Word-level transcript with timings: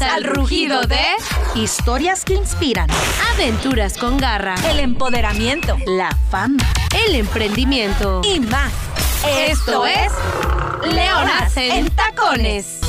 Al 0.00 0.24
rugido 0.24 0.82
de 0.82 1.04
Historias 1.54 2.24
que 2.24 2.34
inspiran. 2.34 2.88
Aventuras 3.34 3.98
con 3.98 4.16
garra, 4.16 4.54
El 4.70 4.80
empoderamiento. 4.80 5.76
La 5.86 6.10
fama. 6.30 6.62
el 7.06 7.16
emprendimiento. 7.16 8.22
Y 8.24 8.40
más. 8.40 8.72
Esto 9.26 9.84
es 9.84 10.12
Leonas 10.86 11.54
en 11.56 11.94
Tacones. 11.94 12.80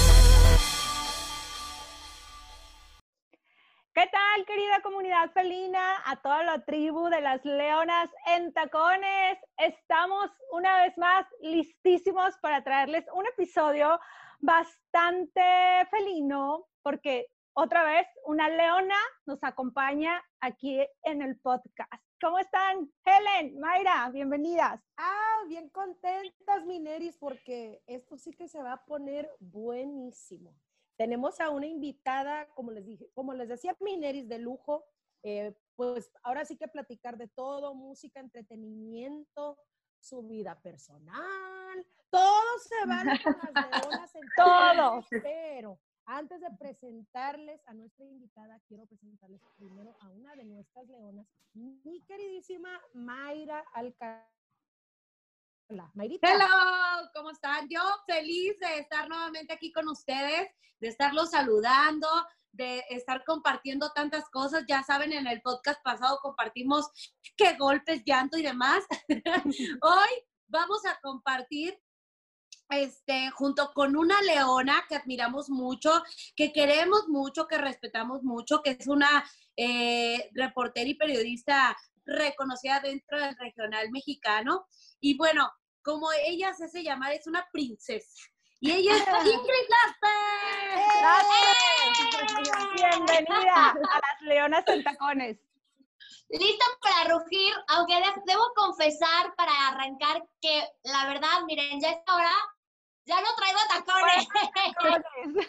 ¿Qué 3.94 4.08
tal, 4.10 4.46
querida 4.46 4.82
comunidad 4.82 5.32
felina? 5.34 5.98
A 6.06 6.16
toda 6.22 6.44
la 6.44 6.64
tribu 6.64 7.10
de 7.10 7.20
las 7.20 7.44
leonas 7.44 8.10
en 8.28 8.54
tacones. 8.54 9.38
Estamos 9.58 10.30
una 10.54 10.84
vez 10.84 10.98
más 10.98 11.26
listísimos 11.42 12.38
para 12.42 12.64
traerles 12.64 13.04
un 13.14 13.26
episodio 13.28 14.00
bastante 14.40 15.42
felino, 15.92 16.68
porque 16.84 17.27
otra 17.53 17.84
vez 17.84 18.08
una 18.26 18.49
leona 18.49 18.95
nos 19.26 19.44
acompaña 19.44 20.23
aquí 20.40 20.80
en 21.04 21.21
el 21.21 21.40
podcast. 21.40 22.04
¿Cómo 22.21 22.40
están? 22.40 22.91
Helen, 23.04 23.59
Mayra, 23.59 24.09
bienvenidas. 24.12 24.80
Ah, 24.98 25.40
bien 25.48 25.70
contentas, 25.70 26.66
Mineris, 26.66 27.17
porque 27.17 27.81
esto 27.88 28.17
sí 28.17 28.34
que 28.34 28.48
se 28.48 28.62
va 28.62 28.73
a 28.73 28.85
poner 28.85 29.30
buenísimo. 29.40 30.55
Tenemos 30.98 31.40
a 31.40 31.49
una 31.49 31.66
invitada, 31.66 32.48
como 32.54 32.71
les 32.71 32.85
dije, 32.85 33.09
como 33.13 33.34
les 33.34 33.49
decía, 33.49 33.76
Mineris 33.79 34.27
de 34.29 34.40
lujo. 34.40 34.85
eh, 35.23 35.54
pues 35.76 36.12
ahora 36.23 36.45
sí 36.45 36.57
que 36.57 36.68
platicar 36.68 37.18
de 37.18 37.27
todo, 37.27 37.73
música, 37.73 38.20
entretenimiento, 38.20 39.57
su 39.99 40.21
vida 40.23 40.59
personal, 40.62 41.85
todo 42.09 42.59
se 42.59 42.85
vale 42.88 43.12
con 43.23 43.35
las 43.41 43.82
leonas 43.82 44.16
en 44.16 44.21
Todo. 44.35 45.05
Pero 45.23 45.79
antes 46.05 46.41
de 46.41 46.50
presentarles 46.60 47.62
a 47.68 47.73
nuestra 47.73 48.05
invitada, 48.05 48.60
quiero 48.68 48.85
presentarles 48.85 49.41
primero 49.57 49.96
a 49.99 50.10
una 50.10 50.35
de 50.35 50.46
nuestras 50.46 50.88
leonas, 50.88 51.27
mi 51.54 52.02
queridísima 52.02 52.70
Mayra 52.94 53.63
Alcalá. 53.74 54.29
Mayrita. 55.94 56.29
Hello, 56.29 57.10
¿cómo 57.13 57.32
están? 57.32 57.68
Yo 57.70 57.79
feliz 58.05 58.60
de 58.60 58.79
estar 58.79 59.07
nuevamente 59.07 59.54
aquí 59.54 59.72
con 59.72 59.88
ustedes, 59.88 60.49
de 60.79 60.88
estarlos 60.90 61.32
saludando, 61.32 62.07
de 62.52 62.84
estar 62.90 63.24
compartiendo 63.24 63.90
tantas 63.94 64.29
cosas. 64.29 64.66
Ya 64.67 64.83
saben, 64.83 65.13
en 65.13 65.27
el 65.27 65.41
podcast 65.41 65.81
pasado 65.81 66.19
compartimos 66.22 66.89
qué 67.38 67.55
golpes, 67.57 68.03
llanto 68.05 68.38
y 68.38 68.41
demás. 68.41 68.83
Hoy 69.81 70.09
vamos 70.47 70.85
a 70.85 70.99
compartir 71.02 71.79
este, 72.72 73.30
junto 73.31 73.72
con 73.73 73.95
una 73.95 74.22
leona 74.22 74.83
que 74.88 74.95
admiramos 74.95 75.50
mucho, 75.50 76.03
que 76.36 76.52
queremos 76.53 77.08
mucho, 77.09 77.47
que 77.47 77.58
respetamos 77.58 78.23
mucho, 78.23 78.61
que 78.63 78.72
es 78.80 78.88
una 78.88 79.23
eh, 79.58 80.30
reportera 80.33 80.89
y 80.89 80.95
periodista 80.95 81.78
reconocida 82.05 82.80
dentro 82.80 83.19
del 83.19 83.36
regional 83.38 83.91
mexicano. 83.91 84.66
Y 85.00 85.17
bueno, 85.17 85.52
como 85.83 86.08
ella 86.25 86.53
se 86.53 86.66
hace 86.66 86.81
llamar, 86.83 87.11
es 87.11 87.28
una 87.28 87.47
princesa. 87.52 88.23
Y 88.59 88.72
ella 88.72 88.95
es 88.95 89.03
Ingrid 89.25 89.69
Lasper. 89.69 90.11
Bienvenida 92.75 93.69
a 93.72 93.73
las 93.75 94.22
leonas 94.22 94.63
en 94.67 94.83
tacones. 94.83 95.38
Lista 96.30 96.66
para 96.81 97.09
rugir, 97.16 97.53
aunque 97.67 97.95
de- 97.95 98.22
debo 98.25 98.44
confesar 98.56 99.33
para 99.35 99.52
arrancar 99.67 100.23
que 100.39 100.63
la 100.83 101.06
verdad, 101.08 101.44
miren, 101.45 101.81
ya 101.81 101.89
esta 101.89 102.16
hora 102.16 102.31
ya 103.05 103.21
no 103.21 103.27
traigo 103.35 103.59
tacones. 103.69 104.27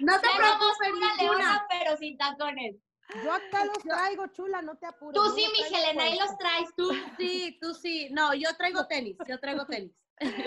No 0.00 0.20
te 0.20 0.28
Ya 0.28 0.36
preocupes, 0.36 0.92
una 0.92 1.14
leona, 1.16 1.66
pero 1.68 1.96
sin 1.96 2.16
tacones. 2.16 2.76
Yo 3.24 3.32
acá 3.32 3.64
los 3.64 3.78
traigo, 3.78 4.26
chula, 4.28 4.62
no 4.62 4.76
te 4.76 4.86
apures. 4.86 5.20
Tú 5.20 5.30
sí, 5.34 5.46
mi 5.52 5.76
Helena, 5.76 6.04
ahí 6.04 6.18
los 6.18 6.38
traes. 6.38 6.68
Tú 6.76 6.92
sí, 7.16 7.58
tú 7.60 7.74
sí. 7.74 8.08
No, 8.10 8.34
yo 8.34 8.56
traigo 8.56 8.86
tenis, 8.86 9.16
yo 9.26 9.40
traigo 9.40 9.66
tenis. 9.66 9.92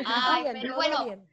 Ay, 0.06 0.44
Bien, 0.44 0.58
pero 0.62 0.76
bueno, 0.76 1.06
bien. 1.06 1.30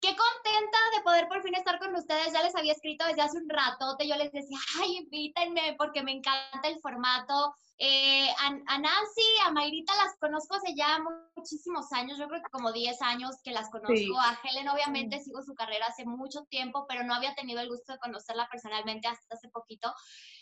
Qué 0.00 0.08
contenta 0.08 0.78
de 0.94 1.02
poder 1.02 1.28
por 1.28 1.42
fin 1.42 1.54
estar 1.54 1.78
con 1.78 1.94
ustedes. 1.94 2.32
Ya 2.32 2.42
les 2.42 2.54
había 2.54 2.72
escrito 2.72 3.06
desde 3.06 3.22
hace 3.22 3.38
un 3.38 3.48
ratote. 3.48 4.06
Yo 4.08 4.16
les 4.16 4.32
decía, 4.32 4.58
ay, 4.82 4.98
invítenme 4.98 5.74
porque 5.78 6.02
me 6.02 6.12
encanta 6.12 6.68
el 6.68 6.78
formato. 6.80 7.54
Eh, 7.78 8.28
a, 8.30 8.46
a 8.46 8.78
Nancy, 8.78 9.22
a 9.44 9.50
Mayrita 9.52 9.94
las 9.96 10.16
conozco 10.18 10.56
hace 10.56 10.74
ya 10.74 10.98
muchísimos 11.36 11.92
años, 11.92 12.16
yo 12.16 12.26
creo 12.26 12.40
que 12.40 12.50
como 12.50 12.72
10 12.72 13.02
años 13.02 13.36
que 13.44 13.50
las 13.50 13.68
conozco. 13.70 13.94
Sí. 13.94 14.10
A 14.18 14.38
Helen 14.42 14.68
obviamente 14.68 15.20
sigo 15.20 15.42
su 15.42 15.54
carrera 15.54 15.86
hace 15.86 16.06
mucho 16.06 16.44
tiempo, 16.48 16.86
pero 16.88 17.04
no 17.04 17.14
había 17.14 17.34
tenido 17.34 17.60
el 17.60 17.68
gusto 17.68 17.92
de 17.92 17.98
conocerla 17.98 18.48
personalmente 18.50 19.08
hasta 19.08 19.34
hace 19.34 19.48
poquito. 19.50 19.92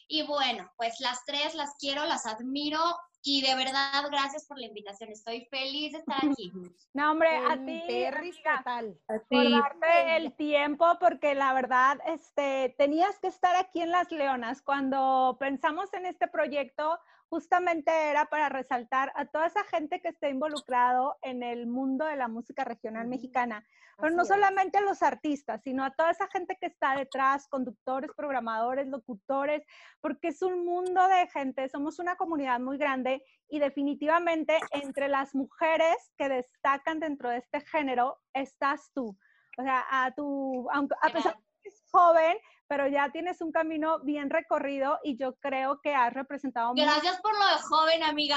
Y 0.08 0.26
bueno, 0.26 0.70
pues 0.76 1.00
las 1.00 1.24
tres 1.24 1.54
las 1.54 1.74
quiero, 1.78 2.04
las 2.04 2.26
admiro 2.26 2.80
y 3.26 3.40
de 3.40 3.54
verdad 3.56 4.04
gracias 4.10 4.46
por 4.46 4.58
la 4.58 4.66
invitación. 4.66 5.10
Estoy 5.10 5.46
feliz 5.46 5.92
de 5.92 5.98
estar 5.98 6.18
aquí. 6.18 6.52
No, 6.94 7.10
hombre, 7.10 7.36
a 7.36 7.54
ti, 7.54 7.82
amiga, 8.06 8.58
total. 8.58 8.96
por 9.28 9.50
darte 9.50 10.16
el 10.16 10.32
tiempo, 10.36 10.86
porque 11.00 11.34
la 11.34 11.52
verdad, 11.52 11.98
este, 12.06 12.72
tenías 12.78 13.18
que 13.18 13.26
estar 13.26 13.56
aquí 13.56 13.80
en 13.80 13.90
Las 13.90 14.12
Leonas. 14.12 14.62
Cuando 14.62 15.36
pensamos 15.40 15.92
en 15.92 16.06
este 16.06 16.28
proyecto, 16.28 17.00
justamente 17.34 17.90
era 17.90 18.26
para 18.26 18.48
resaltar 18.48 19.10
a 19.16 19.24
toda 19.24 19.48
esa 19.48 19.64
gente 19.64 20.00
que 20.00 20.10
está 20.10 20.28
involucrado 20.28 21.16
en 21.20 21.42
el 21.42 21.66
mundo 21.66 22.04
de 22.04 22.14
la 22.14 22.28
música 22.28 22.62
regional 22.62 23.08
mexicana. 23.08 23.66
Pero 23.96 24.06
Así 24.06 24.16
no 24.16 24.22
es. 24.22 24.28
solamente 24.28 24.78
a 24.78 24.82
los 24.82 25.02
artistas, 25.02 25.60
sino 25.64 25.82
a 25.84 25.90
toda 25.90 26.12
esa 26.12 26.28
gente 26.28 26.56
que 26.60 26.66
está 26.66 26.94
detrás, 26.94 27.48
conductores, 27.48 28.12
programadores, 28.16 28.86
locutores, 28.86 29.66
porque 30.00 30.28
es 30.28 30.42
un 30.42 30.64
mundo 30.64 31.08
de 31.08 31.26
gente, 31.26 31.68
somos 31.68 31.98
una 31.98 32.14
comunidad 32.14 32.60
muy 32.60 32.78
grande 32.78 33.24
y 33.48 33.58
definitivamente 33.58 34.56
entre 34.70 35.08
las 35.08 35.34
mujeres 35.34 36.12
que 36.16 36.28
destacan 36.28 37.00
dentro 37.00 37.30
de 37.30 37.38
este 37.38 37.62
género 37.62 38.20
estás 38.32 38.92
tú. 38.94 39.18
O 39.58 39.62
sea, 39.64 39.84
a 39.90 40.14
tu, 40.14 40.68
aunque, 40.70 40.94
a 41.02 41.10
pesar 41.10 41.34
de 41.34 41.42
que 41.42 41.68
eres 41.68 41.82
joven, 41.90 42.36
pero 42.66 42.86
ya 42.88 43.10
tienes 43.10 43.40
un 43.40 43.52
camino 43.52 44.00
bien 44.00 44.30
recorrido 44.30 44.98
y 45.02 45.16
yo 45.16 45.34
creo 45.36 45.80
que 45.82 45.94
has 45.94 46.12
representado 46.12 46.72
muy- 46.74 46.82
Gracias 46.82 47.20
por 47.20 47.32
lo 47.38 47.46
de 47.46 47.62
joven, 47.62 48.02
amiga. 48.02 48.36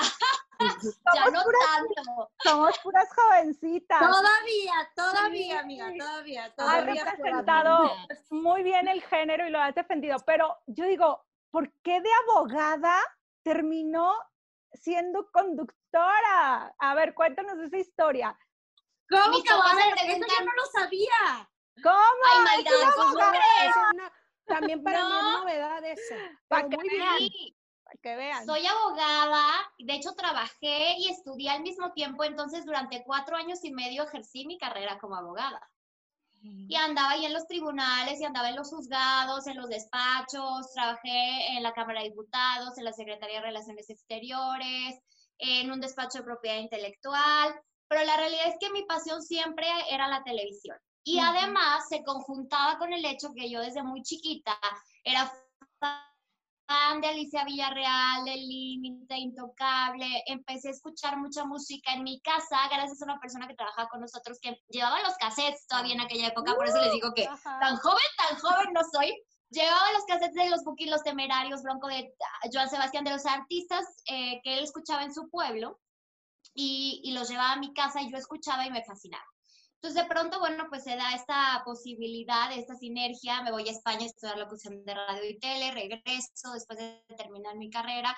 ya 1.15 1.25
no 1.29 1.43
tanto. 1.43 2.31
somos 2.43 2.77
puras 2.79 3.07
jovencitas. 3.15 3.99
Todavía, 3.99 4.73
todavía, 4.95 5.59
amiga, 5.59 5.91
todavía, 5.97 6.45
Has 6.45 6.55
todavía. 6.55 7.05
representado 7.05 7.91
muy 8.31 8.63
bien 8.63 8.87
el 8.87 9.01
género 9.03 9.47
y 9.47 9.51
lo 9.51 9.61
has 9.61 9.75
defendido, 9.75 10.17
pero 10.25 10.57
yo 10.67 10.85
digo, 10.85 11.25
¿por 11.51 11.71
qué 11.83 12.01
de 12.01 12.09
abogada 12.27 12.99
terminó 13.43 14.13
siendo 14.73 15.29
conductora? 15.31 16.73
A 16.79 16.95
ver, 16.95 17.13
cuéntanos 17.13 17.57
esa 17.59 17.77
historia. 17.77 18.37
¿Cómo 19.09 19.41
que 19.41 19.53
a? 19.53 19.95
Eso 20.05 20.25
yo 20.27 20.45
no 20.45 20.51
lo 20.53 20.65
sabía. 20.65 21.49
¿Cómo? 21.81 21.95
Ay, 22.49 22.65
una 22.65 22.91
¿cómo 22.95 23.13
crees? 23.13 23.69
Es 23.69 23.75
una- 23.93 24.11
también 24.47 24.81
para 24.83 25.03
mí 25.03 25.09
No. 25.09 25.19
es 25.19 25.39
novedad 25.39 25.85
eso. 25.85 26.15
Pa' 26.47 26.65
Pero 26.67 26.81
que 26.81 26.89
vean. 26.89 27.29
Para 27.83 27.97
que 28.01 28.15
vean. 28.15 28.45
soy 28.45 28.65
abogada, 28.65 29.45
de 29.77 29.93
hecho 29.93 30.13
trabajé 30.13 30.95
y 30.97 31.09
estudié 31.09 31.49
al 31.51 31.61
mismo 31.61 31.93
tiempo, 31.93 32.23
entonces 32.23 32.65
durante 32.65 33.03
cuatro 33.05 33.37
años 33.37 33.63
y 33.63 33.71
medio 33.71 34.03
ejercí 34.03 34.45
mi 34.45 34.57
carrera 34.57 34.97
como 34.99 35.15
abogada. 35.15 35.61
Y 36.39 36.75
andaba 36.75 37.11
ahí 37.11 37.25
en 37.25 37.33
los 37.33 37.47
tribunales, 37.47 38.21
y 38.21 38.23
andaba 38.23 38.49
en 38.49 38.55
los 38.55 38.69
juzgados, 38.69 39.47
en 39.47 39.57
los 39.57 39.67
despachos, 39.69 40.71
trabajé 40.73 41.57
en 41.57 41.63
la 41.63 41.73
Cámara 41.73 42.01
de 42.01 42.09
Diputados, 42.09 42.77
en 42.77 42.85
la 42.85 42.93
Secretaría 42.93 43.37
de 43.37 43.47
Relaciones 43.47 43.89
Exteriores, 43.89 45.01
en 45.39 45.71
un 45.71 45.81
despacho 45.81 46.19
de 46.19 46.23
propiedad 46.25 46.57
intelectual, 46.59 47.59
pero 47.89 48.03
la 48.05 48.17
realidad 48.17 48.47
es 48.47 48.55
que 48.59 48.69
mi 48.69 48.83
pasión 48.83 49.21
siempre 49.23 49.67
era 49.89 50.07
la 50.07 50.23
televisión. 50.23 50.77
Y 51.07 51.19
además 51.19 51.87
se 51.87 52.03
conjuntaba 52.03 52.77
con 52.77 52.91
el 52.91 53.05
hecho 53.05 53.33
que 53.33 53.49
yo 53.49 53.61
desde 53.61 53.81
muy 53.81 54.03
chiquita 54.03 54.59
era 55.05 55.31
fan 55.79 56.99
de 56.99 57.07
Alicia 57.07 57.45
Villarreal, 57.45 58.25
de 58.25 58.35
Límite, 58.35 59.15
Intocable. 59.15 60.23
Empecé 60.25 60.67
a 60.67 60.71
escuchar 60.71 61.17
mucha 61.17 61.45
música 61.45 61.93
en 61.93 62.03
mi 62.03 62.19
casa 62.19 62.57
gracias 62.69 63.01
a 63.01 63.05
una 63.05 63.21
persona 63.21 63.47
que 63.47 63.55
trabajaba 63.55 63.87
con 63.87 64.01
nosotros 64.01 64.37
que 64.41 64.61
llevaba 64.67 65.01
los 65.01 65.15
cassettes 65.15 65.65
todavía 65.67 65.93
en 65.93 66.01
aquella 66.01 66.27
época, 66.27 66.53
por 66.55 66.67
eso 66.67 66.81
les 66.81 66.91
digo 66.91 67.13
que 67.13 67.23
tan 67.23 67.77
joven, 67.77 68.09
tan 68.17 68.37
joven 68.39 68.73
no 68.73 68.81
soy. 68.91 69.17
Llevaba 69.49 69.93
los 69.93 70.03
cassettes 70.07 70.35
de 70.35 70.49
los 70.49 70.65
Buki, 70.65 70.87
los 70.87 71.03
Temerarios, 71.03 71.63
Bronco 71.63 71.87
de 71.87 72.13
Joan 72.51 72.69
Sebastián, 72.69 73.05
de 73.05 73.11
los 73.11 73.25
artistas 73.25 73.85
eh, 74.07 74.41
que 74.43 74.57
él 74.57 74.65
escuchaba 74.65 75.03
en 75.03 75.13
su 75.13 75.29
pueblo 75.29 75.79
y, 76.53 76.99
y 77.05 77.13
los 77.13 77.29
llevaba 77.29 77.53
a 77.53 77.59
mi 77.59 77.73
casa 77.73 78.01
y 78.01 78.11
yo 78.11 78.17
escuchaba 78.17 78.65
y 78.65 78.71
me 78.71 78.83
fascinaba. 78.83 79.23
Entonces, 79.79 80.03
de 80.03 80.09
pronto, 80.09 80.39
bueno, 80.39 80.65
pues 80.69 80.83
se 80.83 80.95
da 80.95 81.13
esta 81.13 81.61
posibilidad, 81.63 82.51
esta 82.51 82.75
sinergia. 82.75 83.43
Me 83.43 83.51
voy 83.51 83.67
a 83.69 83.71
España 83.71 84.01
a 84.03 84.05
estudiar 84.05 84.37
locución 84.37 84.83
de 84.83 84.93
radio 84.93 85.29
y 85.29 85.37
tele, 85.37 85.71
regreso 85.71 86.51
después 86.53 86.79
de 86.79 87.03
terminar 87.15 87.55
mi 87.55 87.69
carrera. 87.69 88.15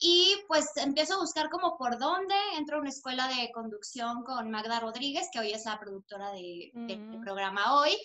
Y 0.00 0.36
pues 0.48 0.76
empiezo 0.76 1.14
a 1.14 1.20
buscar 1.20 1.50
como 1.50 1.76
por 1.76 1.98
dónde 1.98 2.34
entro 2.56 2.76
a 2.76 2.80
una 2.80 2.90
escuela 2.90 3.28
de 3.28 3.50
conducción 3.52 4.22
con 4.24 4.50
Magda 4.50 4.80
Rodríguez, 4.80 5.28
que 5.32 5.40
hoy 5.40 5.52
es 5.52 5.64
la 5.64 5.78
productora 5.78 6.30
de, 6.32 6.70
del 6.74 6.98
Mm. 7.00 7.20
programa 7.20 7.78
hoy. 7.80 7.96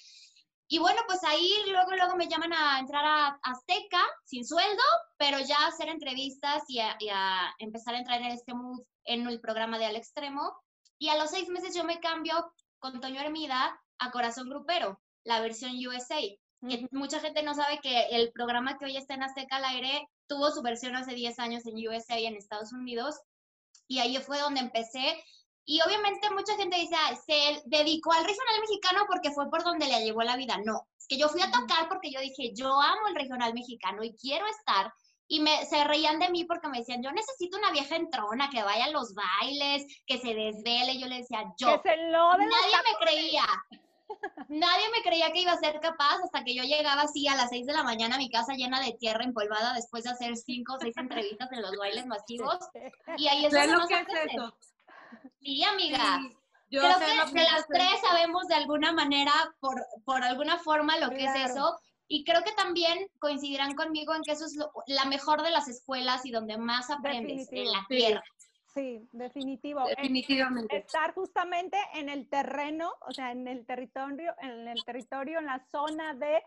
Y 0.68 0.80
bueno, 0.80 1.02
pues 1.08 1.24
ahí 1.24 1.52
luego, 1.68 1.92
luego 1.92 2.16
me 2.16 2.28
llaman 2.28 2.54
a 2.54 2.80
entrar 2.80 3.06
a 3.06 3.40
Azteca 3.44 4.02
sin 4.24 4.46
sueldo, 4.46 4.82
pero 5.18 5.38
ya 5.40 5.58
a 5.60 5.68
hacer 5.68 5.88
entrevistas 5.90 6.64
y 6.68 6.80
a, 6.80 6.96
y 7.00 7.10
a 7.10 7.54
empezar 7.60 7.94
a 7.96 8.00
entrar 8.00 8.22
en 8.22 8.32
este 8.32 8.54
mood 8.54 8.82
en 9.06 9.28
el 9.28 9.40
programa 9.40 9.78
de 9.78 9.86
Al 9.86 9.96
Extremo. 9.96 10.52
Y 10.98 11.10
a 11.10 11.18
los 11.18 11.32
seis 11.32 11.50
meses 11.50 11.76
yo 11.76 11.84
me 11.84 12.00
cambio 12.00 12.52
con 12.84 13.00
Toño 13.00 13.22
Hermida 13.22 13.80
a 13.98 14.12
Corazón 14.12 14.50
Grupero, 14.50 15.00
la 15.24 15.40
versión 15.40 15.72
USA. 15.88 16.20
Que 16.68 16.86
mucha 16.92 17.22
gente 17.22 17.42
no 17.42 17.56
sabe 17.56 17.80
que 17.82 18.08
el 18.12 18.34
programa 18.34 18.78
que 18.78 18.84
hoy 18.84 18.98
está 18.98 19.14
en 19.14 19.24
Azteca 19.24 19.56
al 19.56 19.64
aire 19.64 20.10
tuvo 20.28 20.52
su 20.52 20.62
versión 20.62 20.98
hace 20.98 21.14
10 21.14 21.40
años 21.40 21.66
en 21.66 21.76
USA 21.88 22.20
y 22.20 22.26
en 22.26 22.36
Estados 22.36 22.74
Unidos. 22.74 23.16
Y 23.88 24.00
ahí 24.00 24.18
fue 24.18 24.38
donde 24.40 24.60
empecé. 24.60 25.24
Y 25.66 25.80
obviamente 25.82 26.30
mucha 26.32 26.58
gente 26.58 26.78
dice, 26.78 26.96
"Ah, 26.96 27.16
se 27.16 27.62
dedicó 27.66 28.12
al 28.12 28.26
regional 28.26 28.60
mexicano 28.60 29.06
porque 29.08 29.32
fue 29.32 29.50
por 29.50 29.64
donde 29.64 29.88
le 29.88 30.04
llevó 30.04 30.24
la 30.24 30.36
vida. 30.36 30.58
No, 30.66 30.86
es 31.00 31.08
que 31.08 31.18
yo 31.18 31.30
fui 31.30 31.42
a 31.42 31.52
tocar 31.52 31.88
porque 31.88 32.12
yo 32.12 32.20
dije, 32.20 32.52
yo 32.54 32.68
amo 32.82 33.08
el 33.08 33.16
regional 33.16 33.54
mexicano 33.54 34.04
y 34.04 34.14
quiero 34.18 34.46
estar. 34.48 34.94
Y 35.34 35.40
me, 35.40 35.66
se 35.66 35.84
reían 35.84 36.20
de 36.20 36.30
mí 36.30 36.46
porque 36.46 36.68
me 36.68 36.78
decían, 36.78 37.02
yo 37.02 37.12
necesito 37.12 37.58
una 37.58 37.72
vieja 37.72 37.96
entrona 37.96 38.52
que 38.52 38.62
vaya 38.62 38.86
a 38.86 38.92
los 38.92 39.16
bailes, 39.16 39.84
que 40.06 40.20
se 40.20 40.36
desvele. 40.36 41.00
Yo 41.00 41.08
le 41.08 41.18
decía, 41.18 41.44
yo. 41.58 41.82
Que 41.82 41.90
se 41.90 41.98
lo 42.12 42.38
Nadie 42.38 42.78
me 42.88 43.04
creía. 43.04 43.44
Nadie 44.48 44.90
me 44.92 45.02
creía 45.02 45.32
que 45.32 45.42
iba 45.42 45.54
a 45.54 45.58
ser 45.58 45.80
capaz 45.80 46.20
hasta 46.24 46.44
que 46.44 46.54
yo 46.54 46.62
llegaba 46.62 47.02
así 47.02 47.28
a 47.28 47.34
las 47.34 47.50
6 47.50 47.66
de 47.66 47.74
la 47.74 47.82
mañana 47.82 48.14
a 48.14 48.20
mi 48.20 48.30
casa 48.30 48.54
llena 48.54 48.80
de 48.80 48.92
tierra 48.92 49.24
empolvada 49.24 49.74
después 49.74 50.04
de 50.04 50.12
hacer 50.12 50.38
cinco 50.38 50.76
o 50.76 50.80
seis 50.80 50.96
entrevistas 50.98 51.52
en 51.52 51.64
los 51.64 51.76
bailes 51.78 52.06
masivos. 52.06 52.60
Y 53.18 53.28
ahí 53.28 53.46
es 53.46 53.54
¿Sabes 53.54 53.72
donde 53.72 53.82
lo 53.82 54.06
que 54.06 54.14
es 54.14 54.34
eso? 54.34 54.56
Sí, 55.42 55.64
amiga. 55.64 56.20
Sí, 56.22 56.38
yo 56.70 56.82
Creo 56.82 57.00
sé 57.00 57.06
que 57.06 57.16
lo 57.16 57.26
de 57.26 57.34
que 57.34 57.42
es 57.42 57.52
las 57.52 57.68
tres 57.68 58.02
sabemos 58.02 58.48
de 58.48 58.56
alguna 58.56 58.92
manera, 58.92 59.34
por, 59.60 59.84
por 60.06 60.24
alguna 60.24 60.60
forma, 60.60 61.00
lo 61.00 61.10
que 61.10 61.26
es 61.26 61.36
eso. 61.50 61.76
Y 62.08 62.24
creo 62.26 62.44
que 62.44 62.52
también 62.54 63.08
coincidirán 63.20 63.76
conmigo 63.76 64.14
en 64.14 64.22
que 64.24 64.34
eso 64.34 64.46
es 64.46 64.56
lo- 64.56 64.72
la 64.88 65.06
mejor 65.06 65.42
de 65.42 65.52
las 65.52 65.68
escuelas 65.68 66.26
y 66.26 66.32
donde 66.32 66.58
más 66.58 66.90
aprendes, 66.90 67.52
en 67.52 67.66
la 67.72 67.80
Definitivo. 67.80 67.86
Sí. 67.90 67.96
tierra. 67.98 68.24
Sí, 68.74 69.08
definitivo. 69.12 69.82
En- 69.82 69.96
Definitivamente. 69.96 70.78
estar 70.78 71.14
justamente 71.14 71.78
en 71.94 72.10
el 72.10 72.28
terreno, 72.28 72.92
o 73.08 73.12
sea, 73.12 73.32
en 73.32 73.48
el 73.48 73.66
territorio, 73.66 74.34
en 74.42 74.68
el 74.68 74.84
territorio, 74.84 75.38
en 75.40 75.46
la 75.46 75.60
zona 75.72 76.16
de, 76.16 76.42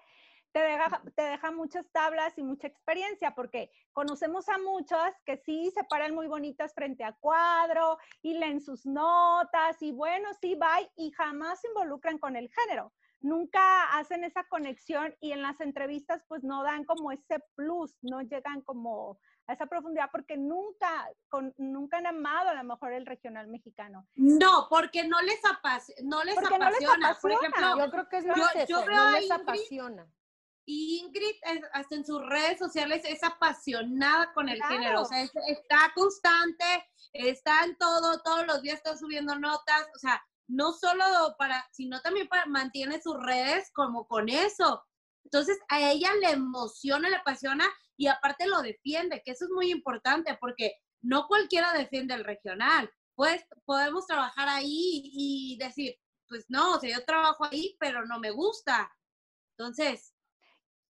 te 0.52 0.58
deja, 0.60 1.02
te 1.14 1.22
deja 1.22 1.50
muchas 1.52 1.86
tablas 1.92 2.36
y 2.36 2.42
mucha 2.42 2.66
experiencia, 2.66 3.32
porque 3.34 3.70
conocemos 3.92 4.48
a 4.48 4.58
muchas 4.58 5.14
que 5.24 5.36
sí 5.36 5.70
se 5.72 5.84
paran 5.84 6.14
muy 6.14 6.26
bonitas 6.26 6.74
frente 6.74 7.04
a 7.04 7.12
cuadro 7.12 7.96
y 8.22 8.34
leen 8.34 8.60
sus 8.60 8.86
notas 8.86 9.80
y 9.80 9.92
bueno, 9.92 10.28
sí, 10.40 10.54
va 10.56 10.78
y 10.96 11.10
jamás 11.12 11.60
se 11.60 11.68
involucran 11.68 12.18
con 12.18 12.34
el 12.36 12.50
género. 12.50 12.92
Nunca 13.26 13.96
hacen 13.98 14.22
esa 14.22 14.44
conexión 14.44 15.16
y 15.20 15.32
en 15.32 15.42
las 15.42 15.60
entrevistas 15.60 16.22
pues 16.28 16.44
no 16.44 16.62
dan 16.62 16.84
como 16.84 17.10
ese 17.10 17.40
plus, 17.56 17.96
no 18.02 18.20
llegan 18.22 18.60
como 18.62 19.18
a 19.48 19.52
esa 19.52 19.66
profundidad 19.66 20.10
porque 20.12 20.36
nunca, 20.36 21.08
con, 21.28 21.52
nunca 21.58 21.98
han 21.98 22.06
amado 22.06 22.50
a 22.50 22.54
lo 22.54 22.62
mejor 22.62 22.92
el 22.92 23.04
regional 23.04 23.48
mexicano. 23.48 24.06
No, 24.14 24.68
porque 24.70 25.06
no 25.08 25.20
les, 25.22 25.40
apas- 25.44 25.92
no 26.04 26.22
les 26.22 26.36
Porque 26.36 26.56
no 26.58 26.70
les 26.70 26.76
apasiona. 26.84 27.18
Por 27.20 27.32
ejemplo, 27.32 27.78
Yo 27.78 27.90
creo 27.90 28.08
que 28.08 28.16
es 28.18 28.24
Yo- 28.26 28.36
más 28.36 28.54
yo 28.54 28.60
eso, 28.78 28.86
veo 28.86 28.96
no 28.96 29.10
les 29.10 29.22
Ingrid 29.24 29.32
apasiona. 29.42 30.06
Ingrid, 30.68 31.36
es- 31.42 31.64
hasta 31.72 31.94
en 31.96 32.04
sus 32.04 32.24
redes 32.28 32.58
sociales, 32.60 33.04
es 33.04 33.22
apasionada 33.24 34.32
con 34.34 34.48
el 34.48 34.58
Claro. 34.58 34.72
género. 34.74 35.02
O 35.02 35.04
sea, 35.04 35.22
es- 35.22 35.32
está 35.48 35.92
constante, 35.96 36.64
está 37.12 37.64
en 37.64 37.76
todo, 37.76 38.20
todos 38.22 38.46
los 38.46 38.62
días 38.62 38.76
está 38.76 38.96
subiendo 38.96 39.36
notas. 39.38 39.88
O 39.94 39.98
sea, 39.98 40.24
no 40.48 40.72
solo 40.72 41.04
para, 41.38 41.66
sino 41.72 42.00
también 42.00 42.28
para, 42.28 42.46
mantiene 42.46 43.00
sus 43.00 43.16
redes 43.22 43.70
como 43.72 44.06
con 44.06 44.28
eso. 44.28 44.84
Entonces, 45.24 45.58
a 45.68 45.90
ella 45.90 46.10
le 46.20 46.30
emociona, 46.30 47.08
le 47.08 47.16
apasiona 47.16 47.66
y 47.96 48.06
aparte 48.06 48.46
lo 48.46 48.62
defiende, 48.62 49.22
que 49.24 49.32
eso 49.32 49.46
es 49.46 49.50
muy 49.50 49.70
importante 49.70 50.36
porque 50.40 50.76
no 51.02 51.26
cualquiera 51.26 51.72
defiende 51.72 52.14
el 52.14 52.24
regional. 52.24 52.90
Pues 53.14 53.44
podemos 53.64 54.06
trabajar 54.06 54.48
ahí 54.48 55.02
y 55.04 55.58
decir, 55.58 55.96
pues 56.28 56.44
no, 56.48 56.74
o 56.74 56.80
sea, 56.80 56.98
yo 56.98 57.04
trabajo 57.04 57.44
ahí, 57.44 57.76
pero 57.80 58.04
no 58.06 58.18
me 58.18 58.30
gusta. 58.30 58.92
Entonces, 59.56 60.16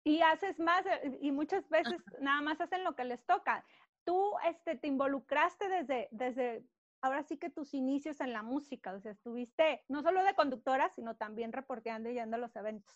y 0.03 0.21
haces 0.21 0.59
más 0.59 0.85
eh, 0.85 1.17
y 1.21 1.31
muchas 1.31 1.67
veces 1.69 2.01
nada 2.19 2.41
más 2.41 2.59
hacen 2.61 2.83
lo 2.83 2.95
que 2.95 3.05
les 3.05 3.23
toca. 3.25 3.65
Tú 4.05 4.33
este, 4.47 4.75
te 4.77 4.87
involucraste 4.87 5.67
desde, 5.67 6.07
desde, 6.11 6.65
ahora 7.01 7.23
sí 7.23 7.37
que 7.37 7.49
tus 7.49 7.73
inicios 7.73 8.19
en 8.21 8.33
la 8.33 8.43
música, 8.43 8.93
o 8.93 8.99
sea, 8.99 9.11
estuviste 9.11 9.83
no 9.87 10.01
solo 10.01 10.23
de 10.23 10.35
conductora, 10.35 10.89
sino 10.89 11.15
también 11.15 11.53
reporteando 11.53 12.09
y 12.09 12.15
yendo 12.15 12.35
a 12.35 12.39
los 12.39 12.55
eventos. 12.55 12.95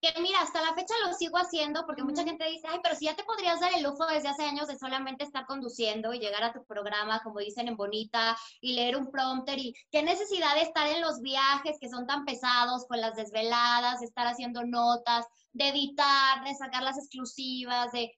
Que 0.00 0.20
mira, 0.22 0.40
hasta 0.40 0.62
la 0.62 0.74
fecha 0.74 0.94
lo 1.06 1.12
sigo 1.12 1.36
haciendo 1.36 1.84
porque 1.84 2.02
mucha 2.02 2.24
gente 2.24 2.48
dice, 2.48 2.66
ay, 2.66 2.80
pero 2.82 2.94
si 2.94 3.04
ya 3.04 3.14
te 3.14 3.24
podrías 3.24 3.60
dar 3.60 3.72
el 3.74 3.82
lujo 3.82 4.06
desde 4.06 4.28
hace 4.28 4.44
años 4.44 4.68
de 4.68 4.78
solamente 4.78 5.24
estar 5.24 5.44
conduciendo 5.44 6.14
y 6.14 6.18
llegar 6.18 6.42
a 6.44 6.52
tu 6.52 6.64
programa, 6.64 7.20
como 7.22 7.40
dicen 7.40 7.68
en 7.68 7.76
Bonita, 7.76 8.36
y 8.62 8.74
leer 8.74 8.96
un 8.96 9.10
prompter 9.10 9.58
y 9.58 9.74
qué 9.90 10.02
necesidad 10.02 10.54
de 10.54 10.62
estar 10.62 10.86
en 10.86 11.02
los 11.02 11.20
viajes 11.20 11.76
que 11.78 11.90
son 11.90 12.06
tan 12.06 12.24
pesados, 12.24 12.86
con 12.86 13.00
las 13.00 13.16
desveladas, 13.16 14.00
de 14.00 14.06
estar 14.06 14.26
haciendo 14.26 14.64
notas, 14.64 15.26
de 15.52 15.68
editar, 15.68 16.42
de 16.44 16.54
sacar 16.54 16.82
las 16.82 16.96
exclusivas, 16.96 17.92
de... 17.92 18.10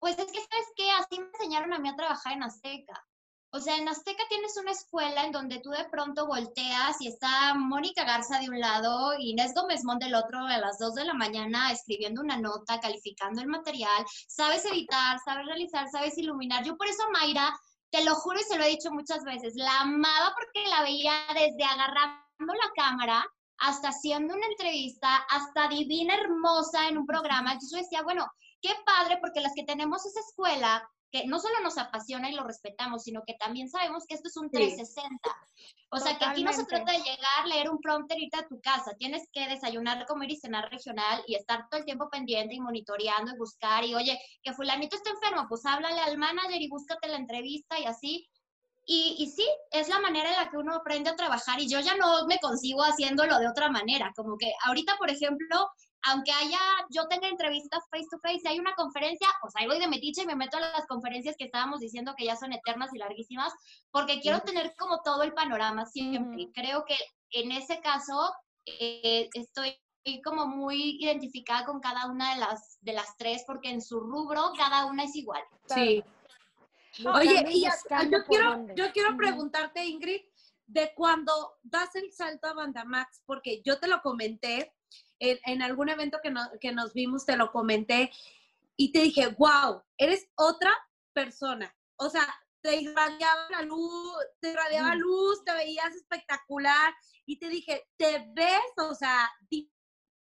Pues 0.00 0.18
es 0.18 0.26
que, 0.30 0.38
¿sabes 0.38 0.66
qué? 0.76 0.90
Así 0.92 1.18
me 1.18 1.28
enseñaron 1.28 1.72
a 1.72 1.78
mí 1.78 1.88
a 1.88 1.96
trabajar 1.96 2.34
en 2.34 2.42
Azteca. 2.42 3.07
O 3.50 3.60
sea, 3.60 3.76
en 3.76 3.88
Azteca 3.88 4.22
tienes 4.28 4.58
una 4.58 4.72
escuela 4.72 5.24
en 5.24 5.32
donde 5.32 5.60
tú 5.60 5.70
de 5.70 5.88
pronto 5.90 6.26
volteas 6.26 7.00
y 7.00 7.08
está 7.08 7.54
Mónica 7.54 8.04
Garza 8.04 8.38
de 8.40 8.50
un 8.50 8.60
lado 8.60 9.14
y 9.18 9.30
Inés 9.30 9.54
Gómez 9.54 9.84
Mont 9.84 10.02
del 10.02 10.14
otro 10.14 10.40
a 10.40 10.58
las 10.58 10.78
2 10.78 10.94
de 10.96 11.06
la 11.06 11.14
mañana 11.14 11.72
escribiendo 11.72 12.20
una 12.20 12.36
nota, 12.36 12.78
calificando 12.78 13.40
el 13.40 13.46
material, 13.46 14.04
sabes 14.26 14.66
editar, 14.66 15.18
sabes 15.24 15.46
realizar, 15.46 15.88
sabes 15.88 16.18
iluminar. 16.18 16.62
Yo 16.62 16.76
por 16.76 16.88
eso 16.88 17.02
Mayra, 17.10 17.58
te 17.90 18.04
lo 18.04 18.14
juro 18.16 18.38
y 18.38 18.44
se 18.44 18.58
lo 18.58 18.64
he 18.64 18.68
dicho 18.68 18.90
muchas 18.90 19.24
veces, 19.24 19.54
la 19.56 19.80
amaba 19.80 20.34
porque 20.34 20.68
la 20.68 20.82
veía 20.82 21.14
desde 21.32 21.64
agarrando 21.64 22.20
la 22.38 22.70
cámara 22.76 23.26
hasta 23.60 23.88
haciendo 23.88 24.34
una 24.34 24.46
entrevista, 24.46 25.16
hasta 25.30 25.68
divina, 25.68 26.14
hermosa 26.16 26.86
en 26.88 26.98
un 26.98 27.06
programa. 27.06 27.52
Entonces 27.52 27.70
yo 27.72 27.82
decía, 27.82 28.02
bueno, 28.02 28.30
qué 28.60 28.74
padre 28.84 29.18
porque 29.22 29.40
las 29.40 29.52
que 29.54 29.64
tenemos 29.64 30.04
esa 30.04 30.20
escuela 30.20 30.86
que 31.10 31.26
no 31.26 31.38
solo 31.38 31.60
nos 31.60 31.78
apasiona 31.78 32.30
y 32.30 32.34
lo 32.34 32.44
respetamos, 32.44 33.02
sino 33.02 33.22
que 33.26 33.34
también 33.34 33.68
sabemos 33.70 34.04
que 34.06 34.14
esto 34.14 34.28
es 34.28 34.36
un 34.36 34.50
360. 34.50 35.16
O 35.90 35.98
sea, 35.98 36.18
que 36.18 36.24
aquí 36.24 36.44
no 36.44 36.52
se 36.52 36.64
Totalmente. 36.64 36.92
trata 36.92 36.92
de 36.92 37.10
llegar, 37.10 37.46
leer 37.46 37.70
un 37.70 37.80
prompter, 37.80 38.18
irte 38.18 38.38
a 38.38 38.46
tu 38.46 38.60
casa. 38.60 38.94
Tienes 38.98 39.28
que 39.32 39.48
desayunar, 39.48 40.06
comer 40.06 40.30
y 40.30 40.36
cenar 40.36 40.70
regional 40.70 41.22
y 41.26 41.34
estar 41.34 41.66
todo 41.68 41.80
el 41.80 41.86
tiempo 41.86 42.10
pendiente 42.10 42.54
y 42.54 42.60
monitoreando 42.60 43.32
y 43.32 43.38
buscar. 43.38 43.84
Y 43.84 43.94
oye, 43.94 44.20
que 44.42 44.52
fulanito 44.52 44.96
está 44.96 45.10
enfermo, 45.10 45.46
pues 45.48 45.64
háblale 45.64 46.00
al 46.00 46.18
manager 46.18 46.60
y 46.60 46.68
búscate 46.68 47.08
la 47.08 47.16
entrevista 47.16 47.78
y 47.78 47.86
así. 47.86 48.28
Y, 48.84 49.16
y 49.18 49.30
sí, 49.30 49.46
es 49.70 49.88
la 49.88 50.00
manera 50.00 50.30
en 50.30 50.36
la 50.36 50.50
que 50.50 50.56
uno 50.56 50.74
aprende 50.74 51.10
a 51.10 51.16
trabajar 51.16 51.60
y 51.60 51.68
yo 51.68 51.80
ya 51.80 51.94
no 51.96 52.26
me 52.26 52.38
consigo 52.38 52.82
haciéndolo 52.82 53.38
de 53.38 53.48
otra 53.48 53.70
manera. 53.70 54.12
Como 54.16 54.36
que 54.38 54.52
ahorita, 54.64 54.96
por 54.98 55.10
ejemplo, 55.10 55.70
aunque 56.02 56.32
haya, 56.32 56.58
yo 56.90 57.06
tenga 57.08 57.28
entrevistas 57.28 57.84
face 57.90 58.06
to 58.10 58.18
face, 58.20 58.40
si 58.40 58.48
hay 58.48 58.58
una 58.58 58.74
conferencia, 58.74 59.28
pues 59.40 59.54
ahí 59.56 59.66
voy 59.66 59.78
de 59.78 59.88
metiche 59.88 60.22
y 60.22 60.26
me 60.26 60.36
meto 60.36 60.56
a 60.56 60.60
las 60.60 60.86
conferencias 60.86 61.36
que 61.36 61.44
estábamos 61.44 61.80
diciendo 61.80 62.14
que 62.16 62.24
ya 62.24 62.36
son 62.36 62.52
eternas 62.52 62.94
y 62.94 62.98
larguísimas, 62.98 63.52
porque 63.90 64.20
quiero 64.20 64.40
tener 64.40 64.74
como 64.76 65.00
todo 65.02 65.22
el 65.22 65.34
panorama 65.34 65.86
siempre. 65.86 66.48
Creo 66.54 66.84
que 66.84 66.96
en 67.30 67.52
ese 67.52 67.80
caso 67.80 68.32
eh, 68.66 69.28
estoy 69.34 69.76
como 70.24 70.46
muy 70.46 70.96
identificada 71.00 71.66
con 71.66 71.80
cada 71.80 72.06
una 72.06 72.34
de 72.34 72.40
las, 72.40 72.78
de 72.80 72.92
las 72.92 73.16
tres, 73.16 73.44
porque 73.46 73.70
en 73.70 73.82
su 73.82 74.00
rubro 74.00 74.52
cada 74.56 74.86
una 74.86 75.04
es 75.04 75.14
igual. 75.16 75.42
sí. 75.66 76.02
Oye, 77.06 77.44
y 77.50 77.62
yo 77.62 78.24
quiero, 78.26 78.50
dónde. 78.50 78.74
yo 78.74 78.90
quiero 78.92 79.16
preguntarte, 79.16 79.84
Ingrid, 79.84 80.20
de 80.66 80.92
cuando 80.96 81.58
das 81.62 81.94
el 81.94 82.10
salto 82.12 82.48
a 82.48 82.54
Bandamax, 82.54 83.22
porque 83.24 83.62
yo 83.64 83.78
te 83.78 83.86
lo 83.86 84.00
comenté 84.00 84.74
en, 85.18 85.38
en 85.44 85.62
algún 85.62 85.88
evento 85.88 86.18
que, 86.22 86.30
no- 86.30 86.50
que 86.60 86.72
nos 86.72 86.92
vimos, 86.94 87.24
te 87.26 87.36
lo 87.36 87.50
comenté 87.52 88.10
y 88.76 88.92
te 88.92 89.00
dije, 89.00 89.28
wow, 89.38 89.82
eres 89.96 90.28
otra 90.36 90.72
persona. 91.12 91.74
O 91.96 92.08
sea, 92.10 92.26
te 92.60 92.76
irradiaba 92.80 93.48
la 93.50 93.62
luz, 93.62 94.14
te 94.40 94.50
irradiaba 94.52 94.94
Mm. 94.94 94.98
luz, 94.98 95.44
te 95.44 95.52
veías 95.52 95.94
espectacular 95.94 96.92
y 97.26 97.38
te 97.38 97.48
dije, 97.48 97.88
te 97.96 98.26
ves, 98.34 98.72
o 98.76 98.94
sea, 98.94 99.28
di- 99.50 99.72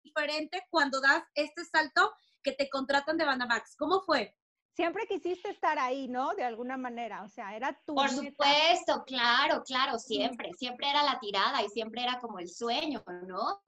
diferente 0.03 0.63
cuando 0.69 1.01
das 1.01 1.23
este 1.33 1.65
salto 1.65 2.13
que 2.43 2.51
te 2.51 2.69
contratan 2.69 3.17
de 3.17 3.25
Bandamax. 3.25 3.75
¿Cómo 3.77 4.01
fue? 4.01 4.35
Siempre 4.75 5.07
quisiste 5.07 5.49
estar 5.49 5.79
ahí, 5.79 6.07
¿no? 6.07 6.35
De 6.35 6.43
alguna 6.43 6.77
manera, 6.77 7.23
o 7.23 7.29
sea, 7.29 7.55
era 7.55 7.73
tu 7.85 7.95
Por 7.95 8.11
meta. 8.11 8.23
supuesto, 8.29 9.03
claro, 9.05 9.63
claro, 9.63 9.97
siempre, 9.97 10.51
siempre 10.53 10.89
era 10.89 11.01
la 11.03 11.17
tirada 11.19 11.63
y 11.63 11.69
siempre 11.69 12.03
era 12.03 12.19
como 12.19 12.39
el 12.39 12.49
sueño, 12.49 13.03
¿no? 13.25 13.61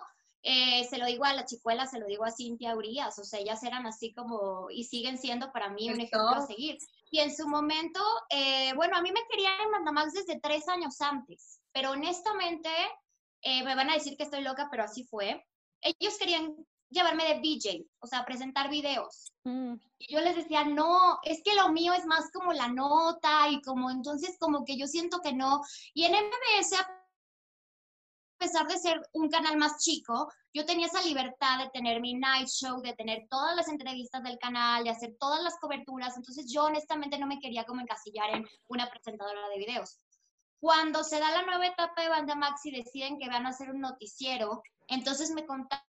Eh, 0.44 0.86
se 0.90 0.98
lo 0.98 1.06
digo 1.06 1.26
a 1.26 1.34
la 1.34 1.46
chicuela, 1.46 1.88
se 1.88 2.00
lo 2.00 2.06
digo 2.06 2.24
a 2.24 2.32
Cintia 2.32 2.76
Urias, 2.76 3.18
o 3.20 3.24
sea, 3.24 3.40
ellas 3.40 3.64
eran 3.64 3.86
así 3.86 4.14
como, 4.14 4.70
y 4.70 4.86
siguen 4.86 5.18
siendo 5.18 5.52
para 5.52 5.70
mí 5.70 5.90
un 5.90 5.96
El 5.96 6.06
ejemplo 6.06 6.30
a 6.30 6.46
seguir. 6.46 6.78
Y 7.10 7.20
en 7.20 7.36
su 7.36 7.48
momento, 7.48 8.00
eh, 8.30 8.74
bueno, 8.76 8.98
a 8.98 9.02
mí 9.02 9.12
me 9.12 9.26
querían 9.30 9.60
en 9.62 9.72
Mandamax 9.72 10.14
desde 10.14 10.40
tres 10.40 10.68
años 10.68 11.02
antes, 11.02 11.60
pero 11.74 11.92
honestamente, 11.92 12.70
eh, 13.42 13.64
me 13.64 13.76
van 13.76 13.90
a 13.90 13.94
decir 13.94 14.16
que 14.16 14.24
estoy 14.24 14.42
loca, 14.42 14.68
pero 14.70 14.84
así 14.84 15.04
fue. 15.04 15.44
ellos 15.82 16.18
querían 16.18 16.56
llevarme 16.90 17.26
de 17.26 17.40
VJ, 17.40 17.86
o 18.00 18.08
sea, 18.08 18.26
presentar 18.26 18.70
videos. 18.70 19.34
Mm. 19.44 19.76
Y 20.00 20.14
yo 20.14 20.22
les 20.22 20.36
decía, 20.36 20.64
no, 20.64 21.20
es 21.24 21.42
que 21.44 21.56
lo 21.56 21.70
mío 21.70 21.94
es 21.94 22.06
más 22.06 22.32
como 22.32 22.54
la 22.54 22.68
nota 22.68 23.50
y 23.50 23.62
como 23.62 23.92
entonces 23.92 24.38
como 24.40 24.64
que 24.64 24.78
yo 24.78 24.88
siento 24.88 25.20
que 25.22 25.34
no. 25.34 25.62
Y 25.94 26.06
en 26.06 26.14
MBS, 26.14 26.78
pesar 28.38 28.68
de 28.68 28.78
ser 28.78 29.02
un 29.14 29.30
canal 29.30 29.58
más 29.58 29.84
chico, 29.84 30.32
yo 30.54 30.66
tenía 30.66 30.88
esa 30.88 31.02
libertad 31.02 31.60
de 31.60 31.70
tener 31.70 32.02
mi 32.02 32.14
night 32.14 32.48
show, 32.48 32.82
de 32.82 32.94
tener 32.94 33.28
todas 33.30 33.56
las 33.56 33.68
entrevistas 33.68 34.24
del 34.24 34.38
canal, 34.38 34.84
de 34.84 34.90
hacer 34.90 35.16
todas 35.20 35.42
las 35.44 35.58
coberturas. 35.60 36.16
Entonces 36.18 36.52
yo 36.52 36.66
honestamente 36.66 37.18
no 37.18 37.28
me 37.28 37.40
quería 37.40 37.66
como 37.66 37.82
encasillar 37.82 38.36
en 38.36 38.46
una 38.68 38.90
presentadora 38.90 39.48
de 39.50 39.58
videos. 39.58 40.00
Cuando 40.60 41.04
se 41.04 41.20
da 41.20 41.32
la 41.32 41.44
nueva 41.44 41.68
etapa 41.68 42.02
de 42.02 42.10
Banda 42.10 42.36
Max 42.36 42.66
y 42.66 42.72
deciden 42.72 43.20
que 43.20 43.30
van 43.30 43.46
a 43.46 43.50
hacer 43.50 43.70
un 43.70 43.82
noticiero, 43.82 44.64
entonces 44.88 45.32
me 45.32 45.46
contactan 45.46 45.86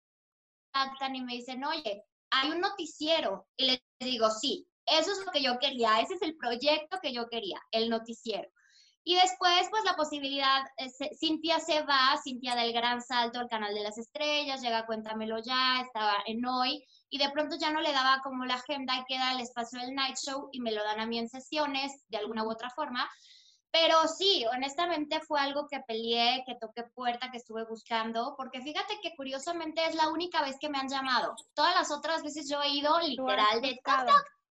y 1.14 1.22
me 1.22 1.34
dicen, 1.34 1.64
oye, 1.64 2.04
hay 2.30 2.50
un 2.50 2.60
noticiero. 2.60 3.46
Y 3.56 3.66
les 3.66 3.82
digo, 3.98 4.30
sí, 4.30 4.66
eso 4.86 5.12
es 5.12 5.24
lo 5.24 5.32
que 5.32 5.42
yo 5.42 5.58
quería, 5.58 6.00
ese 6.00 6.14
es 6.14 6.22
el 6.22 6.36
proyecto 6.36 6.98
que 7.00 7.12
yo 7.12 7.28
quería, 7.28 7.60
el 7.70 7.88
noticiero. 7.88 8.48
Y 9.04 9.16
después, 9.16 9.66
pues 9.70 9.82
la 9.84 9.96
posibilidad, 9.96 10.62
eh, 10.76 10.88
se- 10.88 11.10
Cintia 11.18 11.58
se 11.58 11.82
va, 11.82 12.16
Cintia 12.22 12.54
del 12.54 12.72
Gran 12.72 13.02
Salto 13.02 13.40
al 13.40 13.48
Canal 13.48 13.74
de 13.74 13.82
las 13.82 13.98
Estrellas, 13.98 14.60
llega 14.62 14.86
Cuéntamelo 14.86 15.38
Ya, 15.40 15.80
estaba 15.80 16.14
en 16.26 16.44
Hoy, 16.46 16.84
y 17.10 17.18
de 17.18 17.28
pronto 17.30 17.56
ya 17.58 17.72
no 17.72 17.80
le 17.80 17.92
daba 17.92 18.20
como 18.22 18.44
la 18.44 18.54
agenda 18.54 18.96
y 18.98 19.04
queda 19.04 19.32
el 19.32 19.40
espacio 19.40 19.80
del 19.80 19.94
night 19.94 20.16
show 20.16 20.48
y 20.52 20.60
me 20.60 20.70
lo 20.72 20.84
dan 20.84 21.00
a 21.00 21.06
mí 21.06 21.18
en 21.18 21.28
sesiones, 21.28 22.04
de 22.08 22.18
alguna 22.18 22.44
u 22.44 22.50
otra 22.50 22.70
forma. 22.70 23.10
Pero 23.72 24.06
sí, 24.06 24.44
honestamente 24.54 25.18
fue 25.20 25.40
algo 25.40 25.66
que 25.66 25.80
peleé, 25.80 26.44
que 26.46 26.54
toqué 26.60 26.84
puerta, 26.94 27.30
que 27.30 27.38
estuve 27.38 27.64
buscando, 27.64 28.34
porque 28.36 28.60
fíjate 28.60 29.00
que 29.02 29.14
curiosamente 29.16 29.84
es 29.86 29.94
la 29.94 30.10
única 30.10 30.42
vez 30.42 30.58
que 30.60 30.68
me 30.68 30.78
han 30.78 30.88
llamado. 30.88 31.34
Todas 31.54 31.74
las 31.74 31.90
otras 31.90 32.22
veces 32.22 32.48
yo 32.48 32.60
he 32.62 32.68
ido 32.68 33.00
literal 33.00 33.60
de. 33.62 33.80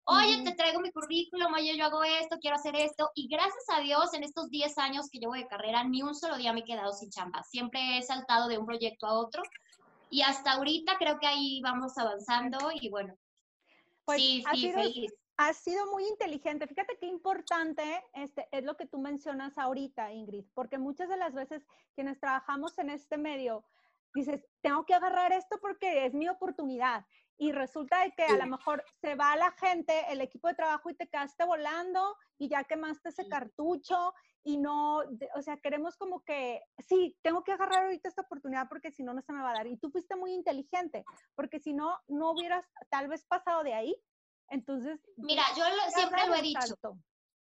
Oye, 0.10 0.44
te 0.44 0.54
traigo 0.54 0.80
mi 0.82 0.92
currículum, 0.92 1.54
oye, 1.54 1.78
yo 1.78 1.86
hago 1.86 2.04
esto, 2.04 2.38
quiero 2.40 2.56
hacer 2.56 2.76
esto. 2.76 3.12
Y 3.16 3.28
gracias 3.28 3.64
a 3.74 3.80
Dios, 3.82 4.14
en 4.14 4.24
estos 4.24 4.50
10 4.50 4.78
años 4.78 5.10
que 5.10 5.20
llevo 5.20 5.34
de 5.34 5.48
carrera, 5.48 5.84
ni 5.84 6.02
un 6.02 6.16
solo 6.16 6.38
día 6.38 6.54
me 6.54 6.62
he 6.62 6.64
quedado 6.66 6.92
sin 6.94 7.10
chamba. 7.10 7.44
Siempre 7.44 7.98
he 7.98 8.02
saltado 8.02 8.48
de 8.48 8.58
un 8.58 8.66
proyecto 8.66 9.06
a 9.08 9.14
otro. 9.14 9.44
Y 10.10 10.22
hasta 10.24 10.54
ahorita 10.54 10.98
creo 10.98 11.20
que 11.20 11.28
ahí 11.28 11.62
vamos 11.62 11.98
avanzando 11.98 12.58
y 12.74 12.90
bueno, 12.90 13.16
Pues, 14.06 14.20
sí, 14.20 14.44
sí, 14.52 14.62
sido- 14.62 14.82
feliz. 14.82 15.14
Has 15.38 15.56
sido 15.58 15.86
muy 15.92 16.06
inteligente. 16.06 16.68
Fíjate 16.68 16.98
qué 17.00 17.06
importante 17.06 18.04
este, 18.14 18.50
es 18.52 18.64
lo 18.66 18.76
que 18.76 18.88
tú 18.88 18.98
mencionas 19.00 19.58
ahorita, 19.58 20.12
Ingrid, 20.12 20.44
porque 20.54 20.78
muchas 20.78 21.08
de 21.08 21.16
las 21.16 21.34
veces 21.34 21.64
quienes 21.96 22.20
trabajamos 22.20 22.78
en 22.78 22.90
este 22.90 23.18
medio, 23.18 23.64
dices, 24.14 24.44
tengo 24.62 24.86
que 24.86 24.96
agarrar 24.96 25.32
esto 25.32 25.58
porque 25.62 26.06
es 26.06 26.14
mi 26.14 26.28
oportunidad. 26.28 27.06
Y 27.42 27.54
resulta 27.54 28.04
de 28.04 28.12
que 28.12 28.26
a 28.26 28.36
lo 28.38 28.46
mejor 28.48 28.84
se 29.02 29.16
va 29.16 29.36
la 29.38 29.52
gente, 29.52 29.94
el 30.12 30.20
equipo 30.20 30.50
de 30.50 30.56
trabajo 30.56 30.90
y 30.90 30.96
te 30.96 31.08
quedaste 31.08 31.46
volando 31.46 32.18
y 32.38 32.50
ya 32.50 32.66
quemaste 32.66 33.10
ese 33.10 33.24
cartucho 33.30 34.14
y 34.44 34.58
no, 34.58 34.98
o 35.36 35.42
sea, 35.42 35.56
queremos 35.58 35.96
como 35.96 36.22
que, 36.24 36.62
sí, 36.88 37.18
tengo 37.22 37.44
que 37.44 37.54
agarrar 37.54 37.86
ahorita 37.86 38.10
esta 38.10 38.24
oportunidad 38.24 38.68
porque 38.68 38.92
si 38.92 39.04
no, 39.04 39.14
no 39.14 39.22
se 39.22 39.32
me 39.32 39.42
va 39.42 39.52
a 39.52 39.54
dar. 39.54 39.68
Y 39.68 39.78
tú 39.78 39.90
fuiste 39.90 40.18
muy 40.18 40.34
inteligente, 40.34 41.06
porque 41.34 41.60
si 41.60 41.74
no, 41.74 41.98
no 42.08 42.32
hubieras 42.32 42.66
tal 42.90 43.08
vez 43.08 43.26
pasado 43.26 43.64
de 43.64 43.74
ahí. 43.74 43.96
Entonces, 44.50 45.00
Mira, 45.16 45.44
yo 45.56 45.64
lo- 45.64 45.92
siempre 45.92 46.28
lo 46.28 46.36
he 46.36 46.42
dicho. 46.42 46.76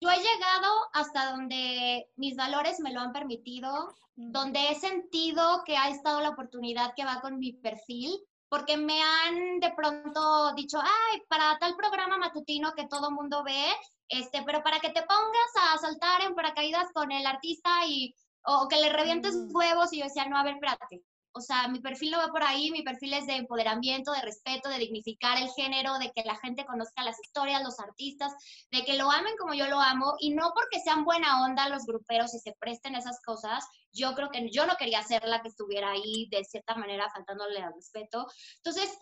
Yo 0.01 0.11
he 0.11 0.17
llegado 0.17 0.73
hasta 0.93 1.33
donde 1.33 2.09
mis 2.15 2.37
valores 2.37 2.79
me 2.79 2.93
lo 2.93 3.01
han 3.01 3.13
permitido, 3.13 3.93
donde 4.15 4.71
he 4.71 4.75
sentido 4.77 5.65
que 5.65 5.77
ha 5.77 5.89
estado 5.89 6.21
la 6.21 6.29
oportunidad 6.29 6.93
que 6.95 7.05
va 7.05 7.21
con 7.21 7.41
mi 7.41 7.53
perfil, 7.55 8.13
porque 8.49 8.77
me 8.77 9.03
han 9.03 9.61
de 9.61 9.73
pronto 9.73 10.55
dicho, 10.55 10.79
ay, 10.81 11.23
para 11.29 11.59
tal 11.59 11.77
programa 11.77 12.19
matutino 12.19 12.73
que 12.75 12.87
todo 12.87 13.11
mundo 13.11 13.43
ve, 13.45 13.67
este, 14.09 14.43
pero 14.45 14.63
para 14.63 14.81
que 14.81 14.91
te 14.91 15.03
pongas 15.03 15.75
a 15.75 15.79
saltar 15.79 16.23
en 16.23 16.35
paracaídas 16.35 16.91
con 16.93 17.13
el 17.13 17.27
artista 17.27 17.71
y, 17.87 18.15
o 18.45 18.67
que 18.69 18.77
le 18.77 18.91
revientes 18.93 19.37
Mm. 19.37 19.55
huevos, 19.55 19.93
y 19.93 19.99
yo 19.99 20.05
decía, 20.05 20.27
no, 20.27 20.39
a 20.39 20.45
ver, 20.45 20.55
espérate. 20.55 21.03
O 21.33 21.41
sea, 21.41 21.69
mi 21.69 21.81
perfil 21.81 22.13
no 22.13 22.19
va 22.19 22.29
por 22.29 22.43
ahí, 22.43 22.71
mi 22.71 22.83
perfil 22.83 23.15
es 23.15 23.27
de 23.27 23.37
empoderamiento, 23.37 24.13
de 24.13 24.23
respeto, 24.23 24.69
de 24.69 24.79
dignificar 24.79 25.39
el 25.39 25.49
género, 25.51 25.99
de 25.99 26.11
que 26.13 26.23
la 26.25 26.37
gente 26.37 26.65
conozca 26.67 27.05
las 27.05 27.19
historias, 27.21 27.63
los 27.63 27.79
artistas, 27.81 28.33
de 28.71 28.85
que 28.85 28.97
lo 28.97 29.11
amen 29.11 29.35
como 29.39 29.55
yo 29.55 29.69
lo 29.69 29.81
amo 29.81 30.15
y 30.19 30.31
no 30.31 30.53
porque 30.55 30.81
sean 30.81 31.05
buena 31.05 31.45
onda 31.45 31.69
los 31.69 31.85
gruperos 31.85 32.35
y 32.35 32.41
se 32.41 32.55
presten 32.59 32.95
esas 32.95 33.21
cosas. 33.25 33.65
Yo 33.93 34.15
creo 34.15 34.31
que 34.31 34.51
yo 34.51 34.67
no 34.67 34.77
quería 34.77 35.03
ser 35.03 35.25
la 35.25 35.43
que 35.43 35.49
estuviera 35.49 35.91
ahí 35.91 36.29
de 36.31 36.45
cierta 36.45 36.75
manera 36.75 37.09
faltándole 37.11 37.61
al 37.61 37.75
respeto. 37.75 38.27
Entonces, 38.57 38.99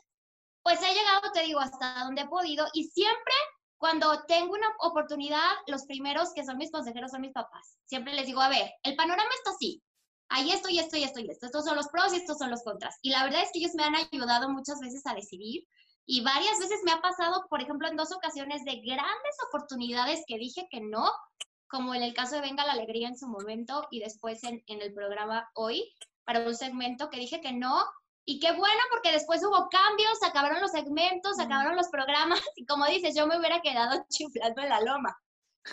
pues 0.63 0.81
he 0.83 0.95
llegado, 0.95 1.31
te 1.33 1.43
digo, 1.43 1.61
hasta 1.61 2.05
donde 2.05 2.23
he 2.23 2.29
podido 2.29 2.67
y 2.73 2.85
siempre 2.85 3.35
cuando 3.79 4.25
tengo 4.27 4.55
una 4.55 4.69
oportunidad, 4.81 5.51
los 5.67 5.85
primeros 5.85 6.33
que 6.33 6.45
son 6.45 6.57
mis 6.57 6.71
consejeros 6.71 7.11
son 7.11 7.21
mis 7.21 7.33
papás. 7.33 7.77
Siempre 7.85 8.15
les 8.15 8.27
digo, 8.27 8.41
a 8.41 8.49
ver, 8.49 8.73
el 8.83 8.97
panorama 8.97 9.31
está 9.37 9.51
así. 9.51 9.83
Ahí 10.29 10.51
esto 10.51 10.69
y 10.69 10.79
esto 10.79 10.97
y 10.97 11.05
esto 11.05 11.21
y 11.21 11.31
esto. 11.31 11.47
Estos 11.47 11.65
son 11.65 11.77
los 11.77 11.89
pros 11.89 12.13
y 12.13 12.17
estos 12.17 12.39
son 12.39 12.51
los 12.51 12.63
contras. 12.63 12.97
Y 13.03 13.11
la 13.11 13.25
verdad 13.25 13.43
es 13.43 13.51
que 13.53 13.61
ellos 13.61 13.75
me 13.75 13.85
han 13.85 13.95
ayudado 13.95 14.49
muchas 14.49 14.81
veces 14.81 15.07
a 15.07 15.15
decidir 15.15 15.67
y 16.07 16.23
varias 16.23 16.59
veces 16.61 16.81
me 16.85 16.93
ha 16.93 17.01
pasado, 17.01 17.47
por 17.51 17.61
ejemplo, 17.61 17.89
en 17.89 17.97
dos 17.97 18.13
ocasiones 18.13 18.65
de 18.65 18.77
grandes 18.77 19.37
oportunidades 19.49 20.23
que 20.27 20.39
dije 20.39 20.69
que 20.71 20.81
no, 20.81 21.11
como 21.69 21.95
en 21.95 22.03
el 22.05 22.15
caso 22.15 22.37
de 22.37 22.43
Venga 22.43 22.65
la 22.65 22.73
Alegría 22.73 23.09
en 23.09 23.19
su 23.19 23.27
momento 23.27 23.87
y 23.91 23.99
después 23.99 24.43
en, 24.45 24.63
en 24.69 24.83
el 24.83 24.95
programa 24.95 25.51
Hoy, 25.55 25.93
para 26.25 26.41
un 26.41 26.55
segmento 26.55 27.11
que 27.11 27.19
dije 27.19 27.41
que 27.41 27.53
no. 27.53 27.85
Y 28.25 28.41
qué 28.41 28.53
bueno, 28.53 28.81
porque 28.91 29.13
después 29.13 29.41
hubo 29.45 29.69
cambios, 29.69 30.23
acabaron 30.23 30.61
los 30.61 30.73
segmentos, 30.73 31.37
se 31.37 31.45
acabaron 31.45 31.77
los 31.77 31.89
programas, 31.89 32.41
y 32.57 32.67
como 32.67 32.87
dices, 32.87 33.15
yo 33.17 33.27
me 33.27 33.39
hubiera 33.39 33.61
quedado 33.61 34.05
chiflando 34.11 34.63
en 34.63 34.69
la 34.69 34.81
loma. 34.81 35.17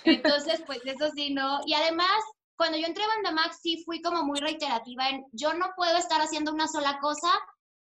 Entonces, 0.04 0.64
pues 0.66 0.80
eso 0.86 1.12
sí, 1.16 1.34
no. 1.34 1.60
Y 1.66 1.74
además, 1.74 2.24
cuando 2.56 2.78
yo 2.78 2.88
entré 2.88 3.04
a 3.04 3.08
Banda 3.08 3.32
Max, 3.32 3.60
sí 3.62 3.84
fui 3.84 4.02
como 4.02 4.24
muy 4.24 4.40
reiterativa 4.40 5.10
en, 5.10 5.26
yo 5.32 5.54
no 5.54 5.72
puedo 5.76 5.98
estar 5.98 6.22
haciendo 6.22 6.54
una 6.54 6.68
sola 6.68 7.00
cosa, 7.00 7.30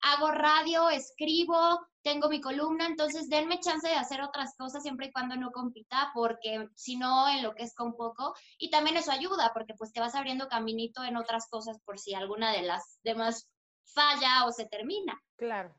hago 0.01 0.31
radio, 0.31 0.89
escribo, 0.89 1.79
tengo 2.01 2.29
mi 2.29 2.39
columna, 2.39 2.85
entonces 2.85 3.29
denme 3.29 3.59
chance 3.59 3.87
de 3.87 3.95
hacer 3.95 4.21
otras 4.21 4.55
cosas 4.57 4.83
siempre 4.83 5.07
y 5.07 5.11
cuando 5.11 5.35
no 5.35 5.51
compita, 5.51 6.11
porque 6.13 6.69
si 6.75 6.95
no 6.97 7.27
enloquezco 7.27 7.83
un 7.83 7.95
poco. 7.95 8.33
Y 8.57 8.69
también 8.69 8.97
eso 8.97 9.11
ayuda, 9.11 9.51
porque 9.53 9.73
pues 9.73 9.91
te 9.91 9.99
vas 9.99 10.15
abriendo 10.15 10.47
caminito 10.47 11.03
en 11.03 11.17
otras 11.17 11.47
cosas 11.49 11.79
por 11.83 11.99
si 11.99 12.13
alguna 12.13 12.51
de 12.51 12.61
las 12.61 12.99
demás 13.03 13.49
falla 13.85 14.45
o 14.45 14.51
se 14.51 14.65
termina. 14.65 15.19
Claro. 15.37 15.75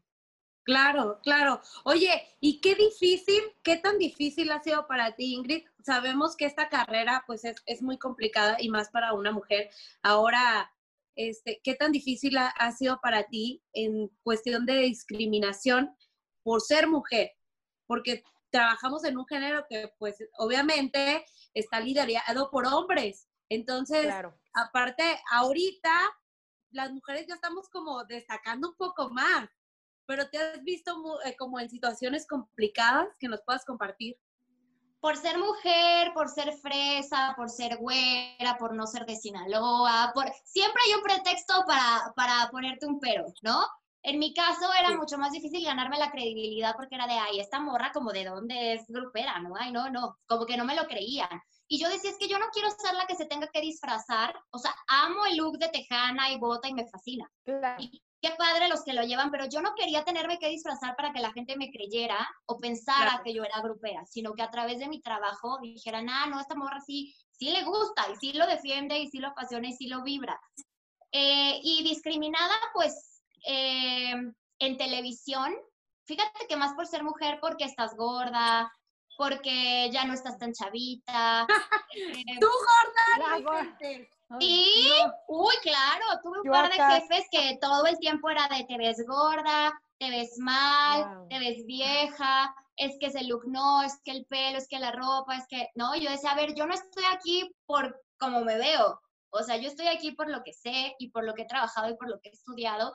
Claro, 0.63 1.21
claro. 1.23 1.61
Oye, 1.85 2.29
¿y 2.41 2.61
qué 2.61 2.75
difícil, 2.75 3.43
qué 3.63 3.77
tan 3.77 3.99
difícil 3.99 4.51
ha 4.53 4.63
sido 4.63 4.87
para 4.87 5.17
ti, 5.17 5.35
Ingrid? 5.35 5.67
Sabemos 5.85 6.37
que 6.37 6.45
esta 6.45 6.69
carrera 6.69 7.25
pues 7.27 7.45
es, 7.45 7.57
es 7.67 7.83
muy 7.83 7.99
complicada 7.99 8.57
y 8.61 8.69
más 8.69 8.91
para 8.91 9.15
una 9.15 9.33
mujer. 9.33 9.71
Ahora, 10.03 10.71
este, 11.17 11.61
¿qué 11.65 11.75
tan 11.75 11.93
difícil 11.93 12.37
ha, 12.37 12.49
ha 12.49 12.73
sido 12.73 13.01
para 13.01 13.25
ti 13.25 13.63
en 13.73 14.09
cuestión 14.23 14.67
de 14.67 14.79
discriminación 14.81 15.95
por 16.43 16.61
ser 16.61 16.87
mujer? 16.89 17.33
Porque 17.87 18.23
trabajamos 18.51 19.05
en 19.05 19.17
un 19.17 19.27
género 19.27 19.65
que 19.69 19.93
pues 19.99 20.17
obviamente 20.39 21.25
está 21.55 21.81
liderado 21.81 22.51
por 22.51 22.67
hombres. 22.67 23.29
Entonces, 23.49 24.05
Claro. 24.05 24.39
aparte, 24.55 25.21
ahorita 25.33 25.91
las 26.71 26.93
mujeres 26.93 27.27
ya 27.27 27.35
estamos 27.35 27.69
como 27.69 28.05
destacando 28.05 28.69
un 28.71 28.77
poco 28.77 29.11
más, 29.11 29.49
pero 30.11 30.29
te 30.29 30.39
has 30.39 30.61
visto 30.65 30.91
eh, 31.25 31.37
como 31.37 31.61
en 31.61 31.71
situaciones 31.71 32.27
complicadas 32.27 33.07
que 33.21 33.29
nos 33.29 33.43
puedas 33.43 33.65
compartir. 33.65 34.17
por 35.03 35.17
ser 35.17 35.39
mujer, 35.39 36.13
por 36.13 36.29
ser 36.29 36.53
fresa, 36.61 37.33
por 37.37 37.49
ser 37.49 37.79
güera, 37.79 38.59
por 38.59 38.75
no 38.75 38.87
ser 38.87 39.07
de 39.07 39.17
Sinaloa, 39.17 40.11
por 40.15 40.27
siempre 40.45 40.83
hay 40.85 40.95
un 40.95 41.03
pretexto 41.03 41.55
para, 41.67 42.13
para 42.15 42.51
ponerte 42.51 42.87
un 42.87 42.99
pero, 43.01 43.25
¿no? 43.43 43.59
En 44.03 44.19
mi 44.19 44.35
caso 44.35 44.67
era 44.79 44.89
Sí. 44.91 44.97
mucho 44.97 45.17
más 45.17 45.31
difícil 45.33 45.65
ganarme 45.65 45.97
la 45.99 46.11
credibilidad 46.11 46.75
porque 46.77 46.97
era 46.97 47.07
de, 47.07 47.15
ay, 47.15 47.41
esta 47.41 47.61
morra 47.61 47.93
como 47.95 48.11
de 48.13 48.25
dónde 48.27 48.75
es 48.75 48.87
grupera, 48.89 49.39
¿no? 49.41 49.55
Ay, 49.59 49.71
no, 49.73 49.89
no, 49.91 50.19
como 50.27 50.45
que 50.45 50.57
no 50.59 50.65
me 50.67 50.75
lo 50.75 50.87
creían. 50.87 51.41
Y 51.69 51.79
yo 51.81 51.89
decía, 51.89 52.11
es 52.11 52.19
que 52.19 52.29
yo 52.29 52.39
no 52.39 52.47
quiero 52.53 52.69
ser 52.71 52.95
la 52.95 53.07
que 53.07 53.15
se 53.17 53.27
tenga 53.27 53.47
que 53.53 53.61
disfrazar, 53.63 54.35
o 54.51 54.59
sea, 54.59 54.75
amo 54.89 55.25
el 55.25 55.37
look 55.39 55.57
de 55.59 55.69
tejana 55.69 56.31
y 56.31 56.39
bota 56.39 56.69
y 56.69 56.75
me 56.75 56.89
fascina 56.89 57.31
Claro. 57.45 57.81
y 57.81 58.03
qué 58.23 58.31
padre 58.37 58.69
los 58.69 58.85
que 58.85 58.93
lo 58.93 59.03
llevan, 59.03 59.31
pero 59.31 59.47
yo 59.49 59.61
no 59.63 59.75
quería 59.75 60.05
tenerme 60.05 60.39
que 60.39 60.49
disfrazar 60.49 60.95
para 60.97 61.13
que 61.13 61.21
la 61.21 61.33
gente 61.33 61.57
me 61.57 61.71
creyera 61.71 62.29
o 62.47 62.59
pensara 62.59 63.11
Claro. 63.11 63.25
que 63.25 63.35
yo 63.35 63.45
era 63.45 63.61
grupera, 63.63 64.05
sino 64.07 64.35
que 64.35 64.43
a 64.43 64.51
través 64.51 64.79
de 64.79 64.89
mi 64.89 65.01
trabajo 65.01 65.59
dijeran, 65.63 66.09
ah, 66.09 66.27
no, 66.27 66.39
esta 66.41 66.55
morra 66.55 66.81
sí, 66.81 67.15
sí 67.33 67.51
le 67.51 67.65
gusta 67.65 68.07
y 68.13 68.17
sí 68.17 68.33
lo 68.37 68.47
defiende 68.47 68.99
y 68.99 69.09
sí 69.09 69.19
lo 69.19 69.29
apasiona 69.29 69.69
y 69.69 69.73
sí 69.73 69.87
lo 69.89 70.03
vibra. 70.03 70.39
Eh, 71.13 71.61
y 71.63 71.83
discriminada, 71.83 72.55
pues, 72.75 73.23
eh, 73.47 74.15
en 74.59 74.77
televisión, 74.77 75.55
fíjate 76.07 76.47
que 76.49 76.57
más 76.57 76.75
por 76.75 76.87
ser 76.87 77.03
mujer, 77.03 77.39
porque 77.41 77.65
estás 77.65 77.97
gorda, 77.97 78.71
porque 79.21 79.91
ya 79.93 80.07
no 80.07 80.15
estás 80.15 80.39
tan 80.39 80.55
chavita. 80.55 81.47
eh, 81.95 82.39
¡Tú! 82.41 82.49
Y, 84.41 84.89
uy, 85.29 85.55
claro, 85.61 86.07
tuve 86.23 86.39
un 86.39 86.47
Yo 86.47 86.53
par 86.53 86.69
de 86.69 86.75
acá- 86.75 87.01
jefes 87.01 87.27
que 87.31 87.59
todo 87.61 87.85
el 87.85 87.99
tiempo 87.99 88.31
era 88.31 88.49
de 88.49 88.65
te 88.65 88.79
ves 88.79 89.05
gorda, 89.07 89.79
te 89.99 90.09
ves 90.09 90.39
mal, 90.39 91.05
Wow. 91.05 91.29
te 91.29 91.39
ves 91.39 91.67
vieja, 91.67 92.55
es 92.77 92.97
que 92.99 93.09
ese 93.09 93.25
look 93.25 93.43
no, 93.47 93.83
es 93.83 94.01
que 94.05 94.13
el 94.13 94.25
pelo, 94.25 94.57
es 94.57 94.69
que 94.69 94.79
la 94.79 94.93
ropa, 94.93 95.37
es 95.37 95.47
que, 95.49 95.69
no, 95.75 95.95
yo 95.97 96.11
decía, 96.11 96.31
a 96.31 96.37
ver, 96.37 96.55
yo 96.55 96.65
no 96.65 96.73
estoy 96.73 97.05
aquí 97.13 97.55
por 97.67 98.01
cómo 98.19 98.43
me 98.43 98.57
veo, 98.57 99.03
o 99.31 99.43
sea, 99.43 99.57
yo 99.57 99.69
estoy 99.69 99.89
aquí 99.89 100.13
por 100.13 100.31
lo 100.31 100.43
que 100.43 100.55
sé 100.55 100.95
y 100.99 101.11
por 101.11 101.25
lo 101.25 101.35
que 101.35 101.43
he 101.43 101.47
trabajado 101.47 101.91
y 101.91 101.97
por 101.97 102.09
lo 102.09 102.21
que 102.21 102.31
he 102.31 102.33
estudiado. 102.33 102.95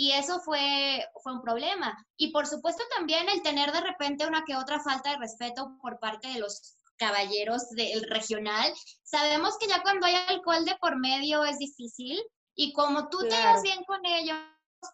Y 0.00 0.12
eso 0.12 0.38
fue, 0.40 1.04
fue 1.24 1.32
un 1.32 1.42
problema. 1.42 1.92
Y 2.16 2.30
por 2.30 2.46
supuesto 2.46 2.84
también 2.96 3.28
el 3.28 3.42
tener 3.42 3.72
de 3.72 3.80
repente 3.80 4.28
una 4.28 4.44
que 4.44 4.54
otra 4.54 4.78
falta 4.80 5.10
de 5.10 5.16
respeto 5.18 5.76
por 5.82 5.98
parte 5.98 6.28
de 6.28 6.38
los 6.38 6.76
caballeros 6.98 7.68
del 7.70 8.08
regional. 8.08 8.72
Sabemos 9.02 9.58
que 9.58 9.66
ya 9.66 9.82
cuando 9.82 10.06
hay 10.06 10.14
alcohol 10.28 10.64
de 10.64 10.76
por 10.80 10.96
medio 11.00 11.44
es 11.44 11.58
difícil 11.58 12.16
y 12.54 12.72
como 12.74 13.08
tú 13.08 13.18
te 13.22 13.26
Claro. 13.26 13.42
llevas 13.42 13.62
bien 13.62 13.82
con 13.88 14.06
ellos, 14.06 14.38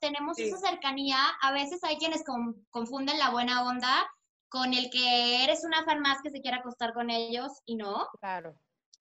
tenemos 0.00 0.38
Sí. 0.38 0.44
esa 0.44 0.56
cercanía, 0.56 1.18
a 1.42 1.52
veces 1.52 1.84
hay 1.84 1.98
quienes 1.98 2.24
con- 2.24 2.66
confunden 2.70 3.18
la 3.18 3.28
buena 3.28 3.62
onda 3.66 4.10
con 4.48 4.72
el 4.72 4.88
que 4.88 5.44
eres 5.44 5.64
una 5.64 5.84
fan 5.84 6.00
más 6.00 6.22
que 6.22 6.30
se 6.30 6.40
quiere 6.40 6.56
acostar 6.56 6.94
con 6.94 7.10
ellos 7.10 7.52
y 7.66 7.76
no. 7.76 8.08
Claro. 8.20 8.54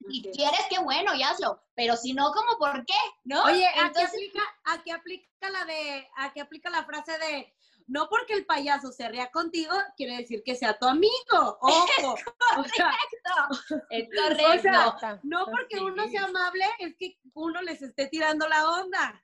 Y 0.08 0.22
quieres, 0.32 0.60
qué 0.68 0.78
bueno, 0.78 1.14
y 1.14 1.22
hazlo. 1.22 1.60
Pero 1.74 1.96
si 1.96 2.12
no, 2.12 2.32
como 2.32 2.58
por 2.58 2.84
qué? 2.84 2.94
¿No? 3.24 3.44
Oye, 3.44 3.66
aquí 3.66 3.78
Entonces, 3.80 4.08
aplica, 4.08 4.42
aquí 4.64 4.90
aplica 4.90 5.50
la 5.50 5.64
de, 5.64 6.08
aquí 6.16 6.40
aplica 6.40 6.70
la 6.70 6.84
frase 6.84 7.18
de 7.18 7.54
no 7.86 8.08
porque 8.08 8.32
el 8.34 8.46
payaso 8.46 8.92
se 8.92 9.08
ría 9.08 9.30
contigo, 9.30 9.74
quiere 9.96 10.16
decir 10.16 10.42
que 10.44 10.54
sea 10.54 10.78
tu 10.78 10.86
amigo. 10.86 11.12
Ojo. 11.60 12.14
O 12.56 12.64
sea, 12.64 12.92
es 13.90 14.08
o 14.08 14.22
correcto. 14.22 14.62
sea, 14.62 14.86
Está. 14.88 15.20
no 15.22 15.46
porque 15.46 15.80
uno 15.80 16.08
sea 16.08 16.24
amable, 16.24 16.64
es 16.78 16.94
que 16.98 17.18
uno 17.34 17.60
les 17.62 17.82
esté 17.82 18.08
tirando 18.08 18.48
la 18.48 18.70
onda. 18.70 19.22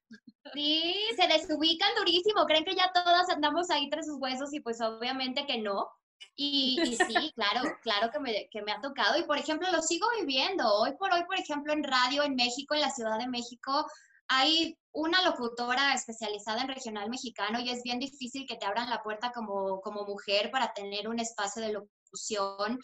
Sí, 0.52 0.94
se 1.16 1.28
desubican 1.28 1.94
durísimo, 1.96 2.46
creen 2.46 2.64
que 2.64 2.74
ya 2.74 2.90
todas 2.92 3.28
andamos 3.30 3.70
ahí 3.70 3.88
tras 3.88 4.06
sus 4.06 4.18
huesos 4.18 4.52
y 4.52 4.60
pues 4.60 4.80
obviamente 4.80 5.46
que 5.46 5.58
no. 5.58 5.88
Y, 6.36 6.80
y 6.82 6.96
sí, 6.96 7.32
claro, 7.34 7.76
claro 7.82 8.10
que 8.10 8.18
me, 8.18 8.48
que 8.50 8.62
me 8.62 8.72
ha 8.72 8.80
tocado 8.80 9.18
y 9.18 9.24
por 9.24 9.38
ejemplo 9.38 9.70
lo 9.70 9.82
sigo 9.82 10.06
viviendo. 10.18 10.66
Hoy 10.74 10.92
por 10.98 11.12
hoy, 11.12 11.24
por 11.24 11.38
ejemplo, 11.38 11.72
en 11.72 11.84
radio 11.84 12.22
en 12.22 12.34
México, 12.34 12.74
en 12.74 12.80
la 12.80 12.90
Ciudad 12.90 13.18
de 13.18 13.28
México, 13.28 13.86
hay 14.28 14.78
una 14.92 15.22
locutora 15.22 15.92
especializada 15.92 16.62
en 16.62 16.68
regional 16.68 17.10
mexicano 17.10 17.60
y 17.60 17.70
es 17.70 17.82
bien 17.82 17.98
difícil 17.98 18.46
que 18.46 18.56
te 18.56 18.66
abran 18.66 18.88
la 18.88 19.02
puerta 19.02 19.32
como, 19.32 19.80
como 19.80 20.04
mujer 20.04 20.50
para 20.50 20.72
tener 20.72 21.08
un 21.08 21.18
espacio 21.18 21.62
de 21.62 21.72
locución. 21.72 22.78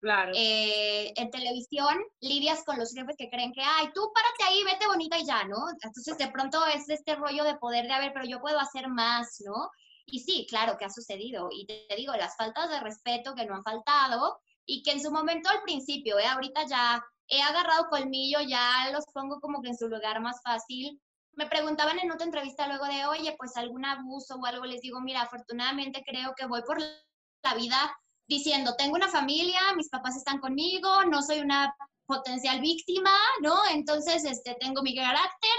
Claro. 0.00 0.32
Eh, 0.34 1.12
en 1.16 1.30
televisión 1.30 1.96
lidias 2.20 2.62
con 2.64 2.78
los 2.78 2.92
jefes 2.92 3.16
que 3.16 3.28
creen 3.30 3.52
que, 3.52 3.62
ay, 3.62 3.88
tú 3.92 4.12
párate 4.14 4.44
ahí, 4.44 4.62
vete 4.64 4.86
bonita 4.86 5.18
y 5.18 5.26
ya, 5.26 5.44
¿no? 5.44 5.70
Entonces 5.70 6.16
de 6.16 6.28
pronto 6.28 6.64
es 6.66 6.88
este 6.88 7.16
rollo 7.16 7.42
de 7.42 7.56
poder 7.56 7.86
de, 7.86 7.92
a 7.92 7.98
ver, 7.98 8.12
pero 8.12 8.24
yo 8.24 8.40
puedo 8.40 8.60
hacer 8.60 8.88
más, 8.88 9.40
¿no? 9.44 9.70
Y 10.10 10.20
sí, 10.20 10.46
claro 10.48 10.76
que 10.78 10.84
ha 10.84 10.90
sucedido. 10.90 11.48
Y 11.50 11.66
te, 11.66 11.86
digo, 11.96 12.14
las 12.14 12.36
faltas 12.36 12.70
de 12.70 12.80
respeto 12.80 13.34
que 13.34 13.44
no 13.44 13.56
han 13.56 13.62
faltado 13.62 14.38
y 14.64 14.82
que 14.82 14.92
en 14.92 15.02
su 15.02 15.10
momento 15.10 15.50
al 15.50 15.62
principio, 15.62 16.18
¿eh? 16.18 16.26
ahorita 16.26 16.66
ya 16.66 17.02
he 17.28 17.42
agarrado 17.42 17.88
colmillo, 17.90 18.40
ya 18.40 18.90
los 18.92 19.04
pongo 19.12 19.40
como 19.40 19.60
que 19.60 19.68
en 19.68 19.76
su 19.76 19.88
lugar 19.88 20.20
más 20.20 20.40
fácil. 20.42 21.00
Me 21.32 21.46
preguntaban 21.46 21.98
en 21.98 22.10
otra 22.10 22.24
entrevista 22.24 22.66
luego 22.66 22.86
de, 22.86 23.06
oye, 23.06 23.34
pues 23.38 23.56
algún 23.56 23.84
abuso 23.84 24.36
o 24.36 24.46
algo, 24.46 24.64
les 24.64 24.80
digo, 24.80 25.00
mira, 25.00 25.22
afortunadamente 25.22 26.02
creo 26.06 26.34
que 26.34 26.46
voy 26.46 26.62
por 26.62 26.78
la 26.80 27.54
vida 27.54 27.96
diciendo, 28.26 28.74
tengo 28.76 28.96
una 28.96 29.08
familia, 29.08 29.60
mis 29.76 29.88
papás 29.88 30.16
están 30.16 30.38
conmigo, 30.38 31.04
no 31.04 31.22
soy 31.22 31.40
una 31.40 31.74
potencial 32.06 32.60
víctima, 32.60 33.10
¿no? 33.42 33.54
Entonces, 33.70 34.24
este, 34.24 34.56
tengo 34.58 34.82
mi 34.82 34.94
carácter 34.96 35.58